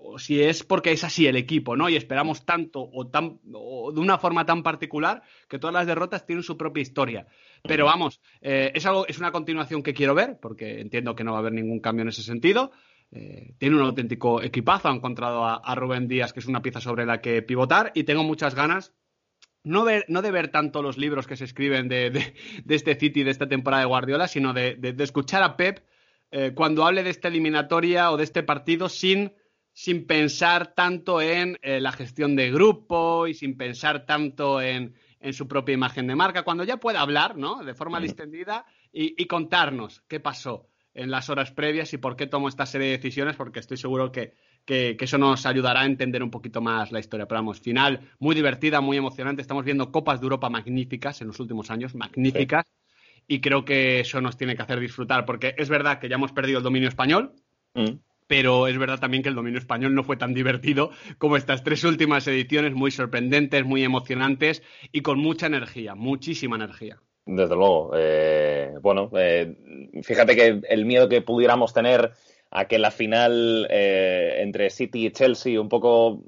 o 0.06 0.18
si 0.18 0.42
es 0.42 0.62
porque 0.62 0.92
es 0.92 1.02
así 1.02 1.26
el 1.26 1.36
equipo, 1.36 1.76
¿no? 1.76 1.88
Y 1.88 1.96
esperamos 1.96 2.44
tanto 2.44 2.86
o, 2.92 3.06
tan, 3.06 3.40
de 3.42 4.00
una 4.00 4.18
forma 4.18 4.44
tan 4.44 4.62
particular 4.62 5.22
que 5.48 5.58
todas 5.58 5.72
las 5.72 5.86
derrotas 5.86 6.26
tienen 6.26 6.42
su 6.42 6.56
propia 6.56 6.82
historia. 6.82 7.26
Pero 7.62 7.86
vamos, 7.86 8.20
eh, 8.42 8.70
es, 8.74 8.84
algo, 8.84 9.06
es 9.06 9.18
una 9.18 9.32
continuación 9.32 9.82
que 9.82 9.94
quiero 9.94 10.14
ver, 10.14 10.38
porque 10.40 10.80
entiendo 10.80 11.14
que 11.14 11.24
no 11.24 11.32
va 11.32 11.38
a 11.38 11.40
haber 11.40 11.54
ningún 11.54 11.80
cambio 11.80 12.02
en 12.02 12.08
ese 12.08 12.22
sentido. 12.22 12.70
Eh, 13.12 13.54
tiene 13.58 13.76
un 13.76 13.82
auténtico 13.82 14.42
equipazo, 14.42 14.88
ha 14.88 14.94
encontrado 14.94 15.44
a, 15.44 15.74
Rubén 15.74 16.06
Díaz, 16.06 16.32
que 16.32 16.40
es 16.40 16.46
una 16.46 16.60
pieza 16.60 16.80
sobre 16.80 17.06
la 17.06 17.20
que 17.20 17.40
pivotar, 17.42 17.90
y 17.94 18.04
tengo 18.04 18.24
muchas 18.24 18.54
ganas 18.54 18.92
no, 19.62 19.86
no, 20.08 20.20
de 20.20 20.30
ver 20.30 20.48
tanto 20.48 20.82
los 20.82 20.98
libros 20.98 21.26
que 21.26 21.36
se 21.36 21.44
escriben 21.44 21.88
de, 21.88 22.34
este 22.68 22.96
City, 22.96 23.24
de 23.24 23.30
esta 23.30 23.48
temporada 23.48 23.82
de 23.82 23.88
Guardiola, 23.88 24.28
sino 24.28 24.52
de, 24.52 24.94
escuchar 24.98 25.42
a 25.42 25.56
Pep 25.56 25.78
eh, 26.30 26.52
cuando 26.54 26.84
hable 26.84 27.02
de 27.02 27.10
esta 27.10 27.28
eliminatoria 27.28 28.10
o 28.10 28.18
de 28.18 28.24
este 28.24 28.42
partido 28.42 28.90
sin 28.90 29.32
sin 29.74 30.06
pensar 30.06 30.72
tanto 30.74 31.20
en 31.20 31.58
eh, 31.60 31.80
la 31.80 31.90
gestión 31.90 32.36
de 32.36 32.50
grupo 32.50 33.26
y 33.26 33.34
sin 33.34 33.56
pensar 33.56 34.06
tanto 34.06 34.62
en, 34.62 34.94
su 35.32 35.48
propia 35.48 35.72
imagen 35.72 36.06
de 36.06 36.14
marca, 36.14 36.42
cuando 36.42 36.64
ya 36.64 36.76
pueda 36.76 37.00
hablar, 37.00 37.38
¿no? 37.38 37.64
De 37.64 37.72
forma 37.72 37.98
distendida 37.98 38.66
y, 38.92 39.24
contarnos 39.24 40.02
qué 40.06 40.20
pasó 40.20 40.68
en 40.92 41.10
las 41.10 41.30
horas 41.30 41.50
previas 41.50 41.94
y 41.94 41.96
por 41.96 42.14
qué 42.14 42.26
tomó 42.26 42.46
esta 42.46 42.66
serie 42.66 42.88
de 42.88 42.98
decisiones, 42.98 43.34
porque 43.34 43.60
estoy 43.60 43.78
seguro 43.78 44.12
que, 44.12 44.34
eso 44.66 45.16
nos 45.16 45.46
ayudará 45.46 45.80
a 45.80 45.86
entender 45.86 46.22
un 46.22 46.30
poquito 46.30 46.60
más 46.60 46.92
la 46.92 47.00
historia. 47.00 47.26
Pero 47.26 47.38
vamos, 47.38 47.58
final 47.58 48.00
muy 48.18 48.34
divertida, 48.34 48.82
muy 48.82 48.98
emocionante. 48.98 49.40
Estamos 49.40 49.64
viendo 49.64 49.90
Copas 49.90 50.20
de 50.20 50.24
Europa 50.24 50.50
magníficas 50.50 51.22
en 51.22 51.28
los 51.28 51.40
últimos 51.40 51.70
años, 51.70 51.94
magníficas. 51.94 52.66
Y 53.26 53.40
creo 53.40 53.64
que 53.64 54.00
eso 54.00 54.20
nos 54.20 54.36
tiene 54.36 54.54
que 54.54 54.62
hacer 54.62 54.78
disfrutar, 54.78 55.24
porque 55.24 55.54
es 55.56 55.70
verdad 55.70 56.00
que 56.00 56.10
ya 56.10 56.16
hemos 56.16 56.32
perdido 56.32 56.58
el 56.58 56.64
dominio 56.64 56.90
español. 56.90 57.32
Mm 57.72 57.94
pero 58.26 58.66
es 58.66 58.78
verdad 58.78 59.00
también 59.00 59.22
que 59.22 59.28
el 59.28 59.34
dominio 59.34 59.58
español 59.58 59.94
no 59.94 60.04
fue 60.04 60.16
tan 60.16 60.34
divertido 60.34 60.90
como 61.18 61.36
estas 61.36 61.62
tres 61.62 61.84
últimas 61.84 62.26
ediciones, 62.26 62.72
muy 62.74 62.90
sorprendentes, 62.90 63.64
muy 63.64 63.84
emocionantes 63.84 64.62
y 64.92 65.02
con 65.02 65.18
mucha 65.18 65.46
energía, 65.46 65.94
muchísima 65.94 66.56
energía. 66.56 67.00
Desde 67.26 67.54
luego. 67.54 67.92
Eh, 67.96 68.74
bueno, 68.82 69.10
eh, 69.16 69.54
fíjate 70.02 70.36
que 70.36 70.60
el 70.68 70.84
miedo 70.84 71.08
que 71.08 71.22
pudiéramos 71.22 71.72
tener 71.72 72.12
a 72.50 72.66
que 72.66 72.78
la 72.78 72.90
final 72.90 73.66
eh, 73.70 74.36
entre 74.42 74.70
City 74.70 75.06
y 75.06 75.10
Chelsea, 75.10 75.60
un 75.60 75.68
poco 75.68 76.22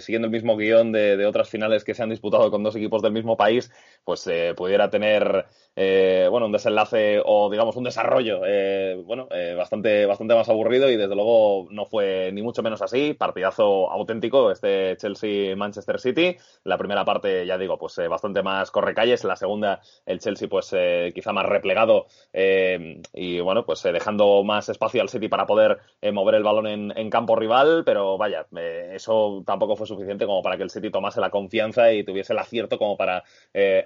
siguiendo 0.00 0.26
el 0.26 0.32
mismo 0.32 0.56
guion 0.56 0.92
de, 0.92 1.26
otras 1.26 1.48
finales 1.48 1.82
que 1.82 1.94
se 1.94 2.02
han 2.02 2.10
disputado 2.10 2.50
con 2.52 2.62
dos 2.62 2.76
equipos 2.76 3.02
del 3.02 3.12
mismo 3.12 3.36
país, 3.36 3.72
pues 4.04 4.28
pudiera 4.56 4.90
tener 4.90 5.46
eh, 5.74 6.26
bueno, 6.30 6.46
un 6.46 6.52
desenlace 6.52 7.22
o 7.24 7.48
digamos 7.50 7.76
un 7.76 7.84
desarrollo 7.84 8.42
eh, 8.46 9.00
bueno, 9.06 9.26
eh, 9.30 9.54
bastante, 9.56 10.04
bastante 10.04 10.34
más 10.34 10.46
aburrido 10.50 10.90
y 10.90 10.96
desde 10.96 11.14
luego 11.14 11.66
no 11.70 11.86
fue 11.86 12.30
ni 12.32 12.42
mucho 12.42 12.62
menos 12.62 12.82
así. 12.82 13.14
Partidazo 13.14 13.90
auténtico 13.90 14.50
este 14.50 14.96
Chelsea-Manchester 14.98 15.98
City. 15.98 16.36
La 16.64 16.76
primera 16.76 17.04
parte, 17.04 17.46
ya 17.46 17.56
digo, 17.56 17.78
pues 17.78 17.96
bastante 18.08 18.42
más 18.42 18.70
correcalles. 18.70 19.24
La 19.24 19.36
segunda, 19.36 19.80
el 20.04 20.20
Chelsea 20.20 20.48
pues 20.48 20.74
quizá 21.14 21.32
más 21.32 21.46
replegado 21.46 22.06
y 22.32 23.40
bueno, 23.40 23.64
pues 23.64 23.82
dejando 23.82 24.44
más 24.44 24.68
espacio 24.68 25.00
al 25.00 25.08
City 25.08 25.28
para 25.28 25.46
poder 25.46 25.78
mover 26.12 26.34
el 26.34 26.42
balón 26.42 26.66
en, 26.66 26.92
en, 26.96 27.10
campo 27.10 27.36
rival, 27.36 27.82
pero 27.84 28.18
vaya, 28.18 28.46
eso 28.92 29.42
tampoco 29.46 29.76
fue 29.76 29.86
suficiente 29.86 30.26
como 30.26 30.42
para 30.42 30.56
que 30.56 30.62
el 30.64 30.70
City 30.70 30.90
tomase 30.90 31.20
la 31.20 31.30
confianza 31.30 31.92
y 31.92 32.04
tuviese 32.04 32.32
el 32.32 32.38
acierto 32.38 32.78
como 32.78 32.96
para 32.96 33.24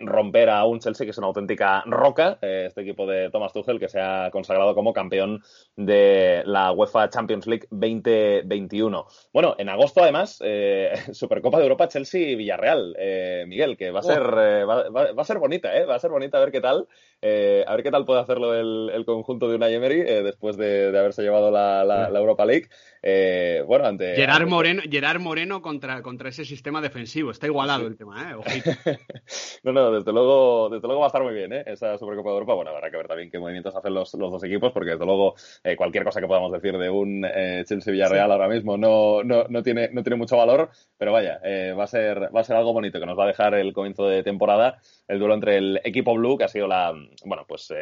romper 0.06 0.50
a 0.50 0.64
un 0.64 0.80
Chelsea 0.80 1.04
que 1.04 1.10
es 1.10 1.18
una 1.18 1.26
auténtica 1.26 1.82
Roca, 1.86 2.38
eh, 2.42 2.64
este 2.66 2.82
equipo 2.82 3.06
de 3.06 3.30
Thomas 3.30 3.52
Tuchel 3.52 3.78
que 3.78 3.88
se 3.88 4.00
ha 4.00 4.30
consagrado 4.30 4.74
como 4.74 4.92
campeón 4.92 5.42
de 5.76 6.42
la 6.44 6.72
UEFA 6.72 7.08
Champions 7.08 7.46
League 7.46 7.66
2021. 7.70 9.06
Bueno, 9.32 9.54
en 9.58 9.68
agosto 9.68 10.02
además, 10.02 10.38
eh, 10.44 10.92
Supercopa 11.12 11.58
de 11.58 11.64
Europa 11.64 11.88
Chelsea-Villarreal, 11.88 12.96
eh, 12.98 13.44
Miguel, 13.46 13.76
que 13.76 13.90
va 13.90 14.00
a 14.00 14.02
ser, 14.02 14.22
va, 14.22 15.20
a 15.20 15.24
ser 15.24 15.38
bonita, 15.38 15.70
va 15.86 15.94
a 15.94 16.00
ser 16.00 16.10
bonita 16.10 16.38
a 16.38 16.40
ver 16.40 16.52
qué 16.52 16.60
tal, 16.60 16.88
a 17.22 17.74
ver 17.74 17.82
qué 17.82 17.90
tal 17.90 18.04
puede 18.04 18.20
hacerlo 18.20 18.54
el, 18.54 19.04
conjunto 19.04 19.48
de 19.48 19.56
Unai 19.56 19.74
Emery 19.74 20.02
después 20.22 20.56
de, 20.56 20.88
haberse 20.88 21.22
llevado 21.22 21.50
la 21.50 22.08
Europa 22.18 22.44
League. 22.44 22.68
Eh, 23.08 23.62
bueno, 23.64 23.86
ante. 23.86 24.16
Gerard 24.16 24.48
Moreno, 24.48 24.82
Gerard 24.90 25.20
Moreno 25.20 25.62
contra, 25.62 26.02
contra 26.02 26.28
ese 26.28 26.44
sistema 26.44 26.80
defensivo. 26.80 27.30
Está 27.30 27.46
igualado 27.46 27.86
el 27.86 27.96
tema, 27.96 28.32
¿eh? 28.32 28.98
no, 29.62 29.72
no, 29.72 29.95
desde 29.98 30.12
luego, 30.12 30.68
desde 30.68 30.86
luego 30.86 31.00
va 31.00 31.06
a 31.06 31.08
estar 31.08 31.22
muy 31.22 31.34
bien, 31.34 31.52
¿eh? 31.52 31.64
Esa 31.66 31.98
Supercopa 31.98 32.30
de 32.30 32.34
Europa. 32.34 32.54
Bueno, 32.54 32.70
habrá 32.70 32.90
que 32.90 32.96
ver 32.96 33.08
también 33.08 33.30
qué 33.30 33.38
movimientos 33.38 33.74
hacen 33.74 33.94
los, 33.94 34.12
los 34.14 34.30
dos 34.30 34.44
equipos, 34.44 34.72
porque 34.72 34.90
desde 34.90 35.04
luego 35.04 35.34
eh, 35.64 35.76
cualquier 35.76 36.04
cosa 36.04 36.20
que 36.20 36.26
podamos 36.26 36.52
decir 36.52 36.76
de 36.76 36.90
un 36.90 37.24
eh, 37.24 37.64
Chelsea 37.66 37.92
Villarreal 37.92 38.32
ahora 38.32 38.48
mismo 38.48 38.76
no, 38.76 39.22
no, 39.22 39.44
no, 39.48 39.62
tiene, 39.62 39.88
no 39.92 40.02
tiene 40.02 40.16
mucho 40.16 40.36
valor, 40.36 40.70
pero 40.96 41.12
vaya, 41.12 41.40
va, 41.76 41.84
a 41.84 41.86
ser, 41.86 42.34
va 42.34 42.40
a 42.40 42.44
ser 42.44 42.56
algo 42.56 42.72
bonito 42.72 43.00
que 43.00 43.06
nos 43.06 43.18
va 43.18 43.24
a 43.24 43.28
dejar 43.28 43.54
el 43.54 43.72
comienzo 43.72 44.06
de 44.06 44.22
temporada, 44.22 44.78
el 45.08 45.18
duelo 45.18 45.34
entre 45.34 45.56
el 45.56 45.80
equipo 45.84 46.14
blue, 46.14 46.38
que 46.38 46.44
ha 46.44 46.48
sido 46.48 46.66
la, 46.68 46.92
bueno, 47.24 47.44
pues 47.46 47.72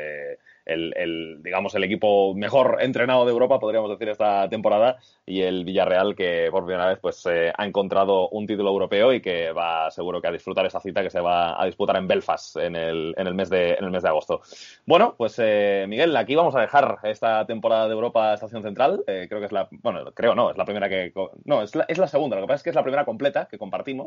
el, 0.66 1.40
digamos, 1.42 1.74
el 1.74 1.84
equipo 1.84 2.34
mejor 2.34 2.78
entrenado 2.80 3.24
de 3.24 3.32
Europa, 3.32 3.58
podríamos 3.58 3.90
decir, 3.90 4.08
esta 4.08 4.48
temporada, 4.48 4.98
y 5.26 5.42
el 5.42 5.64
Villarreal, 5.64 6.14
que 6.14 6.48
por 6.50 6.64
primera 6.64 6.88
vez 6.88 6.98
pues 7.00 7.24
eh, 7.26 7.52
ha 7.56 7.66
encontrado 7.66 8.28
un 8.30 8.46
título 8.46 8.70
europeo 8.70 9.12
y 9.12 9.20
que 9.20 9.52
va 9.52 9.90
seguro 9.90 10.20
que 10.20 10.28
a 10.28 10.32
disfrutar 10.32 10.66
esa 10.66 10.80
cita 10.80 11.02
que 11.02 11.10
se 11.10 11.20
va 11.20 11.60
a 11.60 11.66
disputar 11.66 11.96
en 11.96 12.08
Belfast 12.08 12.56
en 12.56 12.76
el, 12.76 13.14
en 13.16 13.26
el, 13.26 13.34
mes, 13.34 13.50
de, 13.50 13.74
en 13.74 13.84
el 13.84 13.90
mes 13.90 14.02
de 14.02 14.08
agosto. 14.08 14.40
Bueno, 14.86 15.14
pues 15.16 15.38
eh, 15.38 15.86
Miguel, 15.88 16.16
aquí 16.16 16.34
vamos 16.34 16.54
a 16.54 16.60
dejar 16.60 16.98
esta 17.04 17.46
temporada 17.46 17.86
de 17.86 17.94
Europa 17.94 18.34
Estación 18.34 18.62
Central. 18.62 19.04
Eh, 19.06 19.26
creo 19.28 19.40
que 19.40 19.46
es 19.46 19.52
la, 19.52 19.68
bueno, 19.82 20.04
creo 20.12 20.34
no, 20.34 20.50
es 20.50 20.56
la 20.56 20.64
primera 20.64 20.88
que, 20.88 21.12
no, 21.44 21.62
es 21.62 21.74
la, 21.74 21.84
es 21.88 21.98
la 21.98 22.08
segunda, 22.08 22.36
lo 22.36 22.42
que 22.42 22.48
pasa 22.48 22.56
es 22.56 22.62
que 22.62 22.70
es 22.70 22.76
la 22.76 22.82
primera 22.82 23.04
completa 23.04 23.46
que 23.50 23.58
compartimos. 23.58 24.06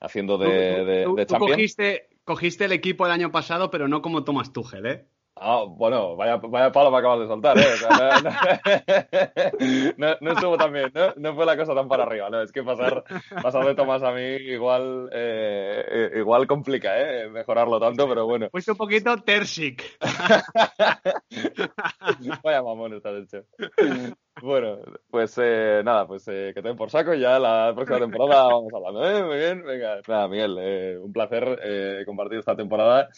Haciendo 0.00 0.38
de, 0.38 0.84
de, 0.84 1.26
Cogiste, 1.26 2.08
cogiste 2.24 2.64
el 2.64 2.72
equipo 2.72 3.06
el 3.06 3.12
año 3.12 3.30
pasado, 3.30 3.70
pero 3.70 3.88
no 3.88 4.02
como 4.02 4.24
Thomas 4.24 4.52
Tuchel, 4.52 4.86
¿eh? 4.86 5.04
Ah, 5.42 5.64
bueno, 5.66 6.16
vaya, 6.16 6.36
vaya 6.36 6.70
palo 6.70 6.90
me 6.90 6.98
acabas 6.98 7.20
de 7.20 7.26
soltar, 7.26 7.56
¿eh? 7.56 7.64
no, 9.96 10.32
estuvo 10.32 10.58
tan 10.58 10.70
bien, 10.70 10.92
¿no? 10.94 11.14
No 11.16 11.34
fue 11.34 11.46
la 11.46 11.56
cosa 11.56 11.74
tan 11.74 11.88
para 11.88 12.02
arriba, 12.02 12.28
¿no? 12.28 12.42
Es 12.42 12.52
que 12.52 12.62
pasar, 12.62 13.02
pasar 13.42 13.64
de 13.64 13.74
Tomás 13.74 14.02
a 14.02 14.12
mí 14.12 14.20
igual, 14.20 15.08
eh, 15.14 16.10
igual 16.16 16.46
complica, 16.46 16.90
¿eh? 17.00 17.30
Mejorarlo 17.30 17.80
tanto, 17.80 18.06
pero 18.06 18.26
bueno. 18.26 18.48
Pues 18.52 18.68
un 18.68 18.76
poquito 18.76 19.16
Tersic. 19.22 19.82
vaya 22.44 22.62
mamón 22.62 22.92
estás 22.92 23.22
hecho. 23.22 23.46
Bueno, 24.42 24.78
pues 25.10 25.36
eh, 25.38 25.82
nada, 25.84 26.06
pues 26.06 26.26
eh, 26.28 26.52
que 26.54 26.62
te 26.62 26.68
den 26.68 26.76
por 26.76 26.90
saco 26.90 27.14
y 27.14 27.20
ya 27.20 27.38
la 27.38 27.72
próxima 27.74 27.98
temporada 27.98 28.44
vamos 28.44 28.72
hablando, 28.72 29.04
¿eh? 29.04 29.24
Muy 29.24 29.36
bien, 29.36 29.64
venga. 29.64 30.00
Nada, 30.06 30.28
Miguel, 30.28 30.56
eh, 30.60 30.98
un 30.98 31.12
placer 31.12 31.58
eh, 31.62 32.04
compartir 32.06 32.38
esta 32.38 32.56
temporada. 32.56 33.08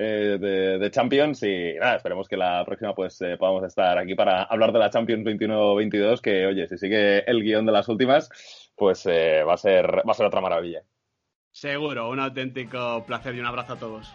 Eh, 0.00 0.38
de, 0.78 0.90
Champions 0.92 1.42
y 1.42 1.74
nada, 1.74 1.96
esperemos 1.96 2.28
que 2.28 2.36
la 2.36 2.64
próxima 2.64 2.94
pues 2.94 3.20
eh, 3.20 3.36
podamos 3.36 3.64
estar 3.64 3.98
aquí 3.98 4.14
para 4.14 4.44
hablar 4.44 4.70
de 4.70 4.78
la 4.78 4.90
Champions 4.90 5.24
21-22 5.24 6.20
que 6.20 6.46
oye, 6.46 6.68
si 6.68 6.78
sigue 6.78 7.28
el 7.28 7.42
guion 7.42 7.66
de 7.66 7.72
las 7.72 7.88
últimas 7.88 8.30
pues 8.76 9.04
eh, 9.06 9.42
va, 9.42 9.54
a 9.54 9.56
ser, 9.56 9.86
va 10.08 10.12
a 10.12 10.14
ser 10.14 10.26
otra 10.26 10.40
maravilla. 10.40 10.82
Seguro, 11.50 12.10
un 12.10 12.20
auténtico 12.20 13.02
placer 13.04 13.34
y 13.34 13.40
un 13.40 13.46
abrazo 13.46 13.72
a 13.72 13.76
todos. 13.76 14.14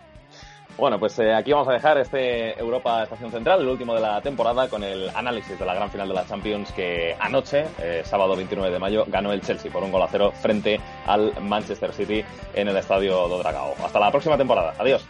Bueno, 0.77 0.97
pues 0.97 1.19
aquí 1.19 1.51
vamos 1.51 1.67
a 1.67 1.73
dejar 1.73 1.97
este 1.97 2.57
Europa 2.57 3.03
Estación 3.03 3.31
Central, 3.31 3.59
el 3.59 3.67
último 3.67 3.93
de 3.93 3.99
la 3.99 4.21
temporada, 4.21 4.69
con 4.69 4.85
el 4.85 5.09
análisis 5.09 5.59
de 5.59 5.65
la 5.65 5.75
gran 5.75 5.91
final 5.91 6.07
de 6.07 6.13
la 6.13 6.25
Champions 6.25 6.71
que 6.71 7.13
anoche, 7.19 7.65
sábado 8.05 8.37
29 8.37 8.71
de 8.71 8.79
mayo, 8.79 9.03
ganó 9.09 9.33
el 9.33 9.41
Chelsea 9.41 9.69
por 9.69 9.83
un 9.83 9.91
gol 9.91 10.01
a 10.01 10.07
cero 10.07 10.31
frente 10.31 10.79
al 11.05 11.33
Manchester 11.41 11.91
City 11.91 12.23
en 12.55 12.69
el 12.69 12.77
estadio 12.77 13.27
do 13.27 13.37
Dragao. 13.39 13.75
Hasta 13.83 13.99
la 13.99 14.09
próxima 14.09 14.37
temporada. 14.37 14.73
Adiós. 14.79 15.05